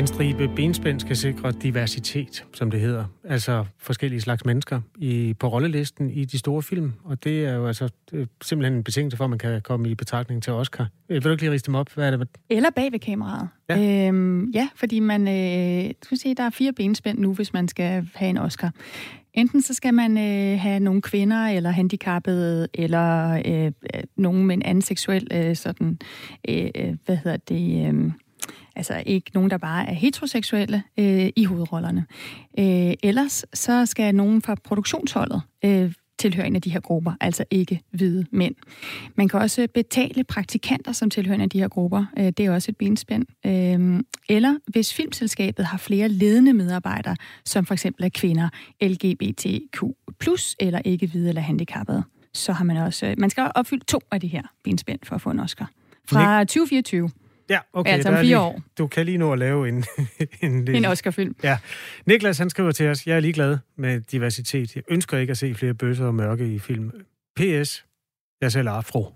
En 0.00 0.06
stribe 0.06 0.48
benspænd 0.56 1.00
skal 1.00 1.16
sikre 1.16 1.52
diversitet, 1.52 2.44
som 2.54 2.70
det 2.70 2.80
hedder. 2.80 3.04
Altså 3.24 3.64
forskellige 3.78 4.20
slags 4.20 4.44
mennesker 4.44 4.80
i, 4.98 5.34
på 5.38 5.48
rollelisten 5.48 6.10
i 6.10 6.24
de 6.24 6.38
store 6.38 6.62
film. 6.62 6.92
Og 7.04 7.24
det 7.24 7.44
er 7.44 7.54
jo 7.54 7.66
altså 7.66 7.84
er 8.12 8.24
simpelthen 8.42 8.76
en 8.76 8.84
betingelse 8.84 9.16
for, 9.16 9.24
at 9.24 9.30
man 9.30 9.38
kan 9.38 9.60
komme 9.62 9.88
i 9.88 9.94
betragtning 9.94 10.42
til 10.42 10.52
Oscar. 10.52 10.88
Øh, 11.08 11.14
vil 11.14 11.24
du 11.24 11.30
ikke 11.30 11.42
lige 11.42 11.52
riste 11.52 11.66
dem 11.66 11.74
op? 11.74 11.90
Hvad 11.94 12.12
er 12.12 12.16
det? 12.16 12.28
Eller 12.50 12.70
bag 12.70 12.92
ved 12.92 12.98
kameraet. 12.98 13.48
Ja, 13.68 14.06
øhm, 14.06 14.50
ja 14.50 14.68
fordi 14.74 15.00
man, 15.00 15.28
øh, 15.28 15.90
skal 16.02 16.18
se, 16.18 16.34
der 16.34 16.42
er 16.42 16.50
fire 16.50 16.72
benspænd 16.72 17.18
nu, 17.18 17.34
hvis 17.34 17.52
man 17.52 17.68
skal 17.68 18.08
have 18.14 18.30
en 18.30 18.38
Oscar. 18.38 18.72
Enten 19.34 19.62
så 19.62 19.74
skal 19.74 19.94
man 19.94 20.18
øh, 20.18 20.60
have 20.60 20.80
nogle 20.80 21.02
kvinder, 21.02 21.46
eller 21.46 21.70
handicappede, 21.70 22.68
eller 22.74 23.42
øh, 23.46 23.72
nogen 24.16 24.46
med 24.46 24.54
en 24.54 24.62
anden 24.62 24.82
seksuel, 24.82 25.28
øh, 25.34 25.56
sådan, 25.56 25.98
øh, 26.48 26.70
øh 26.74 26.94
hvad 27.06 27.16
hedder 27.16 27.36
det... 27.36 27.94
Øh, 27.94 28.10
altså 28.80 29.02
ikke 29.06 29.30
nogen, 29.34 29.50
der 29.50 29.58
bare 29.58 29.88
er 29.88 29.92
heteroseksuelle 29.92 30.82
øh, 30.96 31.28
i 31.36 31.44
hovedrollerne. 31.44 32.06
Øh, 32.58 32.94
ellers 33.02 33.44
så 33.54 33.86
skal 33.86 34.14
nogen 34.14 34.42
fra 34.42 34.54
produktionsholdet 34.54 35.42
øh, 35.64 35.92
tilhører 36.18 36.46
en 36.46 36.56
af 36.56 36.62
de 36.62 36.70
her 36.70 36.80
grupper, 36.80 37.12
altså 37.20 37.44
ikke 37.50 37.80
hvide 37.90 38.26
mænd. 38.30 38.54
Man 39.14 39.28
kan 39.28 39.40
også 39.40 39.68
betale 39.74 40.24
praktikanter, 40.24 40.92
som 40.92 41.10
tilhører 41.10 41.34
en 41.34 41.40
af 41.40 41.50
de 41.50 41.58
her 41.58 41.68
grupper. 41.68 42.04
Øh, 42.18 42.24
det 42.24 42.40
er 42.40 42.50
også 42.50 42.70
et 42.70 42.76
benspænd. 42.76 43.26
Øh, 43.46 44.02
eller 44.28 44.58
hvis 44.66 44.94
filmselskabet 44.94 45.64
har 45.64 45.78
flere 45.78 46.08
ledende 46.08 46.52
medarbejdere, 46.52 47.16
som 47.44 47.66
for 47.66 47.74
eksempel 47.74 48.04
er 48.04 48.10
kvinder, 48.14 48.48
LGBTQ+, 48.82 49.82
eller 50.60 50.80
ikke 50.84 51.06
hvide 51.06 51.28
eller 51.28 51.42
handicappede, 51.42 52.02
så 52.34 52.52
har 52.52 52.64
man 52.64 52.76
også... 52.76 53.14
Man 53.18 53.30
skal 53.30 53.50
opfylde 53.54 53.84
to 53.84 53.98
af 54.10 54.20
de 54.20 54.26
her 54.26 54.42
benspænd 54.64 54.98
for 55.02 55.14
at 55.14 55.20
få 55.20 55.30
en 55.30 55.40
Oscar. 55.40 55.70
Fra 56.08 56.44
2024. 56.44 57.10
Ja, 57.50 57.58
okay. 57.72 57.90
Altså 57.90 58.08
om 58.08 58.14
fire 58.14 58.22
lige, 58.22 58.38
år. 58.38 58.60
Du 58.78 58.86
kan 58.86 59.06
lige 59.06 59.18
nå 59.18 59.32
at 59.32 59.38
lave 59.38 59.68
en... 59.68 59.84
en, 60.42 60.68
en 60.68 60.84
Oscar-film. 60.84 61.36
Ja. 61.42 61.58
Niklas, 62.06 62.38
han 62.38 62.50
skriver 62.50 62.72
til 62.72 62.88
os, 62.88 63.06
jeg 63.06 63.16
er 63.16 63.20
ligeglad 63.20 63.58
med 63.76 64.00
diversitet. 64.00 64.76
Jeg 64.76 64.82
ønsker 64.88 65.18
ikke 65.18 65.30
at 65.30 65.38
se 65.38 65.54
flere 65.54 65.74
bøsser 65.74 66.06
og 66.06 66.14
mørke 66.14 66.54
i 66.54 66.58
film. 66.58 66.90
P.S. 67.36 67.84
Jeg 68.40 68.52
selv 68.52 68.68
er 68.68 68.72
afro. 68.72 69.12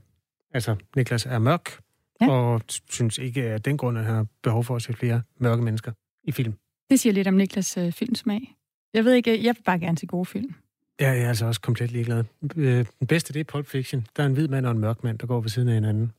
Altså, 0.55 0.77
Niklas 0.97 1.27
er 1.27 1.38
mørk, 1.38 1.79
ja. 2.20 2.31
og 2.31 2.62
synes 2.90 3.18
ikke 3.18 3.42
at 3.42 3.64
den 3.64 3.77
grund, 3.77 3.99
at 3.99 4.05
han 4.05 4.14
har 4.14 4.27
behov 4.42 4.64
for 4.64 4.77
at 4.77 4.83
se 4.83 4.92
flere 4.92 5.23
mørke 5.38 5.62
mennesker 5.62 5.92
i 6.25 6.33
film. 6.33 6.55
Det 6.90 7.01
siger 7.01 7.12
lidt 7.12 7.29
om 7.29 7.35
Niklas 7.35 7.77
øh, 7.77 7.92
filmsmag. 7.92 8.55
Jeg 8.94 9.05
ved 9.05 9.12
ikke, 9.12 9.44
jeg 9.44 9.55
vil 9.57 9.62
bare 9.62 9.79
gerne 9.79 9.99
se 9.99 10.07
gode 10.07 10.27
film. 10.27 10.55
Ja, 11.01 11.11
jeg 11.11 11.23
er 11.23 11.29
altså 11.29 11.47
også 11.47 11.61
komplet 11.61 11.90
ligeglad. 11.90 12.25
Øh, 12.57 12.87
den 12.99 13.07
bedste, 13.07 13.33
det 13.33 13.40
er 13.40 13.44
Pulp 13.44 13.66
Fiction. 13.66 14.07
Der 14.16 14.23
er 14.23 14.27
en 14.27 14.33
hvid 14.33 14.49
mand 14.49 14.66
og 14.66 14.73
en 14.73 14.79
mørk 14.79 15.05
mand, 15.05 15.18
der 15.18 15.27
går 15.27 15.40
ved 15.40 15.49
siden 15.49 15.68
af 15.68 15.75
hinanden. 15.75 16.12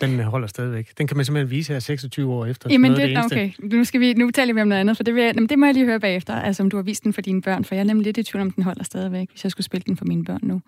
Den 0.00 0.20
holder 0.20 0.46
stadigvæk. 0.46 0.98
Den 0.98 1.06
kan 1.06 1.16
man 1.16 1.26
simpelthen 1.26 1.50
vise 1.50 1.72
her 1.72 1.80
26 1.80 2.32
år 2.32 2.46
efter. 2.46 2.70
Jamen, 2.70 2.92
det, 2.92 3.08
det 3.08 3.24
okay. 3.24 3.50
Nu, 3.58 3.84
skal 3.84 4.00
vi, 4.00 4.12
nu 4.14 4.30
taler 4.30 4.54
vi 4.54 4.60
om 4.60 4.68
noget 4.68 4.80
andet, 4.80 4.96
for 4.96 5.04
det, 5.04 5.14
vil 5.14 5.22
jeg, 5.22 5.34
jamen, 5.34 5.48
det 5.48 5.58
må 5.58 5.66
jeg 5.66 5.74
lige 5.74 5.86
høre 5.86 6.00
bagefter, 6.00 6.34
altså 6.34 6.62
om 6.62 6.70
du 6.70 6.76
har 6.76 6.82
vist 6.82 7.04
den 7.04 7.12
for 7.12 7.20
dine 7.20 7.42
børn, 7.42 7.64
for 7.64 7.74
jeg 7.74 7.80
er 7.80 7.84
nemlig 7.84 8.04
lidt 8.04 8.18
i 8.18 8.22
tvivl 8.22 8.42
om, 8.42 8.50
den 8.50 8.64
holder 8.64 8.84
stadigvæk, 8.84 9.30
hvis 9.30 9.44
jeg 9.44 9.50
skulle 9.50 9.64
spille 9.64 9.84
den 9.86 9.96
for 9.96 10.04
mine 10.04 10.24
børn 10.24 10.40
nu. 10.42 10.60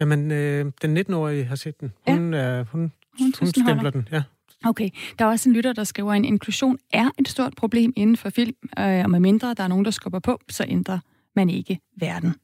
Jamen, 0.00 0.30
øh, 0.30 0.72
den 0.82 0.98
19-årige 0.98 1.44
har 1.44 1.56
set 1.56 1.80
den. 1.80 1.92
Hun, 2.08 2.34
ja. 2.34 2.60
øh, 2.60 2.66
hun, 2.66 2.80
hun, 2.80 2.90
hun, 3.18 3.34
hun 3.40 3.48
stempler 3.48 3.90
den, 3.90 4.08
ja. 4.12 4.22
Okay, 4.64 4.90
der 5.18 5.24
er 5.24 5.28
også 5.28 5.48
en 5.48 5.54
lytter, 5.56 5.72
der 5.72 5.84
skriver, 5.84 6.12
at 6.12 6.16
en 6.16 6.24
inklusion 6.24 6.78
er 6.92 7.10
et 7.18 7.28
stort 7.28 7.54
problem 7.56 7.92
inden 7.96 8.16
for 8.16 8.30
film, 8.30 8.56
øh, 8.78 9.04
og 9.04 9.10
med 9.10 9.20
mindre 9.20 9.54
der 9.54 9.62
er 9.62 9.68
nogen, 9.68 9.84
der 9.84 9.90
skubber 9.90 10.18
på, 10.18 10.40
så 10.48 10.64
ændrer 10.68 10.98
man 11.36 11.50
ikke 11.50 11.78
verden. 11.96 12.34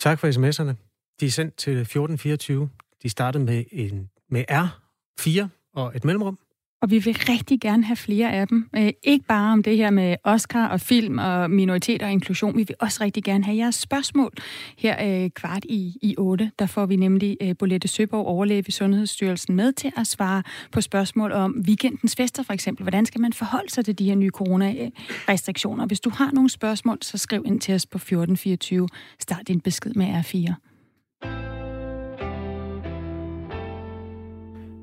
Tak 0.00 0.18
for 0.18 0.28
sms'erne. 0.28 0.74
De 1.20 1.26
er 1.26 1.30
sendt 1.30 1.56
til 1.56 1.72
1424. 1.72 2.68
De 3.02 3.08
startede 3.08 3.44
med, 3.44 3.64
en, 3.72 4.10
med 4.30 4.44
R, 4.50 4.85
4 5.18 5.48
og 5.74 5.92
et 5.96 6.04
mellemrum. 6.04 6.38
Og 6.82 6.90
vi 6.90 6.98
vil 6.98 7.16
rigtig 7.28 7.60
gerne 7.60 7.84
have 7.84 7.96
flere 7.96 8.32
af 8.32 8.48
dem. 8.48 8.68
Øh, 8.76 8.90
ikke 9.02 9.24
bare 9.26 9.52
om 9.52 9.62
det 9.62 9.76
her 9.76 9.90
med 9.90 10.16
Oscar 10.24 10.68
og 10.68 10.80
film 10.80 11.18
og 11.18 11.50
minoriteter 11.50 12.06
og 12.06 12.12
inklusion. 12.12 12.56
Vi 12.56 12.62
vil 12.62 12.76
også 12.80 13.04
rigtig 13.04 13.24
gerne 13.24 13.44
have 13.44 13.56
jeres 13.56 13.74
spørgsmål. 13.74 14.32
Her 14.78 15.22
øh, 15.24 15.30
kvart 15.30 15.64
i, 15.64 15.98
i 16.02 16.14
8, 16.18 16.50
der 16.58 16.66
får 16.66 16.86
vi 16.86 16.96
nemlig 16.96 17.36
øh, 17.42 17.54
Bolette 17.58 17.88
Søborg, 17.88 18.26
overlæge 18.26 18.62
ved 18.66 18.72
Sundhedsstyrelsen, 18.72 19.56
med 19.56 19.72
til 19.72 19.92
at 19.96 20.06
svare 20.06 20.42
på 20.72 20.80
spørgsmål 20.80 21.32
om 21.32 21.64
weekendens 21.66 22.16
fester 22.16 22.42
for 22.42 22.52
eksempel. 22.52 22.84
Hvordan 22.84 23.06
skal 23.06 23.20
man 23.20 23.32
forholde 23.32 23.70
sig 23.70 23.84
til 23.84 23.98
de 23.98 24.04
her 24.04 24.14
nye 24.14 24.30
coronarestriktioner? 24.30 25.86
Hvis 25.86 26.00
du 26.00 26.10
har 26.10 26.30
nogle 26.32 26.50
spørgsmål, 26.50 26.98
så 27.02 27.18
skriv 27.18 27.42
ind 27.46 27.60
til 27.60 27.74
os 27.74 27.86
på 27.86 27.96
1424. 27.96 28.88
Start 29.20 29.48
din 29.48 29.60
besked 29.60 29.94
med 29.94 30.06
R4. 30.06 30.54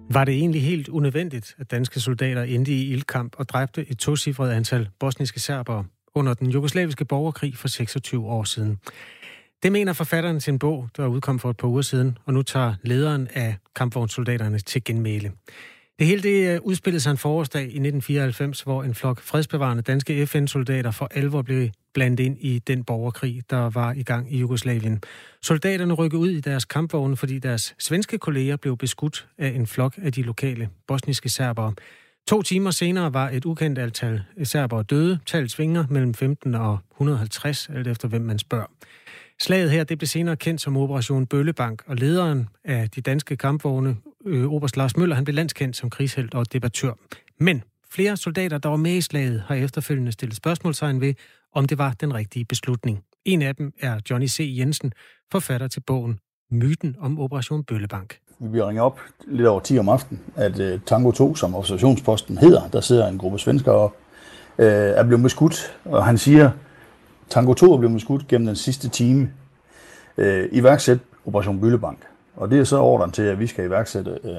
Var 0.09 0.25
det 0.25 0.33
egentlig 0.33 0.61
helt 0.63 0.89
unødvendigt, 0.89 1.55
at 1.59 1.71
danske 1.71 1.99
soldater 1.99 2.43
endte 2.43 2.71
i 2.71 2.91
ildkamp 2.91 3.35
og 3.37 3.49
dræbte 3.49 3.85
et 3.89 3.97
tocifret 3.97 4.51
antal 4.51 4.89
bosniske 4.99 5.39
serbere 5.39 5.85
under 6.15 6.33
den 6.33 6.49
jugoslaviske 6.49 7.05
borgerkrig 7.05 7.57
for 7.57 7.67
26 7.67 8.25
år 8.25 8.43
siden? 8.43 8.79
Det 9.63 9.71
mener 9.71 9.93
forfatteren 9.93 10.39
til 10.39 10.51
en 10.51 10.59
bog, 10.59 10.89
der 10.97 11.07
udkom 11.07 11.39
for 11.39 11.49
et 11.49 11.57
par 11.57 11.67
uger 11.67 11.81
siden, 11.81 12.17
og 12.25 12.33
nu 12.33 12.41
tager 12.41 12.75
lederen 12.83 13.27
af 13.33 13.55
kampvognssoldaterne 13.75 14.59
til 14.59 14.83
genmæle. 14.83 15.31
Det 15.99 16.07
hele 16.07 16.23
det 16.23 16.53
øh, 16.53 16.59
udspillede 16.63 17.01
sig 17.01 17.11
en 17.11 17.17
forårsdag 17.17 17.61
i 17.61 17.65
1994, 17.65 18.61
hvor 18.61 18.83
en 18.83 18.95
flok 18.95 19.21
fredsbevarende 19.21 19.83
danske 19.83 20.27
FN-soldater 20.27 20.91
for 20.91 21.07
alvor 21.11 21.41
blev 21.41 21.69
blandt 21.93 22.19
ind 22.19 22.37
i 22.39 22.59
den 22.59 22.83
borgerkrig, 22.83 23.41
der 23.49 23.69
var 23.69 23.93
i 23.93 24.03
gang 24.03 24.33
i 24.33 24.39
Jugoslavien. 24.39 25.01
Soldaterne 25.41 25.93
rykkede 25.93 26.21
ud 26.21 26.29
i 26.29 26.39
deres 26.39 26.65
kampvogne, 26.65 27.17
fordi 27.17 27.39
deres 27.39 27.75
svenske 27.79 28.17
kolleger 28.17 28.55
blev 28.57 28.77
beskudt 28.77 29.27
af 29.37 29.47
en 29.47 29.67
flok 29.67 29.93
af 30.01 30.13
de 30.13 30.21
lokale 30.21 30.69
bosniske 30.87 31.29
serbere. 31.29 31.73
To 32.27 32.41
timer 32.41 32.71
senere 32.71 33.13
var 33.13 33.29
et 33.29 33.45
ukendt 33.45 33.79
antal 33.79 34.23
serbere 34.43 34.83
døde. 34.83 35.19
Tallet 35.25 35.51
svinger 35.51 35.85
mellem 35.89 36.13
15 36.13 36.55
og 36.55 36.77
150, 36.91 37.69
alt 37.69 37.87
efter 37.87 38.07
hvem 38.07 38.21
man 38.21 38.39
spørger. 38.39 38.65
Slaget 39.39 39.71
her 39.71 39.83
det 39.83 39.97
blev 39.97 40.07
senere 40.07 40.35
kendt 40.35 40.61
som 40.61 40.77
Operation 40.77 41.25
Bøllebank, 41.25 41.83
og 41.85 41.95
lederen 41.95 42.47
af 42.63 42.89
de 42.89 43.01
danske 43.01 43.37
kampvogne, 43.37 43.95
øh, 44.25 44.45
Oberst 44.45 44.77
Lars 44.77 44.97
Møller, 44.97 45.15
han 45.15 45.23
blev 45.25 45.35
landskendt 45.35 45.77
som 45.77 45.89
krigshelt 45.89 46.33
og 46.33 46.53
debattør. 46.53 46.93
Men 47.37 47.63
flere 47.93 48.17
soldater, 48.17 48.57
der 48.57 48.69
var 48.69 48.77
med 48.77 48.91
i 48.91 49.01
slaget, 49.01 49.43
har 49.47 49.55
efterfølgende 49.55 50.11
stillet 50.11 50.37
spørgsmålstegn 50.37 51.01
ved, 51.01 51.13
om 51.53 51.65
det 51.67 51.77
var 51.77 51.93
den 51.99 52.13
rigtige 52.13 52.45
beslutning. 52.45 53.03
En 53.25 53.41
af 53.41 53.55
dem 53.55 53.71
er 53.81 53.99
Johnny 54.09 54.27
C. 54.27 54.55
Jensen, 54.57 54.91
forfatter 55.31 55.67
til 55.67 55.79
bogen 55.79 56.19
Myten 56.51 56.95
om 56.99 57.19
Operation 57.19 57.63
Bøllebank. 57.63 58.17
Vi 58.39 58.49
bliver 58.49 58.69
ringet 58.69 58.83
op 58.83 58.99
lidt 59.27 59.47
over 59.47 59.59
10 59.59 59.79
om 59.79 59.89
aftenen, 59.89 60.23
at 60.35 60.59
uh, 60.59 60.81
Tango 60.85 61.11
2, 61.11 61.35
som 61.35 61.55
observationsposten 61.55 62.37
hedder, 62.37 62.67
der 62.67 62.81
sidder 62.81 63.07
en 63.07 63.17
gruppe 63.17 63.39
svenskere, 63.39 63.83
uh, 63.85 64.65
er 64.65 65.03
blevet 65.03 65.23
beskudt, 65.23 65.77
og 65.85 66.05
han 66.05 66.17
siger, 66.17 66.51
Tango 67.29 67.53
2 67.53 67.73
er 67.73 67.77
blevet 67.77 67.93
beskudt 67.93 68.27
gennem 68.27 68.45
den 68.47 68.55
sidste 68.55 68.89
time. 68.89 69.31
Uh, 70.17 70.43
iværksæt 70.51 70.99
Operation 71.25 71.59
Bøllebank. 71.59 71.99
Og 72.35 72.51
det 72.51 72.59
er 72.59 72.63
så 72.63 72.79
ordren 72.79 73.11
til, 73.11 73.23
at 73.23 73.39
vi 73.39 73.47
skal 73.47 73.65
iværksætte 73.65 74.19
uh, 74.23 74.29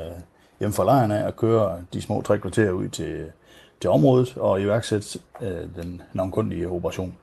hjemme 0.58 0.74
fra 0.74 0.84
lejren 0.84 1.10
af 1.10 1.26
og 1.26 1.36
køre 1.36 1.78
de 1.92 2.02
små 2.02 2.22
tre 2.22 2.38
kvarter 2.38 2.70
ud 2.70 2.88
til, 2.88 3.24
til 3.84 3.90
området 3.90 4.36
og 4.36 4.60
iværksætte 4.60 5.18
uh, 5.40 5.46
den 5.76 6.02
navnkundige 6.12 6.68
operation. 6.68 7.14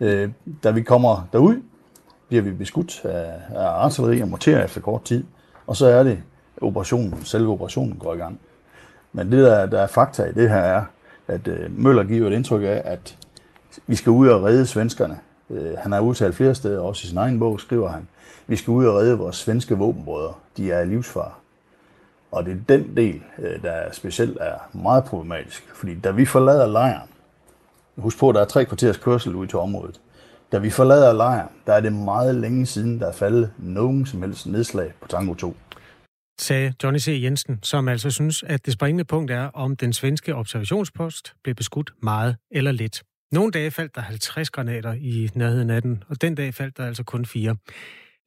Uh, 0.00 0.30
da 0.62 0.70
vi 0.70 0.82
kommer 0.82 1.28
derud, 1.32 1.62
bliver 2.28 2.42
vi 2.42 2.52
beskudt 2.52 3.04
af, 3.04 3.40
af 3.54 3.66
artilleri 3.66 4.20
og 4.20 4.28
morterer 4.28 4.64
efter 4.64 4.80
kort 4.80 5.04
tid, 5.04 5.24
og 5.66 5.76
så 5.76 5.86
er 5.86 6.02
det 6.02 6.22
operationen, 6.60 7.24
selve 7.24 7.52
operationen 7.52 7.96
går 7.98 8.14
i 8.14 8.16
gang. 8.16 8.40
Men 9.12 9.32
det, 9.32 9.44
der, 9.44 9.66
der 9.66 9.80
er 9.80 9.86
fakta 9.86 10.24
i 10.24 10.32
det 10.32 10.48
her, 10.50 10.56
er, 10.56 10.84
at 11.26 11.48
øh, 11.48 11.78
Møller 11.78 12.04
giver 12.04 12.30
et 12.30 12.34
indtryk 12.34 12.62
af, 12.62 12.82
at 12.84 13.18
vi 13.86 13.96
skal 13.96 14.10
ud 14.10 14.28
og 14.28 14.44
redde 14.44 14.66
svenskerne. 14.66 15.18
Han 15.78 15.92
har 15.92 16.00
udtalt 16.00 16.34
flere 16.34 16.54
steder, 16.54 16.80
også 16.80 17.04
i 17.04 17.08
sin 17.08 17.18
egen 17.18 17.38
bog 17.38 17.60
skriver 17.60 17.88
han, 17.88 18.08
vi 18.46 18.56
skal 18.56 18.70
ud 18.70 18.86
og 18.86 18.96
redde 18.96 19.18
vores 19.18 19.36
svenske 19.36 19.74
våbenbrødre. 19.74 20.34
De 20.56 20.72
er 20.72 20.80
i 20.80 20.86
livsfar. 20.86 21.38
Og 22.30 22.44
det 22.44 22.52
er 22.52 22.76
den 22.76 22.96
del, 22.96 23.22
øh, 23.38 23.62
der 23.62 23.92
specielt 23.92 24.38
er 24.40 24.54
meget 24.72 25.04
problematisk. 25.04 25.64
Fordi 25.74 25.94
da 25.94 26.10
vi 26.10 26.24
forlader 26.24 26.66
lejren, 26.66 27.08
husk 27.96 28.18
på, 28.18 28.28
at 28.28 28.34
der 28.34 28.40
er 28.40 28.44
tre 28.44 28.64
kvarters 28.64 28.96
kørsel 28.96 29.34
ud 29.34 29.46
til 29.46 29.58
området, 29.58 30.00
da 30.52 30.58
vi 30.58 30.70
forlader 30.70 31.12
lejren, 31.12 31.48
der 31.66 31.72
er 31.72 31.80
det 31.80 31.92
meget 31.92 32.34
længe 32.34 32.66
siden, 32.66 33.00
der 33.00 33.06
er 33.06 33.12
faldet 33.12 33.50
nogen 33.58 34.06
som 34.06 34.22
helst 34.22 34.46
nedslag 34.46 34.92
på 35.00 35.08
Tango 35.08 35.34
2. 35.34 35.56
Sagde 36.40 36.74
Johnny 36.82 36.98
C. 36.98 37.20
Jensen, 37.22 37.58
som 37.62 37.88
altså 37.88 38.10
synes, 38.10 38.42
at 38.42 38.66
det 38.66 38.72
springende 38.72 39.04
punkt 39.04 39.30
er, 39.30 39.50
om 39.54 39.76
den 39.76 39.92
svenske 39.92 40.34
observationspost 40.34 41.32
blev 41.42 41.54
beskudt 41.54 41.90
meget 42.02 42.36
eller 42.50 42.72
lidt. 42.72 43.02
Nogle 43.32 43.52
dage 43.52 43.70
faldt 43.70 43.94
der 43.94 44.00
50 44.00 44.50
granater 44.50 44.92
i 44.92 45.30
nærheden 45.34 45.70
af 45.70 45.82
den, 45.82 46.04
og 46.08 46.20
den 46.20 46.34
dag 46.34 46.54
faldt 46.54 46.76
der 46.76 46.86
altså 46.86 47.04
kun 47.04 47.24
fire. 47.24 47.56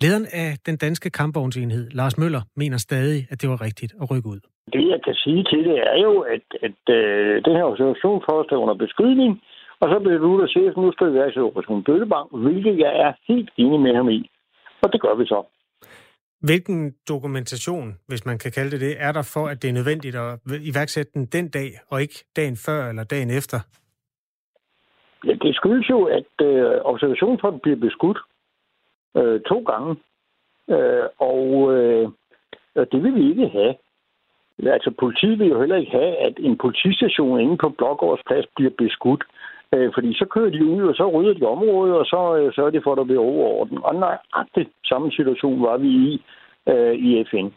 Lederen 0.01 0.27
af 0.43 0.49
den 0.65 0.77
danske 0.77 1.09
kampvognsenhed, 1.09 1.89
Lars 1.99 2.17
Møller, 2.17 2.41
mener 2.55 2.77
stadig, 2.77 3.27
at 3.31 3.41
det 3.41 3.49
var 3.49 3.61
rigtigt 3.67 3.93
at 4.01 4.11
rykke 4.11 4.29
ud. 4.33 4.39
Det, 4.73 4.83
jeg 4.93 4.99
kan 5.05 5.15
sige 5.23 5.43
til 5.51 5.61
det, 5.69 5.77
er 5.93 5.99
jo, 6.07 6.13
at, 6.35 6.45
at 6.67 6.81
øh, 6.97 7.45
den 7.45 7.53
her 7.57 7.65
observationspost 7.71 8.49
er 8.51 8.55
under 8.63 8.73
beskydning, 8.73 9.31
og 9.81 9.87
så 9.91 9.99
blev 10.03 10.19
du 10.19 10.41
der 10.41 10.47
chef, 10.47 10.77
nu 10.77 10.91
skal 10.91 11.07
vi 11.07 11.13
være 11.19 11.31
i 11.35 11.39
Operation 11.39 11.83
Bøllebank, 11.83 12.27
hvilket 12.43 12.75
jeg 12.85 12.93
er 13.05 13.11
helt 13.27 13.49
enig 13.57 13.79
med 13.79 13.95
ham 13.95 14.09
i. 14.09 14.29
Og 14.83 14.93
det 14.93 15.01
gør 15.01 15.15
vi 15.15 15.25
så. 15.25 15.39
Hvilken 16.47 16.93
dokumentation, 17.09 17.87
hvis 18.07 18.25
man 18.25 18.37
kan 18.37 18.51
kalde 18.51 18.71
det 18.71 18.81
det, 18.81 18.93
er 18.99 19.11
der 19.11 19.31
for, 19.33 19.45
at 19.47 19.61
det 19.61 19.69
er 19.69 19.73
nødvendigt 19.73 20.15
at 20.15 20.39
iværksætte 20.71 21.11
den 21.13 21.25
den 21.25 21.49
dag, 21.49 21.69
og 21.91 22.01
ikke 22.01 22.17
dagen 22.35 22.57
før 22.65 22.89
eller 22.89 23.03
dagen 23.03 23.29
efter? 23.39 23.57
Ja, 25.27 25.33
det 25.43 25.55
skyldes 25.55 25.89
jo, 25.89 25.99
at 26.03 26.31
øh, 26.47 26.71
observationsposten 26.91 27.59
bliver 27.59 27.79
beskudt 27.87 28.17
øh, 29.17 29.41
to 29.41 29.59
gange. 29.71 29.95
Øh, 30.69 31.05
og 31.19 31.73
øh, 31.73 32.09
det 32.91 33.03
vil 33.03 33.15
vi 33.15 33.29
ikke 33.29 33.47
have. 33.47 33.75
Altså, 34.75 34.91
politiet 34.99 35.39
vil 35.39 35.47
jo 35.47 35.59
heller 35.59 35.75
ikke 35.75 35.91
have, 35.91 36.17
at 36.17 36.33
en 36.39 36.57
politistation 36.57 37.39
inde 37.39 37.57
på 37.57 37.69
Blågårds 37.69 38.21
bliver 38.55 38.71
beskudt. 38.77 39.23
Øh, 39.73 39.91
fordi 39.93 40.13
så 40.13 40.25
kører 40.25 40.49
de 40.49 40.65
ud, 40.65 40.83
og 40.83 40.95
så 40.95 41.07
rydder 41.07 41.33
de 41.33 41.45
området, 41.45 41.95
og 41.95 42.05
så 42.05 42.35
øh, 42.37 42.53
sørger 42.53 42.71
de 42.71 42.81
for, 42.83 42.91
at 42.91 42.97
der 42.97 43.03
bliver 43.03 43.21
overorden. 43.21 43.77
Og 43.83 43.95
nøjagtigt 43.95 44.69
samme 44.85 45.11
situation 45.11 45.61
var 45.61 45.77
vi 45.77 45.87
i 45.87 46.21
øh, 46.69 46.93
i 46.93 47.25
FN. 47.31 47.47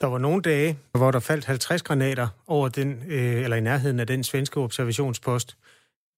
Der 0.00 0.06
var 0.06 0.18
nogle 0.18 0.42
dage, 0.42 0.78
hvor 0.98 1.10
der 1.10 1.20
faldt 1.20 1.46
50 1.46 1.82
granater 1.82 2.28
over 2.48 2.68
den, 2.68 2.90
øh, 3.10 3.44
eller 3.44 3.56
i 3.56 3.60
nærheden 3.60 4.00
af 4.00 4.06
den 4.06 4.24
svenske 4.24 4.60
observationspost. 4.60 5.56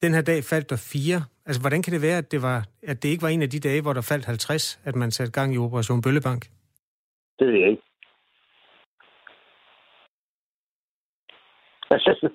Den 0.02 0.14
her 0.14 0.22
dag 0.22 0.40
faldt 0.50 0.70
der 0.70 0.88
fire. 0.94 1.20
Altså, 1.46 1.60
hvordan 1.62 1.82
kan 1.82 1.92
det 1.92 2.02
være, 2.02 2.18
at 2.18 2.32
det, 2.32 2.42
var, 2.42 2.58
at 2.82 3.02
det 3.02 3.08
ikke 3.08 3.22
var 3.22 3.28
en 3.28 3.42
af 3.42 3.50
de 3.50 3.60
dage, 3.60 3.82
hvor 3.82 3.92
der 3.92 4.08
faldt 4.12 4.26
50, 4.26 4.80
at 4.84 4.96
man 4.96 5.10
satte 5.10 5.32
gang 5.32 5.54
i 5.54 5.58
Operation 5.58 6.02
Bøllebank? 6.02 6.42
Det 7.38 7.46
ved 7.46 7.54
jeg 7.54 7.70
ikke. 7.70 7.82
Altså, 11.90 12.28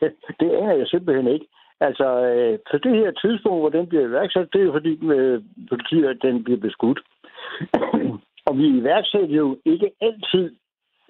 det, 0.00 0.12
det 0.40 0.50
aner 0.50 0.74
jeg 0.74 0.86
simpelthen 0.86 1.26
ikke. 1.34 1.46
Altså, 1.80 2.06
øh, 2.30 2.58
på 2.70 2.78
det 2.78 2.94
her 2.96 3.10
tidspunkt, 3.10 3.60
hvor 3.60 3.68
den 3.68 3.86
bliver 3.86 4.06
iværksat, 4.06 4.48
det 4.52 4.60
er 4.60 4.64
jo 4.64 4.72
fordi, 4.72 4.92
øh, 5.16 5.42
politiet, 5.68 6.06
at 6.06 6.18
den 6.22 6.44
bliver 6.44 6.60
beskudt. 6.60 7.00
og 8.46 8.58
vi 8.58 8.66
iværksætter 8.66 9.36
jo 9.36 9.58
ikke 9.64 9.90
altid 10.00 10.46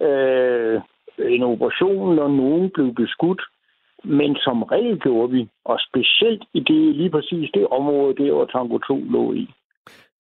øh, 0.09 0.81
en 1.19 1.43
operation, 1.43 2.15
når 2.17 2.29
nogen 2.29 2.71
blev 2.75 2.95
beskudt, 2.95 3.43
men 4.05 4.37
som 4.37 4.63
regel 4.63 4.99
gjorde 4.99 5.33
vi, 5.33 5.49
og 5.65 5.79
specielt 5.89 6.45
i 6.55 6.61
det 6.61 6.97
lige 6.97 7.11
præcis 7.11 7.51
det 7.55 7.67
område, 7.67 8.15
der 8.17 8.33
hvor 8.33 8.45
Tango 8.45 8.79
2 8.79 9.05
lå 9.05 9.33
i. 9.33 9.51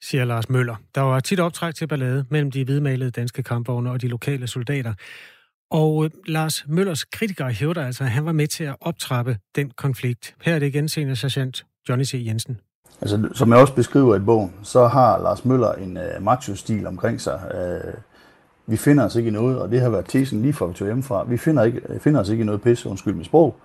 Siger 0.03 0.25
Lars 0.25 0.51
Møller. 0.51 0.77
Der 0.95 1.01
var 1.01 1.21
tit 1.21 1.41
optræk 1.41 1.75
til 1.75 1.89
ballade 1.89 2.25
mellem 2.31 2.51
de 2.51 2.65
hvidmalede 2.65 3.11
danske 3.11 3.43
kampvogne 3.43 3.91
og 3.91 4.03
de 4.03 4.09
lokale 4.09 4.47
soldater. 4.47 4.95
Og 5.71 6.05
øh, 6.05 6.11
Lars 6.27 6.65
Møllers 6.69 7.05
kritikere 7.05 7.51
hævder 7.51 7.87
altså, 7.87 8.05
at 8.05 8.11
han 8.11 8.27
var 8.27 8.33
med 8.33 8.47
til 8.47 8.65
at 8.65 8.77
optrappe 8.81 9.37
den 9.57 9.71
konflikt. 9.71 10.35
Her 10.43 10.55
er 10.55 10.59
det 10.59 10.67
igen 10.67 10.89
senior 10.89 11.15
sergeant 11.15 11.65
Johnny 11.89 12.05
C. 12.05 12.23
Jensen. 12.27 12.61
Altså, 13.01 13.29
som 13.35 13.51
jeg 13.51 13.59
også 13.59 13.75
beskriver 13.75 14.17
i 14.17 14.19
bogen, 14.19 14.55
så 14.63 14.87
har 14.87 15.19
Lars 15.19 15.45
Møller 15.45 15.73
en 15.73 15.97
uh, 15.97 16.25
macho-stil 16.25 16.87
omkring 16.87 17.21
sig. 17.21 17.41
Uh, 17.55 17.95
vi 18.67 18.77
finder 18.77 19.05
os 19.05 19.17
ikke 19.17 19.29
i 19.29 19.33
noget, 19.33 19.59
og 19.59 19.71
det 19.71 19.81
har 19.81 19.91
været 19.91 20.05
tesen 20.07 20.43
lige 20.43 20.53
fra 20.53 20.67
vi 20.67 20.75
tog 20.75 20.87
hjemmefra. 20.87 21.25
Vi 21.25 21.37
finder, 21.37 21.63
ikke, 21.63 21.81
finder 22.01 22.21
os 22.21 22.29
ikke 22.29 22.43
i 22.43 22.47
noget 22.47 22.63
pisse, 22.63 22.89
undskyld 22.89 23.15
mit 23.15 23.27
sprog. 23.27 23.57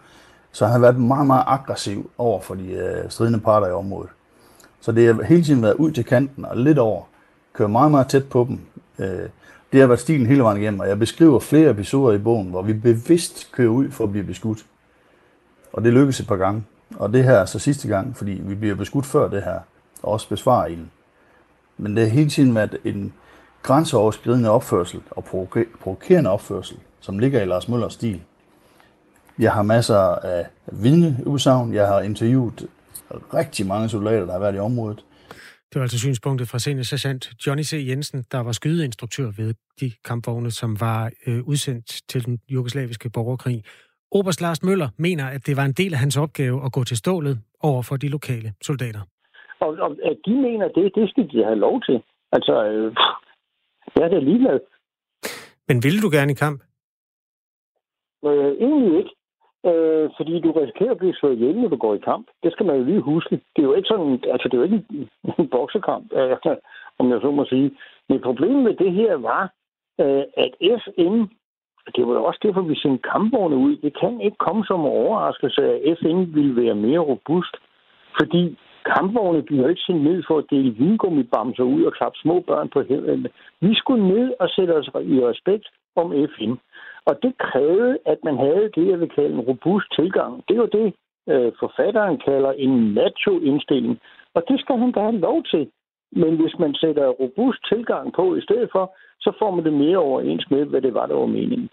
Så 0.56 0.66
han 0.66 0.72
har 0.72 0.80
været 0.80 1.00
meget, 1.00 1.28
meget 1.28 1.44
aggressiv 1.48 2.12
over 2.18 2.42
for 2.42 2.56
de 2.56 2.68
øh, 2.68 3.10
stridende 3.10 3.40
parter 3.40 3.68
i 3.68 3.72
området. 3.72 4.10
Så 4.82 4.92
det 4.92 5.16
har 5.16 5.24
hele 5.24 5.44
tiden 5.44 5.62
været 5.62 5.74
ud 5.74 5.92
til 5.92 6.06
kanten 6.06 6.46
og 6.46 6.58
lidt 6.58 6.80
over. 6.80 7.04
Kører 7.54 7.70
meget, 7.70 7.92
meget 7.92 8.08
tæt 8.08 8.30
på 8.30 8.46
dem. 8.50 8.60
Uh, 9.00 9.30
det 9.72 9.80
har 9.80 9.88
været 9.88 10.00
stilen 10.00 10.28
hele 10.28 10.44
vejen 10.44 10.62
igennem, 10.62 10.80
og 10.80 10.88
jeg 10.88 11.00
beskriver 11.00 11.40
flere 11.40 11.70
episoder 11.70 12.16
i 12.16 12.18
bogen, 12.18 12.50
hvor 12.50 12.62
vi 12.62 12.74
bevidst 12.74 13.52
kører 13.52 13.70
ud 13.70 13.92
for 13.92 14.04
at 14.04 14.12
blive 14.12 14.24
beskudt. 14.24 14.66
Og 15.74 15.84
det 15.84 15.94
lykkes 15.94 16.20
et 16.20 16.28
par 16.28 16.36
gange. 16.36 16.64
Og 16.96 17.14
det 17.14 17.24
her 17.24 17.34
er 17.34 17.46
så 17.46 17.60
sidste 17.60 17.88
gang, 17.88 18.18
fordi 18.18 18.32
vi 18.32 18.56
bliver 18.56 18.76
beskudt 18.76 19.06
før 19.06 19.30
det 19.30 19.44
her, 19.44 19.60
og 20.04 20.12
også 20.12 20.30
besvarer 20.30 20.66
ilden. 20.66 20.92
Men 21.78 21.96
det 21.96 22.04
har 22.04 22.10
hele 22.10 22.30
tiden 22.30 22.56
været 22.56 22.78
en 22.84 23.14
grænseoverskridende 23.62 24.50
opførsel 24.50 25.02
og 25.12 25.24
provokerende 25.82 26.30
opførsel, 26.30 26.78
som 27.00 27.20
ligger 27.20 27.42
i 27.42 27.46
Lars 27.46 27.68
Møllers 27.68 27.94
stil. 27.94 28.22
Jeg 29.40 29.54
har 29.54 29.64
masser 29.64 29.98
af 30.34 30.48
vidneudsagn. 30.84 31.74
Jeg 31.74 31.88
har 31.88 32.02
interviewet 32.02 32.70
rigtig 33.34 33.68
mange 33.68 33.90
soldater, 33.90 34.26
der 34.26 34.34
har 34.34 34.40
været 34.40 34.56
i 34.56 34.60
området. 34.60 35.06
Det 35.70 35.80
var 35.80 35.82
altså 35.82 36.00
synspunktet 36.00 36.48
fra 36.48 36.60
senior 36.60 36.84
sergeant 36.84 37.48
Johnny 37.48 37.64
C. 37.64 37.86
Jensen, 37.90 38.24
der 38.32 38.40
var 38.40 38.52
skydeinstruktør 38.52 39.32
ved 39.38 39.54
de 39.80 39.92
kampvogne, 40.06 40.52
som 40.52 40.82
var 40.82 41.12
øh, 41.28 41.48
udsendt 41.48 42.02
til 42.10 42.26
den 42.26 42.40
jugoslaviske 42.50 43.10
borgerkrig. 43.10 43.64
Oberst 44.12 44.42
Lars 44.42 44.64
Møller 44.64 44.90
mener, 44.98 45.28
at 45.28 45.46
det 45.48 45.58
var 45.58 45.66
en 45.66 45.72
del 45.72 45.94
af 45.94 46.00
hans 46.00 46.18
opgave 46.18 46.66
at 46.66 46.72
gå 46.72 46.84
til 46.84 46.98
stålet 46.98 47.40
over 47.60 47.82
for 47.82 47.96
de 47.96 48.08
lokale 48.08 48.54
soldater. 48.62 49.02
Og, 49.60 49.70
og 49.86 49.92
at 49.92 50.18
de 50.26 50.34
mener 50.36 50.68
det, 50.68 50.92
det 50.96 51.10
skal 51.10 51.30
de 51.32 51.44
have 51.44 51.56
lov 51.56 51.82
til. 51.82 52.02
Altså, 52.32 52.66
øh, 52.66 52.96
jeg 53.96 54.04
er 54.04 54.10
da 54.10 54.20
ligeglad. 54.20 54.60
Men 55.68 55.84
ville 55.84 56.02
du 56.02 56.10
gerne 56.18 56.32
i 56.32 56.36
kamp? 56.36 56.62
Øh, 58.26 58.52
egentlig 58.68 58.98
ikke. 58.98 59.12
Øh, 59.70 60.10
fordi 60.18 60.40
du 60.40 60.52
risikerer 60.52 60.92
at 60.92 60.98
blive 60.98 61.16
slået 61.16 61.36
ihjel, 61.36 61.58
når 61.62 61.70
du 61.70 61.76
går 61.76 61.96
i 61.96 62.06
kamp. 62.10 62.28
Det 62.44 62.52
skal 62.52 62.66
man 62.66 62.76
jo 62.78 62.84
lige 62.84 63.02
huske. 63.02 63.36
Det 63.56 63.62
er 63.62 63.70
jo 63.70 63.74
ikke 63.74 63.88
sådan, 63.88 64.20
altså 64.34 64.48
det 64.48 64.54
er 64.54 64.58
jo 64.58 64.64
ikke 64.64 64.84
en, 64.90 65.10
en 65.40 65.48
boksekamp, 65.50 66.06
øh, 66.14 66.38
om 67.00 67.10
jeg 67.12 67.20
så 67.22 67.32
må 67.32 67.46
sige. 67.46 67.72
Men 68.10 68.22
problemet 68.22 68.64
med 68.64 68.74
det 68.74 68.92
her 68.92 69.16
var, 69.16 69.44
øh, 70.02 70.24
at 70.44 70.52
FN, 70.82 71.16
det 71.96 72.08
var 72.08 72.14
jo 72.14 72.24
også 72.24 72.40
derfor, 72.44 72.62
vi 72.62 72.76
sendte 72.76 73.10
kampvogne 73.12 73.56
ud. 73.56 73.76
Det 73.78 74.00
kan 74.00 74.22
ikke 74.22 74.38
komme 74.38 74.66
som 74.66 74.80
en 74.80 74.86
overraskelse, 74.86 75.62
at 75.74 75.98
FN 76.00 76.36
ville 76.36 76.56
være 76.62 76.76
mere 76.76 77.00
robust. 77.00 77.56
Fordi 78.20 78.58
kampvogne 78.86 79.42
bliver 79.44 79.64
jo 79.64 79.70
ikke 79.70 79.86
sendt 79.88 80.04
ned 80.04 80.24
for 80.28 80.38
at 80.38 80.50
dele 80.50 80.72
vingummibamser 80.72 81.64
ud 81.64 81.84
og 81.84 81.94
klappe 81.94 82.18
små 82.20 82.40
børn 82.40 82.70
på 82.70 82.84
hænderne. 82.90 83.30
Vi 83.62 83.76
skulle 83.76 84.08
ned 84.08 84.34
og 84.40 84.50
sætte 84.50 84.72
os 84.72 84.88
i 84.88 85.18
respekt 85.32 85.66
om 85.96 86.14
FN. 86.36 86.54
Og 87.06 87.16
det 87.24 87.38
krævede, 87.38 87.98
at 88.06 88.20
man 88.24 88.38
havde 88.38 88.72
det, 88.76 88.88
jeg 88.88 89.00
vil 89.00 89.10
kalde 89.10 89.34
en 89.34 89.48
robust 89.52 89.88
tilgang. 89.96 90.44
Det 90.48 90.58
er 90.58 90.66
det, 90.66 90.94
øh, 91.30 91.52
forfatteren 91.60 92.18
kalder 92.28 92.52
en 92.52 92.94
macho-indstilling. 92.94 94.00
Og 94.36 94.44
det 94.48 94.60
skal 94.60 94.78
han 94.78 94.92
da 94.92 95.00
have 95.00 95.20
lov 95.20 95.44
til. 95.44 95.70
Men 96.12 96.36
hvis 96.42 96.60
man 96.60 96.74
sætter 96.76 97.08
robust 97.08 97.60
tilgang 97.72 98.14
på 98.14 98.36
i 98.36 98.42
stedet 98.42 98.70
for, 98.72 98.96
så 99.20 99.32
får 99.40 99.52
man 99.52 99.66
det 99.66 99.74
mere 99.74 99.98
overens 99.98 100.46
med, 100.52 100.66
hvad 100.66 100.82
det 100.82 100.94
var, 100.94 101.06
der 101.06 101.16
var 101.16 101.26
meningen. 101.26 101.70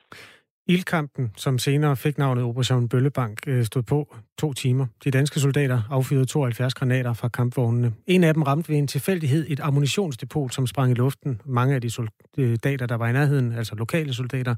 Ildkampen, 0.66 1.32
som 1.36 1.58
senere 1.58 1.96
fik 1.96 2.18
navnet 2.18 2.44
Operation 2.44 2.88
Bøllebank, 2.88 3.38
øh, 3.46 3.64
stod 3.64 3.82
på 3.82 4.16
to 4.38 4.52
timer. 4.52 4.86
De 5.04 5.10
danske 5.10 5.40
soldater 5.40 5.82
affyrede 5.90 6.24
72 6.24 6.74
granater 6.74 7.12
fra 7.12 7.28
kampvognene. 7.28 7.92
En 8.06 8.24
af 8.24 8.34
dem 8.34 8.42
ramte 8.42 8.68
ved 8.68 8.76
en 8.76 8.86
tilfældighed 8.86 9.46
et 9.48 9.60
ammunitionsdepot, 9.60 10.54
som 10.54 10.66
sprang 10.66 10.90
i 10.90 10.94
luften. 10.94 11.40
Mange 11.44 11.74
af 11.74 11.80
de 11.80 11.90
soldater, 11.90 12.86
der 12.86 12.94
var 12.94 13.08
i 13.08 13.12
nærheden, 13.12 13.52
altså 13.52 13.74
lokale 13.74 14.14
soldater, 14.14 14.54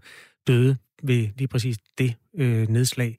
døde 0.46 0.76
ved 1.02 1.28
lige 1.36 1.48
præcis 1.48 1.76
det 1.98 2.14
øh, 2.38 2.68
nedslag. 2.68 3.16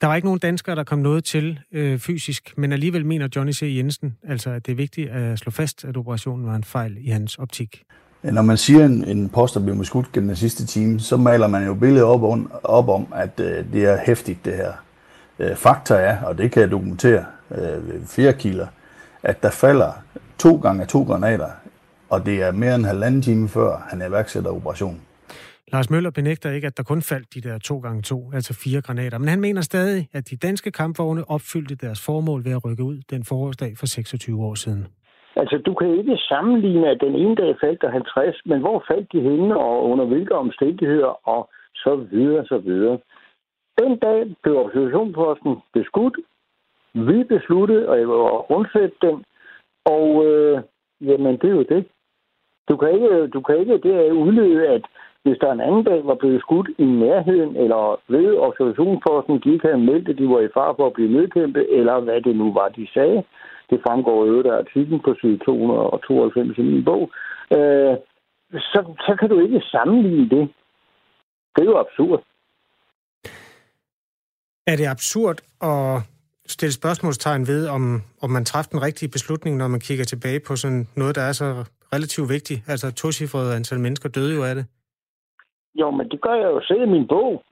Der 0.00 0.06
var 0.06 0.16
ikke 0.16 0.26
nogen 0.26 0.40
danskere, 0.40 0.76
der 0.76 0.84
kom 0.84 0.98
noget 0.98 1.24
til 1.24 1.60
øh, 1.72 1.98
fysisk, 1.98 2.58
men 2.58 2.72
alligevel 2.72 3.06
mener 3.06 3.28
Johnny 3.36 3.52
C. 3.52 3.62
Jensen, 3.62 4.16
altså 4.22 4.50
at 4.50 4.66
det 4.66 4.72
er 4.72 4.76
vigtigt 4.76 5.10
at 5.10 5.38
slå 5.38 5.50
fast, 5.50 5.84
at 5.84 5.96
operationen 5.96 6.46
var 6.46 6.56
en 6.56 6.64
fejl 6.64 6.96
i 7.00 7.08
hans 7.08 7.36
optik. 7.38 7.82
Når 8.32 8.42
man 8.42 8.56
siger, 8.56 8.84
en, 8.84 9.04
en 9.04 9.28
poster 9.28 9.60
bliver 9.60 9.74
blevet 9.74 9.86
skudt 9.86 10.12
gennem 10.12 10.28
den 10.28 10.36
sidste 10.36 10.66
time, 10.66 11.00
så 11.00 11.16
maler 11.16 11.46
man 11.46 11.66
jo 11.66 11.74
billedet 11.74 12.04
op, 12.04 12.22
on, 12.22 12.50
op 12.64 12.88
om, 12.88 13.06
at 13.14 13.40
øh, 13.40 13.72
det 13.72 13.84
er 13.84 13.98
hæftigt 14.06 14.44
det 14.44 14.54
her. 14.54 14.72
Øh, 15.38 15.56
fakta 15.56 15.94
er, 15.94 16.22
og 16.22 16.38
det 16.38 16.52
kan 16.52 16.62
jeg 16.62 16.70
dokumentere 16.70 17.24
øh, 17.50 17.88
ved 17.88 18.06
flere 18.06 18.32
kilder, 18.32 18.66
at 19.22 19.42
der 19.42 19.50
falder 19.50 19.92
to 20.38 20.56
gange 20.56 20.86
to 20.86 21.02
granater, 21.02 21.50
og 22.08 22.26
det 22.26 22.42
er 22.42 22.52
mere 22.52 22.74
end 22.74 22.82
en 22.82 22.88
halvanden 22.88 23.22
time 23.22 23.48
før 23.48 23.86
han 23.88 24.02
iværksætter 24.08 24.50
operationen. 24.50 25.00
Lars 25.72 25.90
Møller 25.90 26.10
benægter 26.10 26.50
ikke, 26.50 26.66
at 26.66 26.76
der 26.76 26.82
kun 26.82 27.02
faldt 27.02 27.34
de 27.34 27.40
der 27.40 27.58
to 27.58 27.78
gange 27.78 28.02
to, 28.02 28.32
altså 28.34 28.54
fire 28.54 28.80
granater. 28.80 29.18
Men 29.18 29.28
han 29.28 29.40
mener 29.40 29.60
stadig, 29.60 30.08
at 30.12 30.30
de 30.30 30.36
danske 30.36 30.70
kampvogne 30.70 31.30
opfyldte 31.30 31.74
deres 31.74 32.00
formål 32.00 32.44
ved 32.44 32.52
at 32.52 32.64
rykke 32.64 32.82
ud 32.82 33.02
den 33.10 33.24
forårsdag 33.24 33.78
for 33.78 33.86
26 33.86 34.44
år 34.44 34.54
siden. 34.54 34.86
Altså, 35.36 35.58
du 35.58 35.74
kan 35.74 35.90
ikke 35.98 36.16
sammenligne, 36.16 36.88
at 36.88 37.00
den 37.00 37.14
ene 37.14 37.34
dag 37.34 37.56
faldt 37.60 37.82
der 37.82 37.90
50, 37.90 38.40
men 38.44 38.60
hvor 38.60 38.84
faldt 38.88 39.12
de 39.12 39.20
henne, 39.20 39.56
og 39.56 39.84
under 39.90 40.04
hvilke 40.04 40.34
omstændigheder, 40.34 41.28
og 41.28 41.48
så 41.74 41.94
videre, 41.96 42.46
så 42.46 42.58
videre. 42.58 42.98
Den 43.78 43.98
dag 43.98 44.36
blev 44.42 44.58
oppositionsposten 44.58 45.56
beskudt. 45.72 46.16
Vi 46.94 47.24
besluttede 47.24 47.82
at 47.88 48.08
rundsætte 48.50 48.96
den, 49.02 49.24
og 49.84 50.26
øh, 50.26 50.62
jamen, 51.00 51.36
det 51.36 51.50
er 51.50 51.54
jo 51.54 51.62
det. 51.62 51.84
Du 52.68 52.76
kan 52.76 52.94
ikke, 52.94 53.26
du 53.26 53.40
kan 53.40 53.58
ikke 53.58 53.78
det 53.78 54.10
udlede, 54.10 54.68
at 54.68 54.84
hvis 55.22 55.38
der 55.38 55.52
en 55.52 55.60
anden 55.60 55.84
dag 55.84 56.06
var 56.06 56.14
blevet 56.14 56.40
skudt 56.40 56.68
i 56.78 56.84
nærheden, 56.84 57.56
eller 57.56 58.00
ved 58.08 58.36
observationsposten, 58.38 59.40
de 59.44 59.52
ikke 59.52 59.66
havde 59.66 59.86
meldt, 59.90 60.08
at 60.08 60.18
de 60.18 60.28
var 60.28 60.40
i 60.40 60.48
far 60.54 60.74
for 60.76 60.86
at 60.86 60.92
blive 60.92 61.12
nedkæmpet, 61.12 61.66
eller 61.78 62.00
hvad 62.00 62.20
det 62.20 62.36
nu 62.36 62.52
var, 62.52 62.68
de 62.68 62.86
sagde, 62.94 63.24
det 63.70 63.80
fremgår 63.86 64.26
jo 64.26 64.42
der 64.42 64.58
artiklen 64.58 65.00
på 65.04 65.14
side 65.20 65.38
292 65.38 66.58
i 66.58 66.62
min 66.62 66.84
bog, 66.84 67.02
øh, 67.56 67.94
så, 68.52 68.80
så 69.06 69.16
kan 69.20 69.28
du 69.28 69.38
ikke 69.40 69.60
sammenligne 69.60 70.28
det. 70.28 70.48
Det 71.56 71.62
er 71.62 71.70
jo 71.72 71.78
absurd. 71.78 72.22
Er 74.66 74.76
det 74.76 74.86
absurd 74.86 75.38
at 75.62 76.02
stille 76.46 76.72
spørgsmålstegn 76.72 77.46
ved, 77.46 77.68
om, 77.68 78.02
om 78.22 78.30
man 78.30 78.44
træffede 78.44 78.72
den 78.72 78.82
rigtige 78.82 79.08
beslutning, 79.08 79.56
når 79.56 79.68
man 79.68 79.80
kigger 79.80 80.04
tilbage 80.04 80.40
på 80.48 80.56
sådan 80.56 80.86
noget, 80.96 81.16
der 81.16 81.22
er 81.22 81.32
så 81.32 81.64
relativt 81.94 82.28
vigtigt? 82.28 82.60
Altså, 82.68 82.86
to 82.94 83.08
antal 83.56 83.80
mennesker 83.80 84.08
døde 84.08 84.34
jo 84.34 84.44
af 84.44 84.54
det. 84.54 84.66
Jo, 85.74 85.90
men 85.90 86.08
det 86.08 86.20
gør 86.20 86.34
jeg 86.34 86.48
jo 86.54 86.60
selv 86.62 86.82
i 86.82 86.90
min 86.96 87.08
bog. 87.08 87.42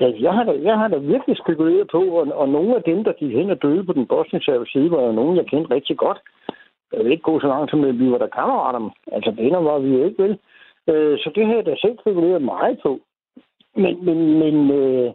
Ja, 0.00 0.12
jeg 0.20 0.32
har 0.32 0.44
da, 0.44 0.52
jeg 0.62 0.78
har 0.78 0.88
da 0.88 0.96
virkelig 0.96 1.36
spekuleret 1.36 1.88
på, 1.90 2.02
og, 2.18 2.26
og 2.34 2.48
nogle 2.48 2.76
af 2.76 2.82
dem, 2.82 3.04
der 3.04 3.12
gik 3.12 3.32
hen 3.32 3.50
og 3.50 3.62
døde 3.62 3.84
på 3.84 3.92
den 3.92 4.06
bosniske 4.06 4.66
side, 4.72 4.90
var 4.90 5.02
jo 5.02 5.12
nogen, 5.12 5.36
jeg 5.36 5.46
kendte 5.46 5.74
rigtig 5.74 5.96
godt. 5.98 6.18
Jeg 6.92 7.04
vil 7.04 7.12
ikke 7.12 7.22
gå 7.30 7.40
så 7.40 7.46
langt 7.46 7.70
som, 7.70 7.84
at 7.84 7.98
vi 7.98 8.10
var 8.10 8.18
der 8.18 8.26
kammerater. 8.26 8.90
Altså, 9.12 9.30
venner 9.30 9.58
var 9.58 9.78
vi 9.78 9.88
jo 9.88 10.04
ikke, 10.04 10.22
vel? 10.22 10.38
Øh, 10.88 11.18
så 11.18 11.30
det 11.34 11.46
har 11.46 11.54
jeg 11.54 11.66
da 11.66 11.74
selv 11.76 11.98
spekuleret 12.00 12.42
meget 12.42 12.78
på. 12.82 13.00
Men, 13.74 14.04
men, 14.04 14.38
men 14.38 14.70
øh, 14.70 15.12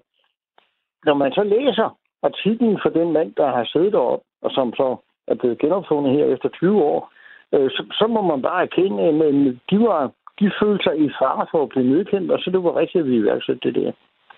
når 1.05 1.13
man 1.13 1.31
så 1.31 1.43
læser 1.43 1.97
artiklen 2.23 2.79
for 2.83 2.89
den 2.89 3.11
mand, 3.11 3.33
der 3.37 3.47
har 3.47 3.65
siddet 3.65 3.93
deroppe, 3.93 4.25
og 4.41 4.51
som 4.51 4.73
så 4.73 4.95
er 5.27 5.35
blevet 5.35 5.59
genopfundet 5.59 6.13
her 6.13 6.25
efter 6.25 6.49
20 6.49 6.83
år, 6.83 7.11
øh, 7.53 7.69
så, 7.71 7.83
så 7.91 8.07
må 8.07 8.21
man 8.21 8.41
bare 8.41 8.61
erkende, 8.63 9.03
at 9.03 9.55
de 9.69 9.79
var 9.79 10.11
de 10.39 10.51
følte 10.61 10.83
sig 10.83 10.99
i 10.99 11.09
fare 11.19 11.45
for 11.51 11.63
at 11.63 11.69
blive 11.69 11.89
nedkendt, 11.93 12.31
og 12.31 12.39
så 12.39 12.51
det 12.51 12.63
var 12.63 12.75
rigtigt, 12.75 13.01
at 13.01 13.09
vi 13.09 13.15
iværksatte 13.15 13.71
det 13.71 13.75
der. 13.75 13.91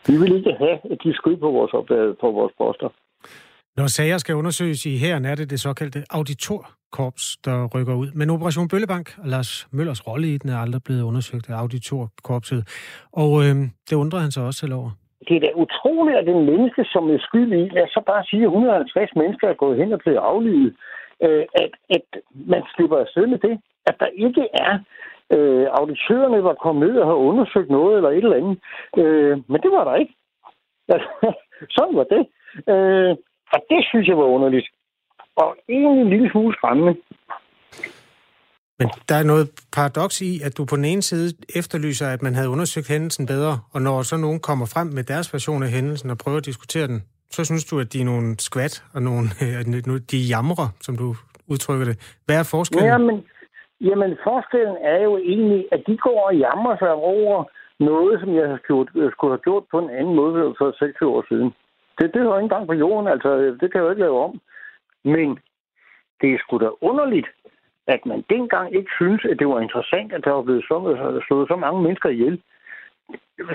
Vi 0.08 0.14
vil 0.22 0.36
ikke 0.38 0.54
have, 0.64 0.78
at 0.92 0.98
de 1.04 1.14
skød 1.14 1.38
på 1.38 1.50
vores, 1.52 1.72
på 2.22 2.32
vores 2.32 2.54
poster. 2.58 2.90
Når 3.78 3.88
sager 3.88 4.18
skal 4.18 4.36
undersøges 4.36 4.86
i 4.86 4.98
her, 4.98 5.16
er 5.32 5.36
det 5.36 5.50
det 5.50 5.60
såkaldte 5.60 6.04
auditorkorps, 6.10 7.38
der 7.46 7.58
rykker 7.76 7.96
ud. 8.02 8.10
Men 8.20 8.30
Operation 8.30 8.68
Bøllebank 8.68 9.08
og 9.24 9.28
Lars 9.34 9.68
Møllers 9.72 10.08
rolle 10.08 10.28
i 10.28 10.38
den 10.38 10.50
er 10.50 10.58
aldrig 10.58 10.82
blevet 10.84 11.02
undersøgt 11.02 11.50
af 11.50 11.56
auditorkorpset. 11.62 12.62
Og 13.14 13.32
øh, 13.44 13.56
det 13.90 13.96
undrer 14.04 14.20
han 14.20 14.32
sig 14.32 14.44
også 14.46 14.60
selv 14.60 14.74
over. 14.74 14.90
Det 15.28 15.36
er 15.36 15.44
da 15.46 15.52
utroligt, 15.66 16.18
at 16.18 16.26
den 16.32 16.46
menneske, 16.52 16.82
som 16.94 17.04
er 17.10 17.20
skyld 17.28 17.52
i, 17.62 17.64
lad 17.76 17.84
os 17.84 17.90
så 17.98 18.02
bare 18.12 18.24
sige, 18.30 18.44
at 18.44 18.48
150 18.48 19.10
mennesker 19.16 19.48
er 19.50 19.62
gået 19.64 19.78
hen 19.78 19.94
og 19.94 20.00
blevet 20.00 20.18
aflivet, 20.18 20.76
øh, 21.26 21.44
at, 21.64 21.72
at 21.90 22.08
man 22.54 22.64
slipper 22.76 22.98
afsted 22.98 23.28
med 23.28 23.40
det. 23.48 23.56
At 23.90 23.96
der 24.00 24.10
ikke 24.26 24.46
er 24.54 24.74
øh, 25.34 25.68
auditørerne 25.80 26.44
var 26.44 26.54
kommet 26.54 26.90
ned 26.90 26.98
og 26.98 27.08
har 27.08 27.14
undersøgt 27.14 27.70
noget 27.70 27.96
eller 27.98 28.10
et 28.10 28.24
eller 28.24 28.42
andet. 28.42 28.58
Øh, 28.98 29.38
men 29.52 29.62
det 29.64 29.72
var 29.72 29.84
der 29.84 29.96
ikke. 29.96 30.16
Sådan 31.76 31.96
var 32.00 32.08
det. 32.16 32.24
Øh, 32.74 33.12
og 33.54 33.60
det 33.70 33.86
synes 33.90 34.08
jeg 34.08 34.18
var 34.18 34.24
underligt. 34.24 34.68
Og 35.36 35.56
egentlig 35.70 36.02
en 36.02 36.10
lille 36.10 36.32
smule 36.32 36.56
skræmmende. 36.56 36.96
Men 38.80 38.90
der 39.10 39.16
er 39.16 39.24
noget 39.24 39.50
paradoks 39.76 40.22
i, 40.22 40.42
at 40.46 40.58
du 40.58 40.66
på 40.66 40.76
den 40.76 40.86
ene 40.86 41.02
side 41.02 41.34
efterlyser, 41.56 42.08
at 42.08 42.22
man 42.22 42.36
havde 42.36 42.50
undersøgt 42.50 42.88
hændelsen 42.88 43.26
bedre, 43.26 43.60
og 43.74 43.82
når 43.82 44.02
så 44.02 44.18
nogen 44.18 44.40
kommer 44.40 44.66
frem 44.66 44.88
med 44.88 45.04
deres 45.04 45.34
version 45.34 45.64
af 45.64 45.70
hændelsen 45.70 46.10
og 46.10 46.18
prøver 46.18 46.38
at 46.38 46.46
diskutere 46.46 46.88
den, 46.88 47.04
så 47.32 47.46
synes 47.46 47.66
du, 47.66 47.80
at 47.80 47.94
de 47.94 48.02
er 48.02 48.06
nogle 48.06 48.36
skvat 48.40 48.84
og 48.94 49.02
nogle, 49.02 49.30
de 50.12 50.18
jamrer, 50.18 50.70
som 50.82 50.98
du 50.98 51.16
udtrykker 51.48 51.86
det. 51.86 52.20
Hvad 52.26 52.40
er 52.40 52.44
forskellen? 52.44 52.88
Jamen, 52.88 53.24
jamen, 53.82 54.18
forskellen 54.24 54.78
er 54.82 55.04
jo 55.04 55.18
egentlig, 55.18 55.68
at 55.72 55.84
de 55.88 55.98
går 55.98 56.28
og 56.28 56.36
jamrer 56.36 56.78
sig 56.78 56.94
over 56.94 57.44
noget, 57.80 58.20
som 58.20 58.36
jeg 58.36 58.60
skulle 59.12 59.34
have 59.34 59.46
gjort 59.48 59.64
på 59.72 59.80
en 59.80 59.90
anden 59.90 60.16
måde 60.16 60.56
for 60.58 60.76
6 60.80 61.02
år 61.02 61.26
siden. 61.30 61.54
Det, 61.98 62.14
det 62.14 62.22
hører 62.22 62.38
ikke 62.38 62.44
engang 62.44 62.68
på 62.68 62.74
jorden, 62.74 63.08
altså 63.08 63.30
det 63.60 63.72
kan 63.72 63.80
jeg 63.80 63.86
jo 63.86 63.90
ikke 63.90 64.02
lave 64.02 64.24
om. 64.24 64.42
Men 65.04 65.40
det 66.22 66.34
er 66.34 66.38
sgu 66.40 66.58
da 66.58 66.70
underligt, 66.82 67.28
at 67.88 68.06
man 68.06 68.24
dengang 68.30 68.76
ikke 68.76 68.92
synes, 68.96 69.26
at 69.26 69.40
det 69.40 69.48
var 69.48 69.60
interessant, 69.60 70.14
at 70.14 70.24
der 70.24 70.32
var 70.32 70.42
blevet 70.42 70.66
slået 71.28 71.48
så 71.48 71.56
mange 71.56 71.82
mennesker 71.82 72.10
ihjel. 72.10 72.42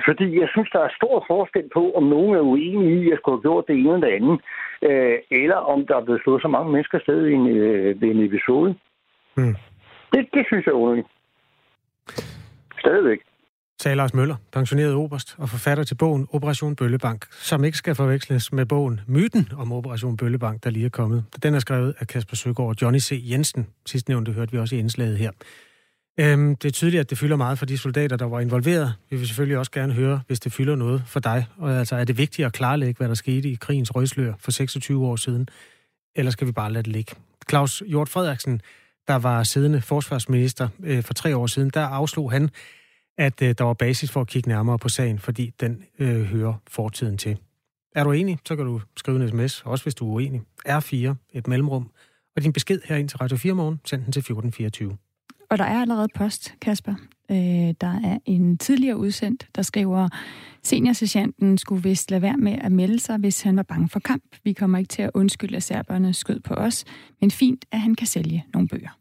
Fordi 0.04 0.40
jeg 0.40 0.48
synes, 0.48 0.70
der 0.72 0.80
er 0.80 0.96
stor 0.96 1.24
forskel 1.26 1.68
på, 1.74 1.92
om 1.92 2.02
nogen 2.02 2.34
er 2.36 2.40
uenige 2.40 2.94
i, 3.00 3.04
at 3.04 3.10
jeg 3.10 3.18
skulle 3.18 3.36
have 3.36 3.42
gjort 3.48 3.64
det 3.68 3.76
ene 3.76 3.94
eller 3.94 4.06
det 4.06 4.14
andet, 4.18 4.40
øh, 4.88 5.18
eller 5.30 5.56
om 5.56 5.86
der 5.86 5.96
er 5.96 6.04
blevet 6.04 6.22
slået 6.22 6.42
så 6.42 6.48
mange 6.48 6.72
mennesker 6.72 6.98
sted 6.98 7.26
i 7.26 7.32
en, 7.32 7.46
øh, 7.46 8.02
en 8.02 8.24
episode. 8.24 8.74
Mm. 9.36 9.54
Det, 10.12 10.28
det 10.34 10.46
synes 10.46 10.66
jeg 10.66 10.72
er 10.72 10.76
underligt. 10.76 11.08
Stadigvæk 12.78 13.20
sagde 13.80 13.96
Lars 13.96 14.14
Møller, 14.14 14.36
pensioneret 14.52 14.94
oberst 14.94 15.34
og 15.38 15.48
forfatter 15.48 15.84
til 15.84 15.94
bogen 15.94 16.26
Operation 16.32 16.76
Bøllebank, 16.76 17.26
som 17.30 17.64
ikke 17.64 17.78
skal 17.78 17.94
forveksles 17.94 18.52
med 18.52 18.66
bogen 18.66 19.00
Myten 19.06 19.48
om 19.56 19.72
Operation 19.72 20.16
Bøllebank, 20.16 20.64
der 20.64 20.70
lige 20.70 20.84
er 20.84 20.90
kommet. 20.90 21.24
Den 21.42 21.54
er 21.54 21.58
skrevet 21.58 21.94
af 21.98 22.06
Kasper 22.06 22.36
Søgaard 22.36 22.68
og 22.68 22.74
Johnny 22.82 22.98
C. 22.98 23.22
Jensen. 23.30 23.66
Sidst 23.86 24.08
nævnte 24.08 24.32
hørte 24.32 24.52
vi 24.52 24.58
også 24.58 24.76
i 24.76 24.78
indslaget 24.78 25.18
her. 25.18 25.30
Øhm, 26.20 26.56
det 26.56 26.68
er 26.68 26.72
tydeligt, 26.72 27.00
at 27.00 27.10
det 27.10 27.18
fylder 27.18 27.36
meget 27.36 27.58
for 27.58 27.66
de 27.66 27.78
soldater, 27.78 28.16
der 28.16 28.24
var 28.24 28.40
involveret. 28.40 28.94
Vi 29.10 29.16
vil 29.16 29.26
selvfølgelig 29.26 29.58
også 29.58 29.70
gerne 29.70 29.92
høre, 29.92 30.20
hvis 30.26 30.40
det 30.40 30.52
fylder 30.52 30.76
noget 30.76 31.02
for 31.06 31.20
dig. 31.20 31.46
Og 31.58 31.78
altså, 31.78 31.96
er 31.96 32.04
det 32.04 32.18
vigtigt 32.18 32.46
at 32.46 32.52
klarlægge, 32.52 32.98
hvad 32.98 33.08
der 33.08 33.14
skete 33.14 33.48
i 33.48 33.54
krigens 33.60 33.94
røgslør 33.94 34.32
for 34.38 34.50
26 34.50 35.06
år 35.06 35.16
siden? 35.16 35.48
Eller 36.16 36.30
skal 36.30 36.46
vi 36.46 36.52
bare 36.52 36.72
lade 36.72 36.82
det 36.82 36.92
ligge? 36.92 37.16
Claus 37.50 37.82
Hjort 37.86 38.08
Frederiksen, 38.08 38.60
der 39.10 39.16
var 39.16 39.42
siddende 39.42 39.80
forsvarsminister 39.80 40.68
øh, 40.82 41.02
for 41.02 41.14
tre 41.14 41.36
år 41.36 41.46
siden, 41.46 41.70
der 41.74 41.80
afslog 41.80 42.32
han, 42.32 42.50
at 43.18 43.42
øh, 43.42 43.54
der 43.58 43.64
var 43.64 43.74
basis 43.74 44.10
for 44.10 44.20
at 44.20 44.26
kigge 44.26 44.48
nærmere 44.48 44.78
på 44.78 44.88
sagen, 44.88 45.18
fordi 45.18 45.52
den 45.60 45.82
øh, 45.98 46.22
hører 46.22 46.54
fortiden 46.68 47.18
til. 47.18 47.36
Er 47.94 48.04
du 48.04 48.12
enig, 48.12 48.38
så 48.46 48.56
kan 48.56 48.64
du 48.64 48.80
skrive 48.96 49.22
en 49.22 49.28
sms, 49.28 49.62
også 49.62 49.84
hvis 49.84 49.94
du 49.94 50.10
er 50.10 50.14
uenig. 50.14 50.40
R4, 50.68 51.14
et 51.32 51.46
mellemrum, 51.46 51.90
og 52.36 52.42
din 52.42 52.52
besked 52.52 52.80
her 52.84 52.96
ind 52.96 53.08
til 53.08 53.18
Radio 53.18 53.36
4 53.36 53.54
morgen, 53.54 53.80
send 53.84 54.04
den 54.04 54.12
til 54.12 54.20
1424. 54.20 54.96
Og 55.50 55.58
der 55.58 55.64
er 55.64 55.80
allerede 55.80 56.08
post, 56.14 56.54
Kasper. 56.62 56.94
Øh, 57.30 57.36
der 57.80 58.00
er 58.04 58.18
en 58.26 58.58
tidligere 58.58 58.96
udsendt, 58.96 59.48
der 59.54 59.62
skriver, 59.62 60.08
seniorsergeanten 60.62 61.58
skulle 61.58 61.82
vist 61.82 62.10
lade 62.10 62.22
være 62.22 62.36
med 62.36 62.58
at 62.60 62.72
melde 62.72 63.00
sig, 63.00 63.18
hvis 63.18 63.42
han 63.42 63.56
var 63.56 63.62
bange 63.62 63.88
for 63.88 64.00
kamp. 64.00 64.24
Vi 64.44 64.52
kommer 64.52 64.78
ikke 64.78 64.88
til 64.88 65.02
at 65.02 65.10
undskylde, 65.14 65.56
at 65.56 65.62
serberne 65.62 66.14
skød 66.14 66.40
på 66.40 66.54
os, 66.54 66.84
men 67.20 67.30
fint, 67.30 67.64
at 67.72 67.80
han 67.80 67.94
kan 67.94 68.06
sælge 68.06 68.44
nogle 68.54 68.68
bøger. 68.68 68.99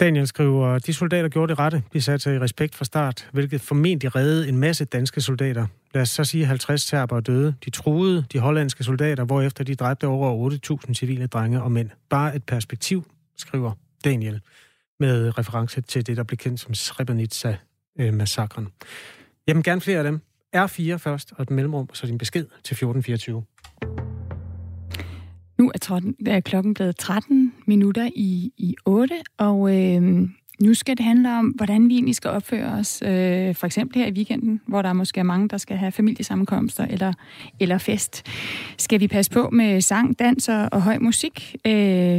Daniel 0.00 0.26
skriver, 0.26 0.78
de 0.78 0.92
soldater 0.92 1.28
gjorde 1.28 1.50
det 1.50 1.58
rette. 1.58 1.82
De 1.92 2.00
satte 2.00 2.22
sig 2.22 2.34
i 2.34 2.38
respekt 2.38 2.74
fra 2.74 2.84
start, 2.84 3.28
hvilket 3.32 3.60
formentlig 3.60 4.16
reddede 4.16 4.48
en 4.48 4.58
masse 4.58 4.84
danske 4.84 5.20
soldater. 5.20 5.66
Lad 5.94 6.02
os 6.02 6.08
så 6.08 6.24
sige, 6.24 6.46
50 6.46 6.82
serber 6.82 7.20
døde. 7.20 7.54
De 7.64 7.70
truede 7.70 8.24
de 8.32 8.38
hollandske 8.38 8.84
soldater, 8.84 9.24
hvorefter 9.24 9.64
de 9.64 9.74
dræbte 9.74 10.06
over 10.06 10.50
8.000 10.86 10.94
civile 10.94 11.26
drenge 11.26 11.62
og 11.62 11.72
mænd. 11.72 11.90
Bare 12.10 12.36
et 12.36 12.44
perspektiv, 12.44 13.10
skriver 13.36 13.72
Daniel, 14.04 14.40
med 15.00 15.38
reference 15.38 15.80
til 15.80 16.06
det, 16.06 16.16
der 16.16 16.22
blev 16.22 16.38
kendt 16.38 16.60
som 16.60 16.74
Srebrenica-massakren. 16.74 18.68
Jamen 19.48 19.62
gerne 19.62 19.80
flere 19.80 19.98
af 19.98 20.04
dem. 20.04 20.20
R4 20.56 20.96
først, 20.96 21.32
og 21.36 21.42
et 21.42 21.50
mellemrum, 21.50 21.88
så 21.92 22.06
din 22.06 22.18
besked 22.18 22.44
til 22.44 22.74
1424. 22.74 23.44
Nu 25.58 25.70
er, 25.74 25.78
13, 25.78 26.14
er 26.26 26.40
klokken 26.40 26.74
blevet 26.74 26.96
13 26.96 27.52
minutter 27.66 28.10
i, 28.14 28.52
i 28.56 28.76
8, 28.84 29.14
og 29.38 29.76
øh, 29.76 30.28
nu 30.60 30.74
skal 30.74 30.96
det 30.96 31.04
handle 31.04 31.38
om, 31.38 31.46
hvordan 31.46 31.88
vi 31.88 31.94
egentlig 31.94 32.14
skal 32.14 32.30
opføre 32.30 32.72
os. 32.72 33.02
Øh, 33.02 33.54
for 33.54 33.66
eksempel 33.66 33.98
her 33.98 34.06
i 34.06 34.12
weekenden, 34.12 34.60
hvor 34.66 34.82
der 34.82 34.92
måske 34.92 35.20
er 35.20 35.24
mange, 35.24 35.48
der 35.48 35.56
skal 35.56 35.76
have 35.76 35.92
familiesammenkomster 35.92 36.86
eller, 36.86 37.12
eller 37.60 37.78
fest. 37.78 38.26
Skal 38.78 39.00
vi 39.00 39.08
passe 39.08 39.30
på 39.30 39.48
med 39.52 39.80
sang, 39.80 40.18
dans 40.18 40.48
og 40.48 40.82
høj 40.82 40.98
musik? 40.98 41.56
Øh, 41.64 41.72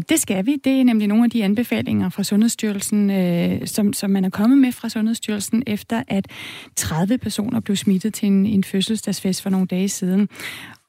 det 0.10 0.20
skal 0.20 0.46
vi. 0.46 0.56
Det 0.64 0.80
er 0.80 0.84
nemlig 0.84 1.08
nogle 1.08 1.24
af 1.24 1.30
de 1.30 1.44
anbefalinger 1.44 2.10
fra 2.10 2.24
Sundhedsstyrelsen, 2.24 3.10
øh, 3.12 3.68
som, 3.68 3.94
som 3.94 4.10
man 4.10 4.26
er 4.26 4.30
kommet 4.30 4.58
med 4.58 4.72
fra 4.72 4.90
Sundhedsstyrelsen, 4.90 5.64
efter 5.68 6.04
at 6.08 6.28
30 6.76 7.18
personer 7.18 7.60
blev 7.60 7.76
smittet 7.76 8.14
til 8.14 8.28
en, 8.28 8.46
en 8.46 8.64
fødselsdagsfest 8.64 9.42
for 9.42 9.50
nogle 9.50 9.68
dage 9.68 9.90
siden. 9.90 10.30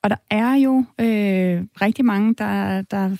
Og 0.02 0.10
der 0.10 0.16
er 0.30 0.54
jo 0.54 0.84
øh, 1.00 1.64
rigtig 1.80 2.04
mange, 2.04 2.34
der, 2.34 2.82
der 2.82 3.16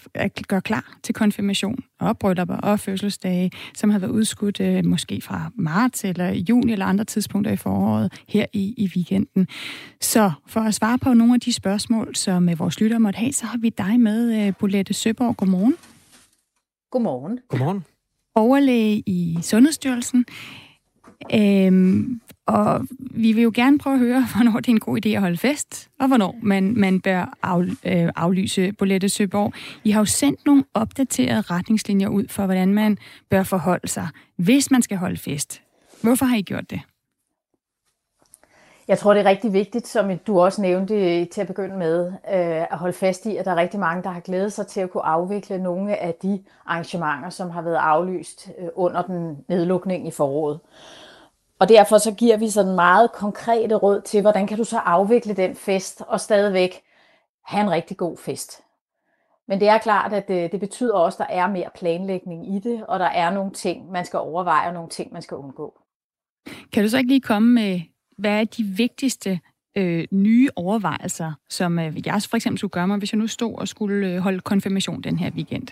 gør 0.49 0.61
klar 0.61 0.97
til 1.03 1.15
konfirmation 1.15 1.79
og 2.01 2.19
bryllupper 2.19 2.57
og 2.57 2.81
fødselsdage, 2.81 3.51
som 3.75 3.91
har 3.91 3.99
været 3.99 4.11
udskudt 4.11 4.61
øh, 4.61 4.85
måske 4.85 5.21
fra 5.21 5.51
marts 5.55 6.05
eller 6.05 6.29
juni 6.31 6.73
eller 6.73 6.87
andre 6.87 7.05
tidspunkter 7.05 7.53
i 7.53 7.57
foråret 7.57 8.13
her 8.29 8.47
i, 8.53 8.75
i 8.77 8.91
weekenden. 8.97 9.49
Så 10.01 10.31
for 10.47 10.61
at 10.61 10.75
svare 10.75 10.99
på 10.99 11.15
nogle 11.15 11.35
af 11.35 11.41
de 11.41 11.53
spørgsmål, 11.53 12.17
som 12.17 12.49
øh, 12.49 12.59
vores 12.59 12.81
lytter 12.81 12.99
måtte 12.99 13.17
have, 13.17 13.33
så 13.33 13.47
har 13.47 13.59
vi 13.59 13.69
dig 13.69 14.01
med, 14.01 14.47
øh, 14.47 14.53
Bolette 14.59 14.95
Søborg. 14.95 15.37
Godmorgen. 15.37 15.75
Godmorgen. 16.91 17.39
Godmorgen. 17.49 17.85
Overlæge 18.35 19.03
i 19.07 19.39
Sundhedsstyrelsen. 19.43 20.25
Øhm, 21.35 22.21
og 22.49 22.87
vi 23.01 23.33
vil 23.33 23.43
jo 23.43 23.53
gerne 23.55 23.79
prøve 23.79 23.95
at 23.95 24.01
høre, 24.01 24.27
hvornår 24.35 24.61
det 24.61 24.69
er 24.69 24.73
en 24.73 24.81
god 24.81 25.07
idé 25.07 25.09
at 25.09 25.21
holde 25.21 25.37
fest, 25.37 25.89
og 26.01 26.09
hvornår 26.09 26.37
man, 26.43 26.75
man 26.77 27.01
bør 27.01 27.39
af, 27.43 27.61
øh, 27.85 28.13
aflyse 28.17 28.73
Bolette 28.73 29.09
Søborg. 29.09 29.53
I 29.85 29.91
har 29.91 30.01
jo 30.01 30.05
sendt 30.05 30.47
nogle 30.47 30.65
opdaterede 30.75 31.41
retningslinjer 31.41 32.09
ud 32.09 32.25
for, 32.29 32.45
hvordan 32.45 32.75
man 32.75 32.99
bør 33.31 33.43
forholde 33.43 33.89
sig, 33.89 34.09
hvis 34.37 34.71
man 34.71 34.83
skal 34.83 34.97
holde 34.97 35.17
fest. 35.17 35.63
Hvorfor 36.03 36.27
har 36.27 36.37
I 36.37 36.43
gjort 36.43 36.71
det? 36.71 36.81
Jeg 38.89 38.99
tror, 38.99 39.15
det 39.15 39.21
er 39.21 39.29
rigtig 39.29 39.53
vigtigt, 39.53 39.87
som 39.87 40.19
du 40.19 40.41
også 40.41 40.63
nævnte 40.63 40.95
øh, 40.95 41.29
til 41.29 41.41
at 41.41 41.47
begynde 41.47 41.77
med, 41.77 42.07
øh, 42.09 42.13
at 42.61 42.79
holde 42.79 42.93
fast 42.93 43.27
i, 43.27 43.37
at 43.37 43.45
der 43.45 43.51
er 43.51 43.57
rigtig 43.57 43.81
mange, 43.81 44.03
der 44.03 44.11
har 44.11 44.21
glædet 44.21 44.53
sig 44.53 44.67
til 44.67 44.81
at 44.81 44.91
kunne 44.91 45.07
afvikle 45.07 45.63
nogle 45.63 45.97
af 45.97 46.15
de 46.23 46.43
arrangementer, 46.67 47.31
som 47.31 47.51
har 47.51 47.63
været 47.63 47.77
aflyst 47.77 48.51
øh, 48.59 48.69
under 48.75 49.03
den 49.03 49.37
nedlukning 49.49 50.09
i 50.09 50.11
foråret. 50.11 50.61
Og 51.59 51.69
derfor 51.69 51.99
så 51.99 52.15
giver 52.15 52.37
vi 52.37 52.51
sådan 52.51 52.75
meget 52.75 53.13
konkrete 53.13 53.75
råd 53.75 54.01
til, 54.01 54.21
hvordan 54.21 54.47
kan 54.47 54.59
du 54.59 54.65
så 54.65 54.79
afvikle 54.79 55.35
den 55.35 55.57
fest 55.57 56.03
og 56.07 56.21
stadigvæk 56.21 56.83
have 57.45 57.63
en 57.63 57.71
rigtig 57.71 57.97
god 57.97 58.17
fest. 58.17 58.63
Men 59.49 59.61
det 59.61 59.69
er 59.69 59.79
klart, 59.79 60.13
at 60.13 60.29
det, 60.29 60.53
det 60.53 60.61
betyder 60.61 60.95
også, 60.95 61.23
at 61.23 61.29
der 61.29 61.35
er 61.35 61.49
mere 61.51 61.71
planlægning 61.75 62.57
i 62.57 62.59
det, 62.59 62.87
og 62.87 62.99
der 62.99 63.07
er 63.07 63.31
nogle 63.31 63.53
ting, 63.53 63.91
man 63.91 64.05
skal 64.05 64.19
overveje, 64.19 64.69
og 64.69 64.75
nogle 64.75 64.89
ting, 64.89 65.13
man 65.13 65.23
skal 65.23 65.37
undgå. 65.37 65.81
Kan 66.73 66.83
du 66.83 66.89
så 66.89 66.99
ikke 66.99 67.11
lige 67.11 67.21
komme 67.21 67.55
med, 67.55 67.81
hvad 68.19 68.41
er 68.41 68.45
de 68.45 68.63
vigtigste 68.63 69.41
øh, 69.77 70.07
nye 70.11 70.49
overvejelser, 70.57 71.33
som 71.49 71.79
øh, 71.79 72.07
jeg 72.07 72.23
for 72.31 72.37
eksempel 72.37 72.59
skulle 72.59 72.71
gøre 72.71 72.89
mig, 72.89 72.99
hvis 72.99 73.13
jeg 73.13 73.19
nu 73.19 73.27
stod 73.27 73.55
og 73.55 73.69
skulle 73.69 74.07
øh, 74.07 74.19
holde 74.19 74.41
konfirmation 74.41 75.03
den 75.03 75.19
her 75.19 75.31
weekend? 75.31 75.69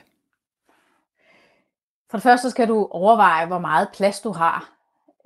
For 2.11 2.18
det 2.18 2.22
første 2.22 2.51
skal 2.51 2.68
du 2.68 2.89
overveje, 2.91 3.47
hvor 3.47 3.59
meget 3.59 3.89
plads 3.95 4.20
du 4.20 4.32
har 4.32 4.76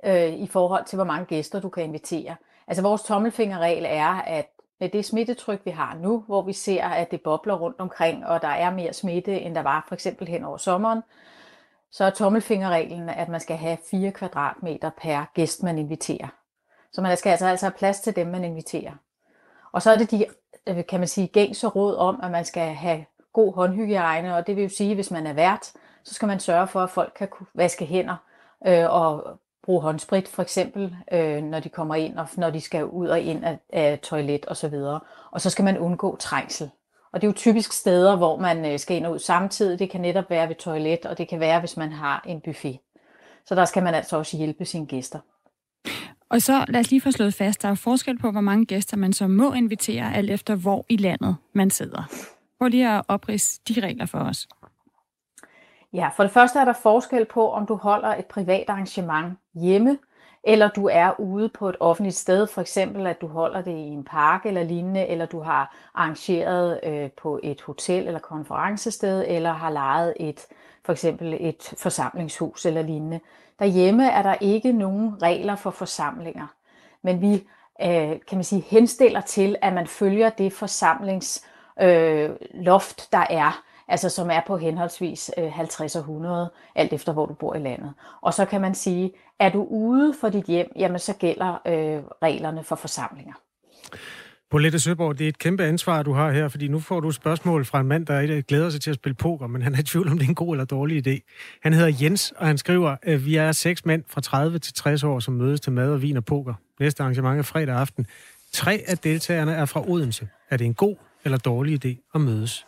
øh, 0.05 0.33
i 0.33 0.47
forhold 0.47 0.85
til, 0.85 0.95
hvor 0.95 1.05
mange 1.05 1.25
gæster 1.25 1.59
du 1.59 1.69
kan 1.69 1.83
invitere. 1.83 2.35
Altså 2.67 2.81
vores 2.81 3.03
tommelfingerregel 3.03 3.85
er, 3.87 4.21
at 4.21 4.49
med 4.79 4.89
det 4.89 5.05
smittetryk, 5.05 5.61
vi 5.65 5.71
har 5.71 5.97
nu, 6.01 6.23
hvor 6.27 6.41
vi 6.41 6.53
ser, 6.53 6.85
at 6.85 7.11
det 7.11 7.21
bobler 7.21 7.53
rundt 7.53 7.79
omkring, 7.79 8.25
og 8.25 8.41
der 8.41 8.47
er 8.47 8.71
mere 8.71 8.93
smitte, 8.93 9.39
end 9.39 9.55
der 9.55 9.61
var 9.61 9.85
for 9.87 9.95
eksempel 9.95 10.27
hen 10.27 10.43
over 10.43 10.57
sommeren, 10.57 11.01
så 11.91 12.05
er 12.05 12.09
tommelfingerreglen, 12.09 13.09
at 13.09 13.29
man 13.29 13.39
skal 13.39 13.57
have 13.57 13.77
4 13.91 14.11
kvadratmeter 14.11 14.89
per 15.01 15.25
gæst, 15.33 15.63
man 15.63 15.77
inviterer. 15.77 16.27
Så 16.91 17.01
man 17.01 17.17
skal 17.17 17.29
altså, 17.29 17.47
altså 17.47 17.65
have 17.65 17.77
plads 17.77 17.99
til 17.99 18.15
dem, 18.15 18.27
man 18.27 18.43
inviterer. 18.43 18.91
Og 19.71 19.81
så 19.81 19.91
er 19.91 19.97
det 19.97 20.11
de, 20.11 20.25
øh, 20.67 20.85
kan 20.89 20.99
man 20.99 21.07
sige, 21.07 21.27
gængse 21.27 21.67
råd 21.67 21.95
om, 21.95 22.19
at 22.23 22.31
man 22.31 22.45
skal 22.45 22.73
have 22.73 23.05
god 23.33 23.55
håndhygiejne, 23.55 24.35
og 24.35 24.47
det 24.47 24.55
vil 24.55 24.61
jo 24.61 24.69
sige, 24.69 24.89
at 24.89 24.97
hvis 24.97 25.11
man 25.11 25.27
er 25.27 25.33
vært, 25.33 25.71
så 26.03 26.13
skal 26.13 26.27
man 26.27 26.39
sørge 26.39 26.67
for, 26.67 26.81
at 26.81 26.89
folk 26.89 27.13
kan 27.15 27.27
vaske 27.53 27.85
hænder 27.85 28.15
øh, 28.67 28.89
og 28.89 29.39
bruge 29.63 29.81
håndsprit 29.81 30.27
for 30.27 30.41
eksempel, 30.41 30.95
øh, 31.13 31.43
når 31.43 31.59
de 31.59 31.69
kommer 31.69 31.95
ind, 31.95 32.17
og 32.17 32.27
når 32.37 32.49
de 32.49 32.61
skal 32.61 32.85
ud 32.85 33.07
og 33.07 33.19
ind 33.19 33.43
af, 33.45 33.59
af 33.73 33.99
toilet 33.99 34.45
og 34.45 34.57
så 34.57 34.67
videre. 34.67 34.99
Og 35.31 35.41
så 35.41 35.49
skal 35.49 35.65
man 35.65 35.77
undgå 35.77 36.15
trængsel. 36.15 36.69
Og 37.13 37.21
det 37.21 37.27
er 37.27 37.29
jo 37.29 37.35
typisk 37.35 37.73
steder, 37.73 38.15
hvor 38.15 38.37
man 38.37 38.65
øh, 38.65 38.79
skal 38.79 38.97
ind 38.97 39.05
og 39.05 39.13
ud 39.13 39.19
samtidig. 39.19 39.79
Det 39.79 39.89
kan 39.89 40.01
netop 40.01 40.29
være 40.29 40.47
ved 40.47 40.55
toilet, 40.55 41.05
og 41.05 41.17
det 41.17 41.27
kan 41.27 41.39
være, 41.39 41.59
hvis 41.59 41.77
man 41.77 41.91
har 41.91 42.23
en 42.27 42.41
buffet. 42.41 42.79
Så 43.45 43.55
der 43.55 43.65
skal 43.65 43.83
man 43.83 43.93
altså 43.93 44.17
også 44.17 44.37
hjælpe 44.37 44.65
sine 44.65 44.85
gæster. 44.85 45.19
Og 46.29 46.41
så 46.41 46.65
lad 46.67 46.79
os 46.79 46.91
lige 46.91 47.01
få 47.01 47.11
slået 47.11 47.33
fast, 47.33 47.61
der 47.61 47.69
er 47.69 47.75
forskel 47.75 48.19
på, 48.19 48.31
hvor 48.31 48.41
mange 48.41 48.65
gæster 48.65 48.97
man 48.97 49.13
så 49.13 49.27
må 49.27 49.53
invitere, 49.53 50.15
alt 50.15 50.29
efter 50.29 50.55
hvor 50.55 50.85
i 50.89 50.97
landet 50.97 51.35
man 51.53 51.69
sidder. 51.69 52.03
Prøv 52.59 52.67
lige 52.67 52.89
at 52.89 53.03
oprise 53.07 53.61
de 53.67 53.81
regler 53.81 54.05
for 54.05 54.19
os. 54.19 54.47
Ja, 55.93 56.09
for 56.15 56.23
det 56.23 56.31
første 56.31 56.59
er 56.59 56.65
der 56.65 56.73
forskel 56.73 57.25
på, 57.25 57.51
om 57.51 57.65
du 57.65 57.75
holder 57.75 58.15
et 58.15 58.25
privat 58.25 58.69
arrangement 58.69 59.37
hjemme, 59.53 59.97
eller 60.43 60.69
du 60.69 60.87
er 60.91 61.19
ude 61.19 61.49
på 61.49 61.69
et 61.69 61.75
offentligt 61.79 62.15
sted, 62.15 62.47
for 62.47 62.61
eksempel 62.61 63.07
at 63.07 63.21
du 63.21 63.27
holder 63.27 63.61
det 63.61 63.71
i 63.71 63.89
en 63.89 64.03
park 64.03 64.45
eller 64.45 64.63
lignende, 64.63 65.07
eller 65.07 65.25
du 65.25 65.39
har 65.39 65.75
arrangeret 65.95 66.79
øh, 66.83 67.09
på 67.11 67.39
et 67.43 67.61
hotel 67.61 68.07
eller 68.07 68.19
konferencested, 68.19 69.25
eller 69.27 69.53
har 69.53 69.69
lejet 69.69 70.13
et 70.19 70.45
for 70.85 70.91
eksempel 70.91 71.37
et 71.39 71.73
forsamlingshus 71.77 72.65
eller 72.65 72.81
lignende. 72.81 73.19
Derhjemme 73.59 74.09
er 74.09 74.21
der 74.21 74.35
ikke 74.41 74.71
nogen 74.71 75.21
regler 75.21 75.55
for 75.55 75.71
forsamlinger, 75.71 76.47
men 77.01 77.21
vi 77.21 77.33
øh, 77.81 78.19
kan 78.27 78.37
man 78.37 78.43
sige, 78.43 78.61
henstiller 78.61 79.21
til, 79.21 79.55
at 79.61 79.73
man 79.73 79.87
følger 79.87 80.29
det 80.29 80.53
forsamlingsloft, 80.53 81.47
øh, 81.81 82.29
loft, 82.53 83.11
der 83.11 83.25
er 83.29 83.63
altså 83.91 84.09
som 84.09 84.29
er 84.29 84.41
på 84.47 84.57
henholdsvis 84.57 85.31
øh, 85.37 85.51
50 85.51 85.95
og 85.95 85.99
100, 85.99 86.51
alt 86.75 86.93
efter 86.93 87.13
hvor 87.13 87.25
du 87.25 87.33
bor 87.33 87.55
i 87.55 87.59
landet. 87.59 87.93
Og 88.21 88.33
så 88.33 88.45
kan 88.45 88.61
man 88.61 88.75
sige, 88.75 89.11
er 89.39 89.49
du 89.49 89.63
ude 89.63 90.13
for 90.21 90.29
dit 90.29 90.45
hjem, 90.45 90.71
jamen 90.75 90.99
så 90.99 91.13
gælder 91.13 91.61
øh, 91.67 92.03
reglerne 92.21 92.63
for 92.63 92.75
forsamlinger. 92.75 93.33
Bolette 94.51 94.79
Søborg, 94.79 95.17
det 95.17 95.25
er 95.25 95.29
et 95.29 95.39
kæmpe 95.39 95.63
ansvar, 95.63 96.03
du 96.03 96.13
har 96.13 96.31
her, 96.31 96.47
fordi 96.47 96.67
nu 96.67 96.79
får 96.79 96.99
du 96.99 97.07
et 97.07 97.15
spørgsmål 97.15 97.65
fra 97.65 97.79
en 97.79 97.87
mand, 97.87 98.05
der 98.05 98.41
glæder 98.41 98.69
sig 98.69 98.81
til 98.81 98.89
at 98.89 98.95
spille 98.95 99.15
poker, 99.15 99.47
men 99.47 99.61
han 99.61 99.75
er 99.75 99.79
i 99.79 99.83
tvivl 99.83 100.07
om, 100.07 100.17
det 100.17 100.25
er 100.25 100.29
en 100.29 100.35
god 100.35 100.53
eller 100.53 100.65
dårlig 100.65 101.07
idé. 101.07 101.19
Han 101.63 101.73
hedder 101.73 101.97
Jens, 102.01 102.33
og 102.37 102.47
han 102.47 102.57
skriver, 102.57 102.95
at 103.03 103.25
vi 103.25 103.35
er 103.35 103.51
seks 103.51 103.85
mænd 103.85 104.03
fra 104.07 104.21
30 104.21 104.59
til 104.59 104.73
60 104.73 105.03
år, 105.03 105.19
som 105.19 105.33
mødes 105.33 105.61
til 105.61 105.71
mad 105.71 105.91
og 105.91 106.01
vin 106.01 106.17
og 106.17 106.25
poker. 106.25 106.53
Næste 106.79 107.03
arrangement 107.03 107.39
er 107.39 107.43
fredag 107.43 107.75
aften. 107.75 108.05
Tre 108.53 108.83
af 108.87 108.97
deltagerne 108.97 109.53
er 109.53 109.65
fra 109.65 109.89
Odense. 109.89 110.27
Er 110.49 110.57
det 110.57 110.65
en 110.65 110.73
god 110.73 110.95
eller 111.25 111.37
dårlig 111.37 111.85
idé 111.85 112.11
at 112.15 112.21
mødes? 112.21 112.65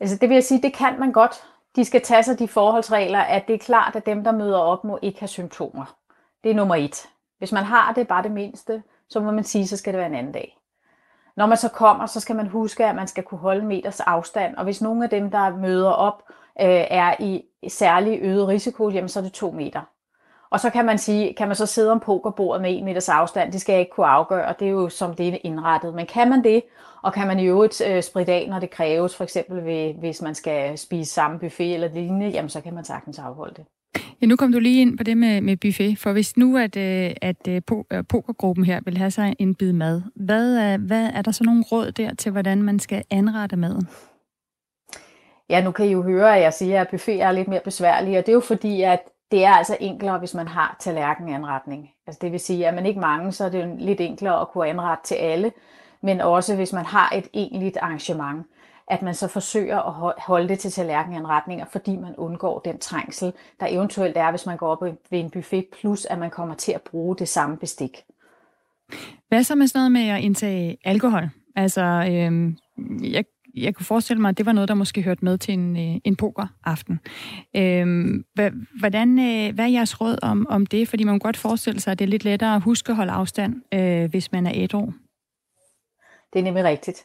Altså 0.00 0.16
det 0.16 0.28
vil 0.28 0.34
jeg 0.34 0.44
sige, 0.44 0.62
det 0.62 0.74
kan 0.74 1.00
man 1.00 1.12
godt. 1.12 1.44
De 1.76 1.84
skal 1.84 2.02
tage 2.02 2.22
sig 2.22 2.38
de 2.38 2.48
forholdsregler, 2.48 3.18
at 3.18 3.46
det 3.48 3.54
er 3.54 3.58
klart, 3.58 3.96
at 3.96 4.06
dem, 4.06 4.24
der 4.24 4.32
møder 4.32 4.58
op, 4.58 4.84
må 4.84 4.98
ikke 5.02 5.20
have 5.20 5.28
symptomer. 5.28 5.96
Det 6.44 6.50
er 6.50 6.54
nummer 6.54 6.74
et. 6.74 7.08
Hvis 7.38 7.52
man 7.52 7.64
har 7.64 7.92
det, 7.92 8.08
bare 8.08 8.22
det 8.22 8.30
mindste, 8.30 8.82
så 9.08 9.20
må 9.20 9.30
man 9.30 9.44
sige, 9.44 9.66
så 9.66 9.76
skal 9.76 9.92
det 9.92 9.98
være 9.98 10.08
en 10.08 10.14
anden 10.14 10.32
dag. 10.32 10.56
Når 11.36 11.46
man 11.46 11.56
så 11.56 11.68
kommer, 11.68 12.06
så 12.06 12.20
skal 12.20 12.36
man 12.36 12.46
huske, 12.46 12.86
at 12.86 12.96
man 12.96 13.06
skal 13.06 13.24
kunne 13.24 13.38
holde 13.38 13.64
meters 13.64 14.00
afstand, 14.00 14.56
og 14.56 14.64
hvis 14.64 14.82
nogle 14.82 15.04
af 15.04 15.10
dem, 15.10 15.30
der 15.30 15.56
møder 15.56 15.90
op, 15.90 16.22
øh, 16.60 16.86
er 16.90 17.14
i 17.18 17.44
særlig 17.68 18.18
øget 18.22 18.48
risiko, 18.48 18.90
jamen 18.90 19.08
så 19.08 19.18
er 19.18 19.22
det 19.22 19.32
to 19.32 19.50
meter. 19.50 19.80
Og 20.50 20.60
så 20.60 20.70
kan 20.70 20.86
man 20.86 20.98
sige, 20.98 21.34
kan 21.34 21.48
man 21.48 21.56
så 21.56 21.66
sidde 21.66 21.92
om 21.92 22.00
pokerbordet 22.00 22.62
med 22.62 22.78
en 22.78 22.84
meters 22.84 23.08
afstand, 23.08 23.52
det 23.52 23.60
skal 23.60 23.72
jeg 23.72 23.80
ikke 23.80 23.92
kunne 23.92 24.06
afgøre, 24.06 24.54
det 24.58 24.66
er 24.66 24.72
jo 24.72 24.88
som 24.88 25.14
det 25.14 25.28
er 25.28 25.38
indrettet. 25.44 25.94
Men 25.94 26.06
kan 26.06 26.30
man 26.30 26.44
det, 26.44 26.62
og 27.02 27.12
kan 27.12 27.26
man 27.26 27.38
i 27.38 27.46
øvrigt 27.46 27.82
øh, 27.88 28.02
spritte 28.02 28.32
af, 28.32 28.46
når 28.48 28.58
det 28.58 28.70
kræves, 28.70 29.16
for 29.16 29.24
eksempel 29.24 29.64
ved, 29.64 29.94
hvis 29.94 30.22
man 30.22 30.34
skal 30.34 30.78
spise 30.78 31.12
samme 31.12 31.38
buffet 31.38 31.74
eller 31.74 31.88
lignende, 31.94 32.28
jamen 32.28 32.48
så 32.48 32.60
kan 32.60 32.74
man 32.74 32.84
sagtens 32.84 33.18
afholde 33.18 33.54
det. 33.54 33.64
Ja, 34.22 34.26
nu 34.26 34.36
kom 34.36 34.52
du 34.52 34.58
lige 34.58 34.80
ind 34.80 34.98
på 34.98 35.04
det 35.04 35.16
med, 35.16 35.40
med 35.40 35.56
buffet, 35.56 35.98
for 35.98 36.12
hvis 36.12 36.36
nu, 36.36 36.56
at, 36.56 36.76
øh, 36.76 37.10
at 37.22 37.48
øh, 37.48 37.62
pokergruppen 38.08 38.64
her 38.64 38.80
vil 38.84 38.98
have 38.98 39.10
sig 39.10 39.36
en 39.38 39.54
bid 39.54 39.72
mad, 39.72 40.02
hvad 40.16 40.56
er, 40.56 40.76
hvad 40.76 41.10
er 41.14 41.22
der 41.22 41.30
så 41.30 41.44
nogle 41.44 41.64
råd 41.72 41.92
der 41.92 42.14
til, 42.14 42.32
hvordan 42.32 42.62
man 42.62 42.78
skal 42.78 43.04
anrette 43.10 43.56
maden? 43.56 43.88
Ja, 45.50 45.64
nu 45.64 45.70
kan 45.70 45.86
I 45.86 45.92
jo 45.92 46.02
høre, 46.02 46.36
at 46.36 46.42
jeg 46.42 46.52
siger, 46.52 46.80
at 46.80 46.88
buffet 46.88 47.22
er 47.22 47.32
lidt 47.32 47.48
mere 47.48 47.60
besværlig, 47.64 48.18
og 48.18 48.26
det 48.26 48.32
er 48.32 48.34
jo 48.34 48.40
fordi, 48.40 48.82
at 48.82 49.00
det 49.30 49.44
er 49.44 49.50
altså 49.50 49.76
enklere, 49.80 50.18
hvis 50.18 50.34
man 50.34 50.48
har 50.48 50.76
tallerkenanretning. 50.80 51.90
Altså 52.06 52.18
det 52.22 52.32
vil 52.32 52.40
sige, 52.40 52.68
at 52.68 52.74
man 52.74 52.86
ikke 52.86 53.00
mange, 53.00 53.32
så 53.32 53.44
er 53.44 53.48
det 53.48 53.74
lidt 53.78 54.00
enklere 54.00 54.40
at 54.40 54.48
kunne 54.48 54.68
anrette 54.68 55.04
til 55.04 55.14
alle, 55.14 55.52
men 56.02 56.20
også 56.20 56.56
hvis 56.56 56.72
man 56.72 56.84
har 56.84 57.12
et 57.14 57.28
egentligt 57.34 57.76
arrangement, 57.76 58.46
at 58.90 59.02
man 59.02 59.14
så 59.14 59.28
forsøger 59.28 59.78
at 59.78 60.14
holde 60.18 60.48
det 60.48 60.58
til 60.58 60.70
tallerkenanretninger, 60.70 61.64
fordi 61.64 61.96
man 61.96 62.16
undgår 62.16 62.58
den 62.58 62.78
trængsel, 62.78 63.32
der 63.60 63.66
eventuelt 63.70 64.16
er, 64.16 64.30
hvis 64.30 64.46
man 64.46 64.56
går 64.56 64.68
op 64.68 64.82
ved 64.82 65.18
en 65.18 65.30
buffet, 65.30 65.66
plus 65.80 66.04
at 66.04 66.18
man 66.18 66.30
kommer 66.30 66.54
til 66.54 66.72
at 66.72 66.82
bruge 66.82 67.16
det 67.16 67.28
samme 67.28 67.56
bestik. 67.56 68.04
Hvad 69.28 69.42
så 69.42 69.54
med 69.54 69.66
sådan 69.66 69.78
noget 69.78 69.92
med 69.92 70.08
at 70.08 70.20
indtage 70.20 70.78
alkohol? 70.84 71.30
Altså, 71.56 71.82
øhm, 71.82 72.56
jeg 73.02 73.24
jeg 73.54 73.74
kunne 73.74 73.86
forestille 73.86 74.20
mig, 74.20 74.28
at 74.28 74.38
det 74.38 74.46
var 74.46 74.52
noget, 74.52 74.68
der 74.68 74.74
måske 74.74 75.02
hørte 75.02 75.24
med 75.24 75.38
til 75.38 75.54
en, 75.54 75.76
øh, 75.76 76.00
en 76.04 76.16
pokeraften. 76.16 77.00
Øhm, 77.56 78.24
hvordan, 78.80 79.18
øh, 79.18 79.54
hvad 79.54 79.64
er 79.64 79.68
jeres 79.68 80.00
råd 80.00 80.16
om, 80.22 80.46
om 80.50 80.66
det? 80.66 80.88
Fordi 80.88 81.04
man 81.04 81.12
kan 81.14 81.18
godt 81.18 81.36
forestille 81.36 81.80
sig, 81.80 81.90
at 81.90 81.98
det 81.98 82.04
er 82.04 82.08
lidt 82.08 82.24
lettere 82.24 82.54
at 82.54 82.62
huske 82.62 82.90
at 82.90 82.96
holde 82.96 83.12
afstand, 83.12 83.54
øh, 83.74 84.10
hvis 84.10 84.32
man 84.32 84.46
er 84.46 84.52
ædru. 84.54 84.92
Det 86.32 86.38
er 86.38 86.42
nemlig 86.42 86.64
rigtigt. 86.64 87.04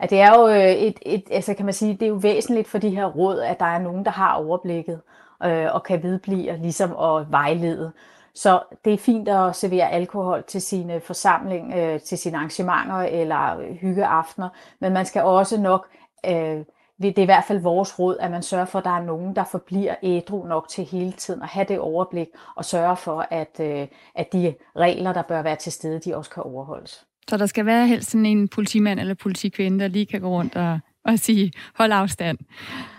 At 0.00 0.10
det 0.10 0.20
er 0.20 0.38
jo 0.38 0.48
øh, 0.48 0.72
et, 0.72 0.98
et, 1.06 1.24
altså 1.30 1.54
kan 1.54 1.64
man 1.64 1.74
sige, 1.74 1.94
det 1.94 2.02
er 2.02 2.06
jo 2.06 2.14
væsentligt 2.14 2.68
for 2.68 2.78
de 2.78 2.90
her 2.90 3.06
råd, 3.06 3.40
at 3.40 3.60
der 3.60 3.66
er 3.66 3.78
nogen, 3.78 4.04
der 4.04 4.10
har 4.10 4.34
overblikket 4.34 5.00
øh, 5.44 5.74
og 5.74 5.82
kan 5.82 6.02
vedblive 6.02 6.56
ligesom 6.56 6.90
at 6.90 7.30
vejlede. 7.30 7.92
Så 8.34 8.62
det 8.84 8.92
er 8.92 8.98
fint 8.98 9.28
at 9.28 9.56
servere 9.56 9.90
alkohol 9.90 10.44
til 10.46 10.62
sine 10.62 11.00
forsamling, 11.00 11.74
øh, 11.74 12.00
til 12.00 12.18
sine 12.18 12.36
arrangementer 12.36 12.96
eller 12.96 13.72
hyggeaftener, 13.80 14.48
men 14.80 14.92
man 14.92 15.06
skal 15.06 15.22
også 15.22 15.60
nok, 15.60 15.86
øh, 16.26 16.58
det 17.02 17.18
er 17.18 17.22
i 17.22 17.24
hvert 17.24 17.44
fald 17.44 17.58
vores 17.58 17.98
råd, 17.98 18.16
at 18.20 18.30
man 18.30 18.42
sørger 18.42 18.64
for, 18.64 18.78
at 18.78 18.84
der 18.84 18.96
er 18.96 19.04
nogen, 19.04 19.36
der 19.36 19.44
forbliver 19.44 19.94
ædru 20.02 20.46
nok 20.46 20.68
til 20.68 20.84
hele 20.84 21.12
tiden 21.12 21.42
at 21.42 21.48
have 21.48 21.66
det 21.68 21.78
overblik 21.78 22.28
og 22.56 22.64
sørge 22.64 22.96
for, 22.96 23.26
at, 23.30 23.60
øh, 23.60 23.86
at 24.14 24.32
de 24.32 24.54
regler, 24.76 25.12
der 25.12 25.22
bør 25.22 25.42
være 25.42 25.56
til 25.56 25.72
stede, 25.72 26.00
de 26.00 26.16
også 26.16 26.30
kan 26.30 26.42
overholdes. 26.42 27.04
Så 27.28 27.36
der 27.36 27.46
skal 27.46 27.66
være 27.66 27.86
helst 27.86 28.10
sådan 28.10 28.26
en 28.26 28.48
politimand 28.48 29.00
eller 29.00 29.14
politikvinde, 29.14 29.80
der 29.80 29.88
lige 29.88 30.06
kan 30.06 30.20
gå 30.20 30.28
rundt 30.28 30.56
og, 30.56 30.78
og 31.04 31.18
sige, 31.18 31.52
hold 31.74 31.92
afstand. 31.92 32.38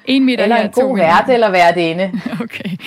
En 0.05 0.25
meter 0.25 0.43
eller 0.43 0.55
en 0.55 0.71
god 0.71 0.97
vært 0.97 1.29
eller 1.29 1.51
værtinde. 1.51 2.11
Okay. 2.43 2.77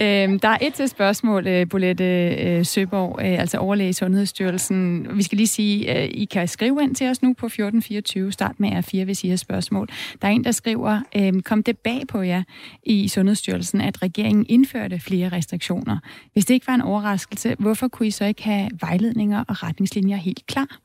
Øhm, 0.00 0.38
der 0.38 0.48
er 0.48 0.58
et 0.60 0.74
til 0.74 0.88
spørgsmål, 0.88 1.46
øh, 1.46 1.68
Bolette 1.68 2.28
øh, 2.28 2.64
Søborg, 2.64 3.18
øh, 3.20 3.40
altså 3.40 3.58
overlæge 3.58 3.88
i 3.88 3.92
Sundhedsstyrelsen. 3.92 5.06
Vi 5.16 5.22
skal 5.22 5.36
lige 5.36 5.46
sige, 5.46 5.90
at 5.90 6.10
I 6.10 6.24
kan 6.24 6.48
skrive 6.48 6.82
ind 6.82 6.94
til 6.94 7.10
os 7.10 7.22
nu 7.22 7.32
på 7.32 7.46
1424. 7.46 8.32
Start 8.32 8.60
med 8.60 8.70
R4, 8.70 9.04
hvis 9.04 9.24
I 9.24 9.28
har 9.28 9.36
spørgsmål. 9.36 9.88
Der 10.22 10.28
er 10.28 10.32
en, 10.32 10.44
der 10.44 10.50
skriver, 10.50 11.00
øh, 11.16 11.42
kom 11.42 11.62
det 11.62 11.78
bag 11.78 12.02
på 12.08 12.22
jer 12.22 12.42
i 12.82 13.08
Sundhedsstyrelsen, 13.08 13.80
at 13.80 14.02
regeringen 14.02 14.46
indførte 14.48 15.00
flere 15.00 15.28
restriktioner. 15.28 15.98
Hvis 16.32 16.44
det 16.44 16.54
ikke 16.54 16.66
var 16.66 16.74
en 16.74 16.82
overraskelse, 16.82 17.56
hvorfor 17.58 17.88
kunne 17.88 18.06
I 18.06 18.10
så 18.10 18.24
ikke 18.24 18.42
have 18.42 18.70
vejledninger 18.80 19.44
og 19.48 19.62
retningslinjer 19.62 20.16
helt 20.16 20.46
klar? 20.46 20.78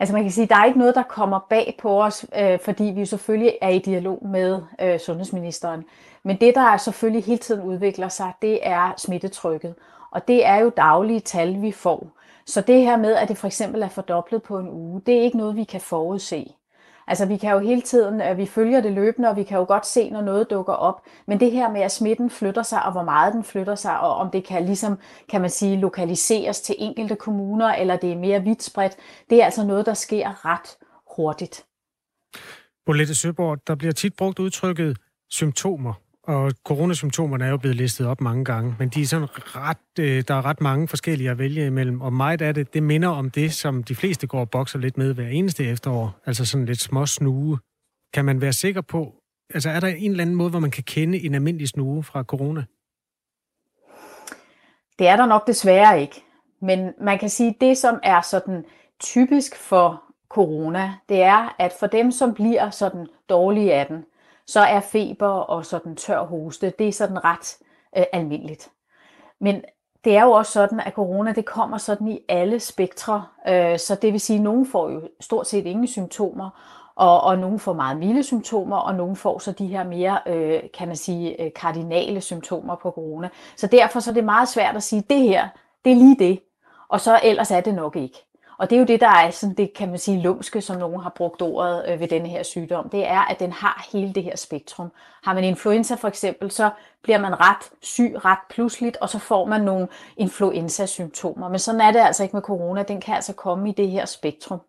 Altså 0.00 0.14
man 0.14 0.22
kan 0.22 0.32
sige, 0.32 0.42
at 0.42 0.50
der 0.50 0.56
er 0.56 0.64
ikke 0.64 0.78
noget, 0.78 0.94
der 0.94 1.02
kommer 1.02 1.46
bag 1.50 1.76
på 1.78 2.02
os, 2.02 2.26
øh, 2.38 2.58
fordi 2.58 2.84
vi 2.84 3.00
jo 3.00 3.06
selvfølgelig 3.06 3.58
er 3.60 3.68
i 3.68 3.78
dialog 3.78 4.26
med 4.26 4.62
øh, 4.80 5.00
sundhedsministeren. 5.00 5.84
Men 6.22 6.36
det, 6.40 6.54
der 6.54 6.76
selvfølgelig 6.76 7.24
hele 7.24 7.38
tiden 7.38 7.62
udvikler 7.62 8.08
sig, 8.08 8.32
det 8.42 8.58
er 8.62 8.94
smittetrykket. 8.96 9.74
Og 10.10 10.28
det 10.28 10.46
er 10.46 10.56
jo 10.56 10.72
daglige 10.76 11.20
tal, 11.20 11.62
vi 11.62 11.72
får. 11.72 12.06
Så 12.46 12.60
det 12.60 12.82
her 12.82 12.96
med, 12.96 13.14
at 13.14 13.28
det 13.28 13.38
for 13.38 13.46
eksempel 13.46 13.82
er 13.82 13.88
fordoblet 13.88 14.42
på 14.42 14.58
en 14.58 14.68
uge, 14.68 15.02
det 15.06 15.18
er 15.18 15.22
ikke 15.22 15.38
noget, 15.38 15.56
vi 15.56 15.64
kan 15.64 15.80
forudse. 15.80 16.54
Altså 17.06 17.26
vi 17.26 17.36
kan 17.36 17.52
jo 17.52 17.58
hele 17.58 17.82
tiden, 17.82 18.20
at 18.20 18.36
vi 18.36 18.46
følger 18.46 18.80
det 18.80 18.92
løbende, 18.92 19.28
og 19.28 19.36
vi 19.36 19.42
kan 19.42 19.58
jo 19.58 19.64
godt 19.64 19.86
se, 19.86 20.10
når 20.10 20.20
noget 20.20 20.50
dukker 20.50 20.72
op. 20.72 21.02
Men 21.26 21.40
det 21.40 21.52
her 21.52 21.70
med, 21.70 21.80
at 21.80 21.92
smitten 21.92 22.30
flytter 22.30 22.62
sig, 22.62 22.82
og 22.82 22.92
hvor 22.92 23.04
meget 23.04 23.34
den 23.34 23.44
flytter 23.44 23.74
sig, 23.74 24.00
og 24.00 24.14
om 24.14 24.30
det 24.30 24.44
kan 24.44 24.64
ligesom, 24.66 24.98
kan 25.28 25.40
man 25.40 25.50
sige, 25.50 25.76
lokaliseres 25.76 26.60
til 26.60 26.74
enkelte 26.78 27.16
kommuner, 27.16 27.74
eller 27.74 27.96
det 27.96 28.12
er 28.12 28.16
mere 28.16 28.42
vidt 28.42 28.62
spredt, 28.62 28.96
det 29.30 29.40
er 29.40 29.44
altså 29.44 29.66
noget, 29.66 29.86
der 29.86 29.94
sker 29.94 30.44
ret 30.46 30.76
hurtigt. 31.16 31.64
Bolette 32.86 33.14
Søborg, 33.14 33.66
der 33.66 33.74
bliver 33.74 33.92
tit 33.92 34.16
brugt 34.16 34.38
udtrykket 34.38 34.98
symptomer 35.30 35.94
og 36.24 36.52
coronasymptomerne 36.64 37.44
er 37.44 37.48
jo 37.48 37.56
blevet 37.56 37.76
listet 37.76 38.06
op 38.06 38.20
mange 38.20 38.44
gange, 38.44 38.74
men 38.78 38.88
de 38.88 39.02
er 39.02 39.06
sådan 39.06 39.28
ret, 39.36 39.98
øh, 40.00 40.24
der 40.28 40.34
er 40.34 40.44
ret 40.44 40.60
mange 40.60 40.88
forskellige 40.88 41.30
at 41.30 41.38
vælge 41.38 41.66
imellem, 41.66 42.00
og 42.00 42.12
meget 42.12 42.42
af 42.42 42.54
det, 42.54 42.74
det 42.74 42.82
minder 42.82 43.08
om 43.08 43.30
det, 43.30 43.52
som 43.54 43.84
de 43.84 43.94
fleste 43.94 44.26
går 44.26 44.40
og 44.40 44.50
bokser 44.50 44.78
lidt 44.78 44.98
med 44.98 45.14
hver 45.14 45.28
eneste 45.28 45.64
efterår, 45.64 46.20
altså 46.26 46.44
sådan 46.44 46.66
lidt 46.66 46.80
små 46.80 47.06
snue. 47.06 47.58
Kan 48.14 48.24
man 48.24 48.40
være 48.40 48.52
sikker 48.52 48.80
på, 48.80 49.20
Altså 49.54 49.70
er 49.70 49.80
der 49.80 49.88
en 49.88 50.10
eller 50.10 50.22
anden 50.22 50.36
måde, 50.36 50.50
hvor 50.50 50.58
man 50.58 50.70
kan 50.70 50.84
kende 50.84 51.24
en 51.24 51.34
almindelig 51.34 51.68
snue 51.68 52.02
fra 52.02 52.22
corona? 52.22 52.64
Det 54.98 55.08
er 55.08 55.16
der 55.16 55.26
nok 55.26 55.46
desværre 55.46 56.00
ikke. 56.00 56.24
Men 56.62 56.94
man 57.00 57.18
kan 57.18 57.28
sige, 57.28 57.56
det, 57.60 57.78
som 57.78 57.98
er 58.02 58.20
sådan 58.20 58.64
typisk 59.00 59.56
for 59.56 60.02
corona, 60.28 60.92
det 61.08 61.22
er, 61.22 61.56
at 61.58 61.72
for 61.80 61.86
dem, 61.86 62.10
som 62.10 62.34
bliver 62.34 62.70
sådan 62.70 63.06
dårlige 63.28 63.74
af 63.74 63.86
den, 63.86 64.04
så 64.50 64.60
er 64.60 64.80
feber 64.80 65.28
og 65.28 65.66
sådan 65.66 65.96
tør 65.96 66.24
hoste, 66.24 66.72
det 66.78 66.88
er 66.88 66.92
sådan 66.92 67.24
ret 67.24 67.58
øh, 67.96 68.04
almindeligt. 68.12 68.70
Men 69.40 69.62
det 70.04 70.16
er 70.16 70.24
jo 70.24 70.30
også 70.30 70.52
sådan, 70.52 70.80
at 70.80 70.92
corona 70.92 71.32
det 71.32 71.44
kommer 71.44 71.78
sådan 71.78 72.08
i 72.08 72.18
alle 72.28 72.60
spektre, 72.60 73.24
øh, 73.48 73.78
så 73.78 73.98
det 74.02 74.12
vil 74.12 74.20
sige, 74.20 74.36
at 74.36 74.42
nogen 74.42 74.66
får 74.66 74.90
jo 74.90 75.08
stort 75.20 75.46
set 75.46 75.66
ingen 75.66 75.86
symptomer, 75.86 76.50
og, 76.94 77.20
og 77.20 77.38
nogen 77.38 77.58
får 77.58 77.72
meget 77.72 77.96
milde 77.96 78.22
symptomer, 78.22 78.76
og 78.76 78.94
nogen 78.94 79.16
får 79.16 79.38
så 79.38 79.52
de 79.52 79.66
her 79.66 79.84
mere, 79.84 80.18
øh, 80.26 80.62
kan 80.78 80.88
man 80.88 80.96
sige, 80.96 81.42
øh, 81.42 81.50
kardinale 81.56 82.20
symptomer 82.20 82.76
på 82.76 82.90
corona. 82.90 83.28
Så 83.56 83.66
derfor 83.66 84.00
så 84.00 84.10
er 84.10 84.14
det 84.14 84.24
meget 84.24 84.48
svært 84.48 84.76
at 84.76 84.82
sige, 84.82 85.04
det 85.10 85.20
her, 85.20 85.48
det 85.84 85.92
er 85.92 85.96
lige 85.96 86.16
det, 86.18 86.40
og 86.88 87.00
så 87.00 87.20
ellers 87.22 87.50
er 87.50 87.60
det 87.60 87.74
nok 87.74 87.96
ikke. 87.96 88.29
Og 88.60 88.70
det 88.70 88.76
er 88.76 88.80
jo 88.80 88.86
det, 88.86 89.00
der 89.00 89.08
er 89.08 89.30
sådan 89.30 89.54
det, 89.54 89.74
kan 89.74 89.88
man 89.88 89.98
sige, 89.98 90.22
lumske, 90.22 90.60
som 90.60 90.78
nogen 90.78 91.00
har 91.00 91.10
brugt 91.16 91.42
ordet 91.42 91.84
øh, 91.88 92.00
ved 92.00 92.08
denne 92.08 92.28
her 92.28 92.42
sygdom. 92.42 92.88
Det 92.88 93.08
er, 93.08 93.20
at 93.20 93.40
den 93.40 93.52
har 93.52 93.88
hele 93.92 94.12
det 94.12 94.22
her 94.22 94.36
spektrum. 94.36 94.92
Har 95.22 95.34
man 95.34 95.44
influenza 95.44 95.94
for 95.94 96.08
eksempel, 96.08 96.50
så 96.50 96.70
bliver 97.02 97.18
man 97.18 97.40
ret 97.40 97.70
syg 97.82 98.14
ret 98.24 98.38
pludseligt, 98.50 98.96
og 98.96 99.08
så 99.08 99.18
får 99.18 99.44
man 99.46 99.60
nogle 99.60 99.88
influenza-symptomer. 100.16 101.48
Men 101.48 101.58
sådan 101.58 101.80
er 101.80 101.90
det 101.92 102.00
altså 102.00 102.22
ikke 102.22 102.36
med 102.36 102.42
corona. 102.42 102.82
Den 102.82 103.00
kan 103.00 103.14
altså 103.14 103.32
komme 103.32 103.68
i 103.68 103.72
det 103.72 103.90
her 103.90 104.06
spektrum. 104.06 104.60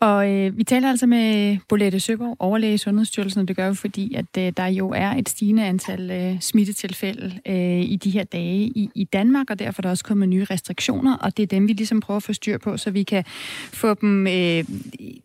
Og 0.00 0.30
øh, 0.30 0.58
vi 0.58 0.64
taler 0.64 0.90
altså 0.90 1.06
med 1.06 1.56
Bolette 1.68 2.00
Søborg, 2.00 2.36
overlæge 2.38 2.74
i 2.74 2.78
Sundhedsstyrelsen, 2.78 3.40
og 3.40 3.48
det 3.48 3.56
gør 3.56 3.70
vi, 3.70 3.76
fordi 3.76 4.14
at 4.14 4.26
øh, 4.38 4.52
der 4.56 4.66
jo 4.66 4.90
er 4.90 5.10
et 5.10 5.28
stigende 5.28 5.64
antal 5.64 6.10
øh, 6.10 6.40
smittetilfælde 6.40 7.32
øh, 7.46 7.80
i 7.80 7.96
de 7.96 8.10
her 8.10 8.24
dage 8.24 8.58
i, 8.58 8.90
i 8.94 9.04
Danmark, 9.04 9.50
og 9.50 9.58
derfor 9.58 9.80
er 9.80 9.82
der 9.82 9.90
også 9.90 10.04
kommet 10.04 10.28
nye 10.28 10.44
restriktioner, 10.44 11.16
og 11.16 11.36
det 11.36 11.42
er 11.42 11.46
dem, 11.46 11.68
vi 11.68 11.72
ligesom 11.72 12.00
prøver 12.00 12.16
at 12.16 12.22
få 12.22 12.32
styr 12.32 12.58
på, 12.58 12.76
så 12.76 12.90
vi 12.90 13.02
kan 13.02 13.24
få 13.72 13.94
dem, 13.94 14.26
øh, 14.26 14.64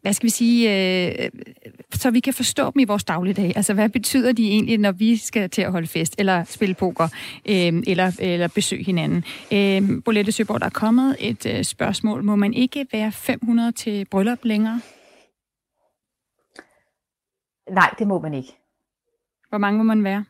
hvad 0.01 0.13
skal 0.13 0.25
vi 0.25 0.29
sige, 0.29 0.69
øh, 1.07 1.29
så 1.93 2.11
vi 2.11 2.19
kan 2.19 2.33
forstå 2.33 2.71
dem 2.71 2.79
i 2.79 2.83
vores 2.83 3.03
dagligdag. 3.03 3.53
Altså, 3.55 3.73
hvad 3.73 3.89
betyder 3.89 4.31
de 4.31 4.47
egentlig, 4.47 4.77
når 4.77 4.91
vi 4.91 5.17
skal 5.17 5.49
til 5.49 5.61
at 5.61 5.71
holde 5.71 5.87
fest, 5.87 6.15
eller 6.17 6.43
spille 6.43 6.75
poker, 6.75 7.07
øh, 7.49 7.83
eller, 7.87 8.11
eller 8.19 8.47
besøge 8.47 8.83
hinanden? 8.83 9.23
Øh, 9.53 10.03
Bolette 10.05 10.31
Søborg, 10.31 10.59
der 10.59 10.65
er 10.65 10.69
kommet 10.69 11.15
et 11.19 11.45
øh, 11.45 11.63
spørgsmål. 11.63 12.23
Må 12.23 12.35
man 12.35 12.53
ikke 12.53 12.85
være 12.91 13.11
500 13.11 13.71
til 13.71 14.05
bryllup 14.05 14.39
længere? 14.43 14.68
Nej, 17.69 17.95
det 17.99 18.07
må 18.07 18.19
man 18.19 18.33
ikke. 18.33 18.57
Hvor 19.49 19.57
mange 19.57 19.77
må 19.77 19.83
man 19.83 20.03
være? 20.03 20.25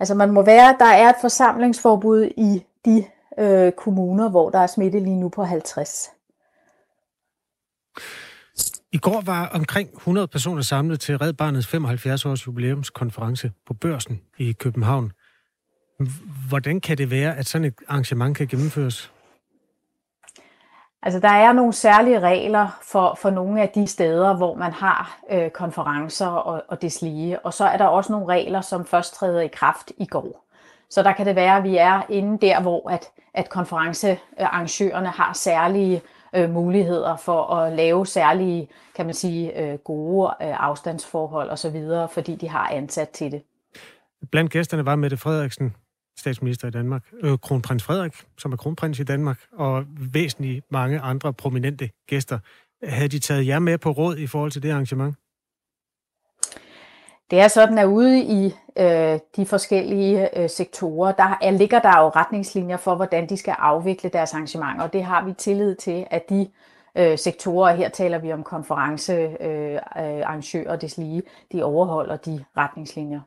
Altså 0.00 0.14
man 0.14 0.30
må 0.32 0.42
være, 0.42 0.76
der 0.78 0.84
er 0.84 1.08
et 1.08 1.16
forsamlingsforbud 1.20 2.30
i 2.36 2.64
de 2.84 3.04
øh, 3.38 3.72
kommuner, 3.72 4.30
hvor 4.30 4.50
der 4.50 4.58
er 4.58 4.66
smitte 4.66 5.00
lige 5.00 5.20
nu 5.20 5.28
på 5.28 5.44
50. 5.44 6.10
I 8.92 8.98
går 8.98 9.20
var 9.20 9.48
omkring 9.48 9.88
100 9.94 10.28
personer 10.28 10.62
samlet 10.62 11.00
til 11.00 11.18
Red 11.18 11.32
Barnets 11.32 11.66
75 11.66 12.26
års 12.26 12.46
jubilæumskonference 12.46 13.52
på 13.66 13.74
Børsen 13.74 14.20
i 14.38 14.52
København. 14.52 15.12
Hvordan 16.48 16.80
kan 16.80 16.98
det 16.98 17.10
være, 17.10 17.36
at 17.36 17.46
sådan 17.46 17.64
et 17.64 17.74
arrangement 17.88 18.36
kan 18.36 18.46
gennemføres? 18.46 19.12
Altså, 21.04 21.20
der 21.20 21.28
er 21.28 21.52
nogle 21.52 21.72
særlige 21.72 22.20
regler 22.20 22.78
for, 22.82 23.18
for 23.20 23.30
nogle 23.30 23.62
af 23.62 23.68
de 23.68 23.86
steder, 23.86 24.36
hvor 24.36 24.54
man 24.54 24.72
har 24.72 25.18
øh, 25.30 25.50
konferencer 25.50 26.26
og, 26.26 26.62
og 26.68 26.82
deslige. 26.82 27.38
Og 27.40 27.54
så 27.54 27.64
er 27.64 27.76
der 27.76 27.84
også 27.84 28.12
nogle 28.12 28.26
regler, 28.28 28.60
som 28.60 28.86
først 28.86 29.14
træder 29.14 29.40
i 29.40 29.48
kraft 29.48 29.92
i 29.96 30.06
går. 30.06 30.44
Så 30.90 31.02
der 31.02 31.12
kan 31.12 31.26
det 31.26 31.36
være, 31.36 31.56
at 31.56 31.64
vi 31.64 31.76
er 31.76 32.02
inde 32.08 32.46
der, 32.46 32.60
hvor 32.60 32.90
at, 32.90 33.04
at 33.34 33.48
konferencearrangørerne 33.48 35.08
har 35.08 35.32
særlige 35.32 36.02
øh, 36.34 36.50
muligheder 36.50 37.16
for 37.16 37.54
at 37.54 37.72
lave 37.72 38.06
særlige, 38.06 38.68
kan 38.96 39.06
man 39.06 39.14
sige, 39.14 39.60
øh, 39.60 39.78
gode 39.78 40.34
øh, 40.42 40.64
afstandsforhold 40.68 41.50
osv., 41.50 41.76
fordi 42.12 42.34
de 42.34 42.48
har 42.48 42.68
ansat 42.72 43.08
til 43.08 43.32
det. 43.32 43.42
Blandt 44.30 44.52
gæsterne 44.52 44.86
var 44.86 44.96
Mette 44.96 45.16
Frederiksen, 45.16 45.74
statsminister 46.18 46.68
i 46.68 46.70
Danmark, 46.70 47.02
øh, 47.22 47.38
kronprins 47.38 47.82
Frederik, 47.82 48.12
som 48.38 48.52
er 48.52 48.56
kronprins 48.56 48.98
i 48.98 49.04
Danmark, 49.04 49.40
og 49.52 49.84
væsentligt 50.12 50.64
mange 50.70 51.00
andre 51.00 51.32
prominente 51.32 51.90
gæster. 52.06 52.38
Havde 52.82 53.08
de 53.08 53.18
taget 53.18 53.46
jer 53.46 53.58
med 53.58 53.78
på 53.78 53.90
råd 53.90 54.16
i 54.16 54.26
forhold 54.26 54.50
til 54.50 54.62
det 54.62 54.70
arrangement? 54.70 55.14
Det 57.30 57.40
er 57.40 57.48
sådan, 57.48 57.78
at 57.78 57.84
ude 57.84 58.22
i 58.22 58.54
øh, 58.78 59.18
de 59.36 59.46
forskellige 59.46 60.40
øh, 60.40 60.50
sektorer, 60.50 61.12
der 61.12 61.38
er, 61.40 61.50
ligger 61.50 61.78
der 61.78 62.00
jo 62.00 62.08
retningslinjer 62.08 62.76
for, 62.76 62.94
hvordan 62.94 63.28
de 63.28 63.36
skal 63.36 63.54
afvikle 63.58 64.10
deres 64.10 64.34
arrangementer, 64.34 64.82
og 64.82 64.92
det 64.92 65.04
har 65.04 65.24
vi 65.24 65.32
tillid 65.32 65.74
til, 65.74 66.06
at 66.10 66.28
de 66.28 66.50
øh, 66.96 67.18
sektorer, 67.18 67.74
her 67.74 67.88
taler 67.88 68.18
vi 68.18 68.32
om 68.32 68.42
konferencearrangører 68.42 70.58
øh, 70.58 70.64
øh 70.64 70.72
og 70.72 70.80
deslige, 70.80 71.22
de 71.52 71.62
overholder 71.62 72.16
de 72.16 72.44
retningslinjer. 72.56 73.20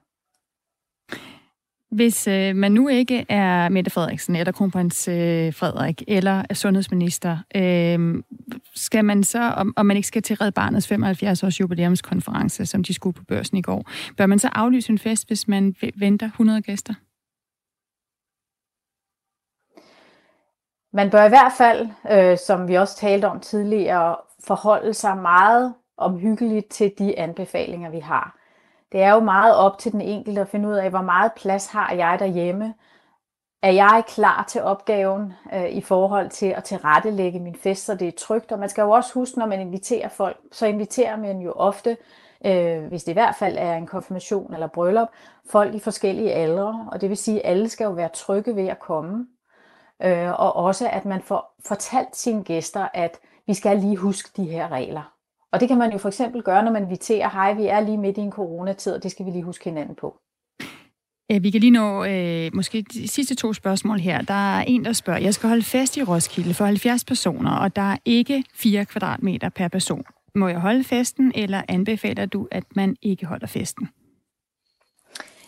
Hvis 1.92 2.28
øh, 2.28 2.56
man 2.56 2.72
nu 2.72 2.88
ikke 2.88 3.26
er 3.30 3.70
Mette 3.70 3.92
Frederiksen, 3.92 4.36
eller 4.36 4.52
kronprins 4.52 5.08
øh, 5.08 5.54
Frederik, 5.54 6.04
eller 6.08 6.44
er 6.50 6.54
sundhedsminister, 6.54 7.38
øh, 7.56 8.24
skal 8.76 9.06
man 9.06 9.24
så, 9.24 9.42
om, 9.42 9.74
om 9.76 9.86
man 9.86 9.98
ikke 9.98 10.08
skal 10.08 10.22
til 10.22 10.36
Red 10.36 10.52
Barnets 10.52 10.88
75 10.88 11.44
års 11.44 11.60
jubilæumskonference, 11.60 12.66
som 12.66 12.84
de 12.84 12.94
skulle 12.94 13.14
på 13.14 13.24
børsen 13.24 13.58
i 13.58 13.62
går, 13.62 13.90
bør 14.18 14.26
man 14.26 14.40
så 14.40 14.50
aflyse 14.54 14.92
en 14.92 15.00
fest, 15.00 15.28
hvis 15.28 15.48
man 15.48 15.76
venter 15.96 16.26
100 16.26 16.62
gæster? 16.62 16.94
Man 20.94 21.10
bør 21.10 21.26
i 21.26 21.30
hvert 21.30 21.54
fald, 21.58 21.90
øh, 22.12 22.38
som 22.38 22.68
vi 22.68 22.76
også 22.76 22.98
talte 22.98 23.26
om 23.26 23.40
tidligere, 23.40 24.16
forholde 24.48 24.94
sig 24.94 25.18
meget 25.18 25.74
omhyggeligt 25.98 26.70
til 26.70 26.92
de 27.00 27.20
anbefalinger, 27.20 27.90
vi 27.92 28.00
har 28.00 28.37
det 28.92 29.02
er 29.02 29.14
jo 29.14 29.20
meget 29.20 29.56
op 29.56 29.78
til 29.78 29.92
den 29.92 30.02
enkelte 30.02 30.42
at 30.42 30.50
finde 30.50 30.70
ud 30.70 30.74
af, 30.74 30.90
hvor 30.90 31.02
meget 31.02 31.32
plads 31.34 31.68
har 31.68 31.94
jeg 31.94 32.20
derhjemme. 32.20 32.74
Er 33.62 33.72
jeg 33.72 34.04
klar 34.08 34.46
til 34.50 34.62
opgaven 34.62 35.34
øh, 35.54 35.70
i 35.70 35.82
forhold 35.82 36.30
til 36.30 36.46
at 36.46 36.64
tilrettelægge 36.64 37.40
min 37.40 37.56
fest, 37.56 37.86
så 37.86 37.96
det 37.96 38.08
er 38.08 38.12
trygt? 38.18 38.52
Og 38.52 38.60
man 38.60 38.70
skal 38.70 38.82
jo 38.82 38.92
også 38.92 39.14
huske, 39.14 39.40
når 39.40 39.46
man 39.46 39.62
inviterer 39.62 40.10
folk, 40.10 40.38
så 40.52 40.66
inviterer 40.66 41.18
man 41.18 41.40
jo 41.40 41.52
ofte, 41.52 41.98
øh, 42.46 42.84
hvis 42.86 43.04
det 43.04 43.12
i 43.12 43.14
hvert 43.14 43.36
fald 43.36 43.58
er 43.58 43.76
en 43.76 43.88
konfirmation 43.88 44.54
eller 44.54 44.68
bryllup, 44.68 45.08
folk 45.50 45.76
i 45.76 45.80
forskellige 45.80 46.34
aldre. 46.34 46.88
Og 46.92 47.02
det 47.02 47.10
vil 47.10 47.18
sige, 47.18 47.46
at 47.46 47.52
alle 47.52 47.70
skal 47.70 47.86
jo 47.86 47.92
være 47.92 48.10
trygge 48.10 48.56
ved 48.56 48.68
at 48.68 48.80
komme. 48.80 49.28
Øh, 50.04 50.40
og 50.40 50.56
også, 50.56 50.90
at 50.90 51.06
man 51.06 51.22
får 51.22 51.56
fortalt 51.68 52.16
sine 52.16 52.44
gæster, 52.44 52.88
at 52.94 53.20
vi 53.48 53.54
skal 53.54 53.78
lige 53.78 53.98
huske 53.98 54.30
de 54.38 54.46
her 54.46 54.72
regler. 54.72 55.17
Og 55.54 55.60
det 55.60 55.68
kan 55.68 55.78
man 55.78 55.92
jo 55.92 55.98
for 55.98 56.08
eksempel 56.08 56.44
gøre, 56.44 56.64
når 56.64 56.72
man 56.72 56.84
inviterer, 56.84 57.30
hej, 57.30 57.54
vi 57.54 57.68
er 57.68 57.80
lige 57.80 57.98
midt 57.98 58.18
i 58.18 58.22
en 58.22 58.32
coronatid, 58.32 58.94
og 58.94 59.04
det 59.04 59.12
skal 59.12 59.26
vi 59.26 59.32
lige 59.32 59.44
huske 59.44 59.64
hinanden 59.64 59.96
på. 59.96 60.20
Vi 61.42 61.52
kan 61.52 61.62
lige 61.62 61.72
nå 61.72 62.06
øh, 62.06 62.50
måske 62.54 62.82
de 62.82 63.08
sidste 63.08 63.36
to 63.36 63.54
spørgsmål 63.54 64.00
her. 64.00 64.22
Der 64.22 64.58
er 64.58 64.64
en, 64.68 64.86
der 64.86 64.94
spørger, 64.94 65.20
jeg 65.20 65.34
skal 65.34 65.50
holde 65.50 65.64
fest 65.64 65.98
i 65.98 66.04
Roskilde 66.04 66.54
for 66.54 66.66
70 66.66 67.06
personer, 67.06 67.52
og 67.52 67.76
der 67.76 67.82
er 67.82 67.98
ikke 68.06 68.44
4 68.54 68.86
kvadratmeter 68.86 69.50
per 69.50 69.68
person. 69.68 70.04
Må 70.36 70.48
jeg 70.48 70.60
holde 70.60 70.84
festen, 70.84 71.32
eller 71.36 71.62
anbefaler 71.68 72.26
du, 72.26 72.48
at 72.52 72.64
man 72.76 72.96
ikke 73.02 73.26
holder 73.26 73.48
festen? 73.48 73.90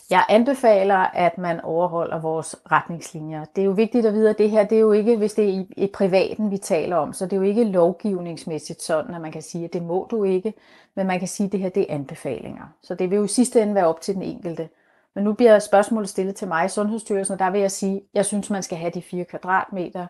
Jeg 0.10 0.26
anbefaler, 0.30 0.96
at 0.98 1.38
man 1.38 1.62
overholder 1.62 2.20
vores 2.20 2.56
retningslinjer. 2.72 3.46
Det 3.56 3.62
er 3.62 3.66
jo 3.66 3.72
vigtigt 3.72 4.06
at 4.06 4.14
vide, 4.14 4.30
at 4.30 4.38
det 4.38 4.50
her, 4.50 4.64
det 4.64 4.76
er 4.76 4.80
jo 4.80 4.92
ikke, 4.92 5.18
hvis 5.18 5.34
det 5.34 5.46
er 5.46 5.50
i, 5.50 5.68
i 5.78 5.88
privaten, 5.94 6.52
vi 6.52 6.58
taler 6.58 6.96
om, 6.96 7.14
så 7.14 7.26
det 7.26 7.34
er 7.34 7.38
jo 7.38 7.44
ikke 7.44 7.64
lovgivningsmæssigt 7.64 8.82
sådan, 8.82 9.16
at 9.16 9.22
man 9.22 9.32
kan 9.32 9.42
sige, 9.42 9.66
at 9.66 9.74
det 9.74 9.84
må 9.84 10.08
du 10.12 10.24
ikke, 10.24 10.54
men 10.96 11.08
man 11.08 11.20
kan 11.20 11.28
sige, 11.28 11.46
at 11.46 11.52
det 11.52 11.60
her, 11.60 11.70
det 11.70 11.86
er 11.90 11.96
anbefalinger. 11.96 12.64
Så 12.84 12.96
det 12.96 13.10
vil 13.10 13.16
jo 13.16 13.24
i 13.24 13.28
sidste 13.28 13.62
ende 13.62 13.76
være 13.76 13.88
op 13.88 14.02
til 14.02 14.16
den 14.16 14.24
enkelte. 14.24 14.70
Men 15.16 15.24
nu 15.24 15.34
bliver 15.34 15.60
spørgsmålet 15.60 16.10
stillet 16.10 16.36
til 16.36 16.48
mig 16.48 16.66
i 16.66 16.70
Sundhedsstyrelsen, 16.70 17.34
og 17.34 17.40
der 17.40 17.50
vil 17.50 17.62
jeg 17.62 17.72
sige, 17.72 17.96
at 17.96 18.02
jeg 18.14 18.26
synes, 18.26 18.50
man 18.50 18.64
skal 18.64 18.78
have 18.78 18.92
de 18.92 19.02
4 19.02 19.26
kvadratmeter. 19.26 20.08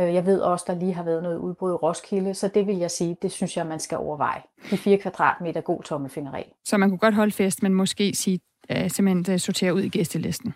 Øh, 0.00 0.14
jeg 0.14 0.26
ved 0.26 0.40
også, 0.40 0.64
der 0.68 0.74
lige 0.74 0.94
har 0.94 1.02
været 1.02 1.22
noget 1.22 1.38
udbrud 1.38 1.70
i 1.70 1.74
Roskilde, 1.74 2.34
så 2.34 2.48
det 2.48 2.66
vil 2.66 2.76
jeg 2.76 2.90
sige, 2.90 3.16
det 3.22 3.32
synes 3.32 3.56
jeg, 3.56 3.66
man 3.66 3.80
skal 3.80 3.98
overveje. 3.98 4.42
De 4.70 4.76
4 4.76 4.98
kvadratmeter 4.98 5.60
god 5.60 5.82
tommelfingerregel. 5.82 6.52
Så 6.64 6.78
man 6.78 6.88
kunne 6.88 6.98
godt 6.98 7.14
holde 7.14 7.32
fest, 7.32 7.62
men 7.62 7.74
måske 7.74 8.14
sige 8.14 8.40
øh, 8.70 8.90
simpelthen 8.90 9.34
øh, 9.34 9.40
sortere 9.40 9.74
ud 9.74 9.82
i 9.82 9.88
gæstelisten. 9.88 10.54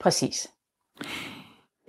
Præcis. 0.00 0.48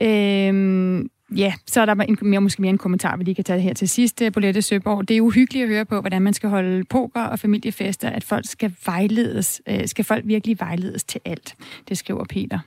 Øhm, 0.02 1.10
ja, 1.36 1.54
så 1.68 1.82
er 1.82 1.86
der 1.86 1.94
en, 1.94 2.18
mere, 2.22 2.42
måske 2.42 2.62
mere 2.62 2.70
en 2.70 2.78
kommentar, 2.78 3.18
vi 3.18 3.24
lige 3.24 3.36
kan 3.36 3.44
tage 3.44 3.60
her 3.60 3.74
til 3.74 3.90
sidst, 3.90 4.22
øh, 4.22 4.32
Bolette 4.32 4.62
Søborg. 4.62 5.08
Det 5.08 5.18
er 5.18 5.22
uhyggeligt 5.22 5.64
at 5.64 5.70
høre 5.70 5.86
på, 5.86 6.02
hvordan 6.02 6.22
man 6.22 6.34
skal 6.34 6.50
holde 6.50 6.84
poker 6.84 7.22
og 7.22 7.40
familiefester, 7.40 8.10
at 8.10 8.24
folk 8.24 8.46
skal 8.48 8.76
vejledes. 8.86 9.62
Øh, 9.68 9.88
skal 9.88 10.06
folk 10.06 10.28
virkelig 10.28 10.60
vejledes 10.60 11.04
til 11.04 11.22
alt? 11.26 11.56
Det 11.88 11.98
skriver 11.98 12.26
Peter. 12.26 12.60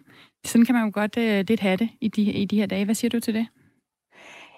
Sådan 0.45 0.65
kan 0.65 0.75
man 0.75 0.85
jo 0.85 0.91
godt 0.95 1.17
øh, 1.19 1.45
lidt 1.49 1.61
have 1.61 1.77
det 1.77 1.89
i 2.01 2.09
de, 2.09 2.23
i 2.23 2.45
de 2.45 2.57
her 2.57 2.67
dage. 2.67 2.85
Hvad 2.85 2.95
siger 2.95 3.09
du 3.09 3.21
til 3.21 3.35
det? 3.35 3.47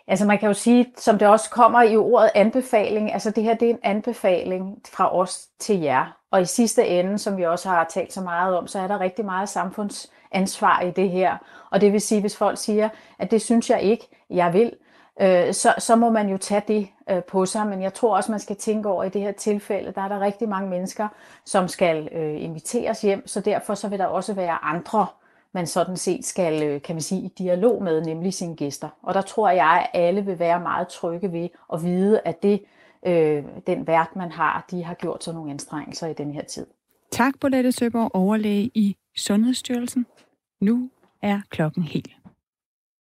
Altså 0.06 0.26
man 0.26 0.38
kan 0.38 0.46
jo 0.46 0.54
sige, 0.54 0.86
som 0.96 1.18
det 1.18 1.28
også 1.28 1.50
kommer 1.50 1.82
i 1.82 1.96
ordet 1.96 2.30
anbefaling, 2.34 3.12
altså 3.12 3.30
det 3.30 3.44
her 3.44 3.54
det 3.54 3.70
er 3.70 3.74
en 3.74 3.80
anbefaling 3.82 4.78
fra 4.92 5.16
os 5.16 5.48
til 5.60 5.80
jer. 5.80 6.17
Og 6.30 6.42
i 6.42 6.44
sidste 6.44 6.86
ende, 6.86 7.18
som 7.18 7.36
vi 7.36 7.46
også 7.46 7.68
har 7.68 7.84
talt 7.84 8.12
så 8.12 8.20
meget 8.20 8.56
om, 8.56 8.66
så 8.66 8.78
er 8.78 8.86
der 8.86 9.00
rigtig 9.00 9.24
meget 9.24 9.48
samfundsansvar 9.48 10.80
i 10.80 10.90
det 10.90 11.10
her. 11.10 11.36
Og 11.70 11.80
det 11.80 11.92
vil 11.92 12.00
sige, 12.00 12.20
hvis 12.20 12.36
folk 12.36 12.58
siger, 12.58 12.88
at 13.18 13.30
det 13.30 13.42
synes 13.42 13.70
jeg 13.70 13.82
ikke, 13.82 14.08
jeg 14.30 14.52
vil, 14.52 14.72
øh, 15.20 15.54
så, 15.54 15.74
så 15.78 15.96
må 15.96 16.10
man 16.10 16.28
jo 16.28 16.36
tage 16.36 16.62
det 16.68 16.88
øh, 17.10 17.24
på 17.24 17.46
sig. 17.46 17.66
Men 17.66 17.82
jeg 17.82 17.94
tror 17.94 18.16
også, 18.16 18.30
man 18.30 18.40
skal 18.40 18.56
tænke 18.56 18.88
over 18.88 19.04
i 19.04 19.08
det 19.08 19.20
her 19.20 19.32
tilfælde, 19.32 19.92
der 19.92 20.02
er 20.02 20.08
der 20.08 20.20
rigtig 20.20 20.48
mange 20.48 20.70
mennesker, 20.70 21.08
som 21.44 21.68
skal 21.68 22.08
øh, 22.12 22.42
inviteres 22.42 23.00
hjem, 23.00 23.26
så 23.26 23.40
derfor 23.40 23.74
så 23.74 23.88
vil 23.88 23.98
der 23.98 24.06
også 24.06 24.34
være 24.34 24.64
andre, 24.64 25.06
man 25.52 25.66
sådan 25.66 25.96
set 25.96 26.24
skal, 26.24 26.62
øh, 26.62 26.82
kan 26.82 26.94
man 26.94 27.02
sige, 27.02 27.20
i 27.22 27.28
dialog 27.38 27.82
med, 27.82 28.00
nemlig 28.00 28.34
sine 28.34 28.56
gæster. 28.56 28.88
Og 29.02 29.14
der 29.14 29.20
tror 29.20 29.50
jeg, 29.50 29.88
at 29.92 30.00
alle 30.00 30.24
vil 30.24 30.38
være 30.38 30.60
meget 30.60 30.88
trygge 30.88 31.32
ved 31.32 31.48
at 31.72 31.82
vide, 31.82 32.20
at 32.24 32.42
det, 32.42 32.62
øh, 33.06 33.44
den 33.66 33.86
vært, 33.86 34.16
man 34.16 34.30
har, 34.32 34.66
de 34.70 34.84
har 34.84 34.94
gjort 34.94 35.24
sådan 35.24 35.36
nogle 35.36 35.50
anstrengelser 35.50 36.06
i 36.06 36.12
den 36.12 36.32
her 36.32 36.42
tid. 36.44 36.66
Tak, 37.10 37.34
Bolette 37.40 37.72
Søborg, 37.72 38.10
overlæge 38.14 38.70
i 38.74 38.96
Sundhedsstyrelsen. 39.16 40.06
Nu 40.60 40.90
er 41.22 41.40
klokken 41.50 41.82
helt 41.82 42.08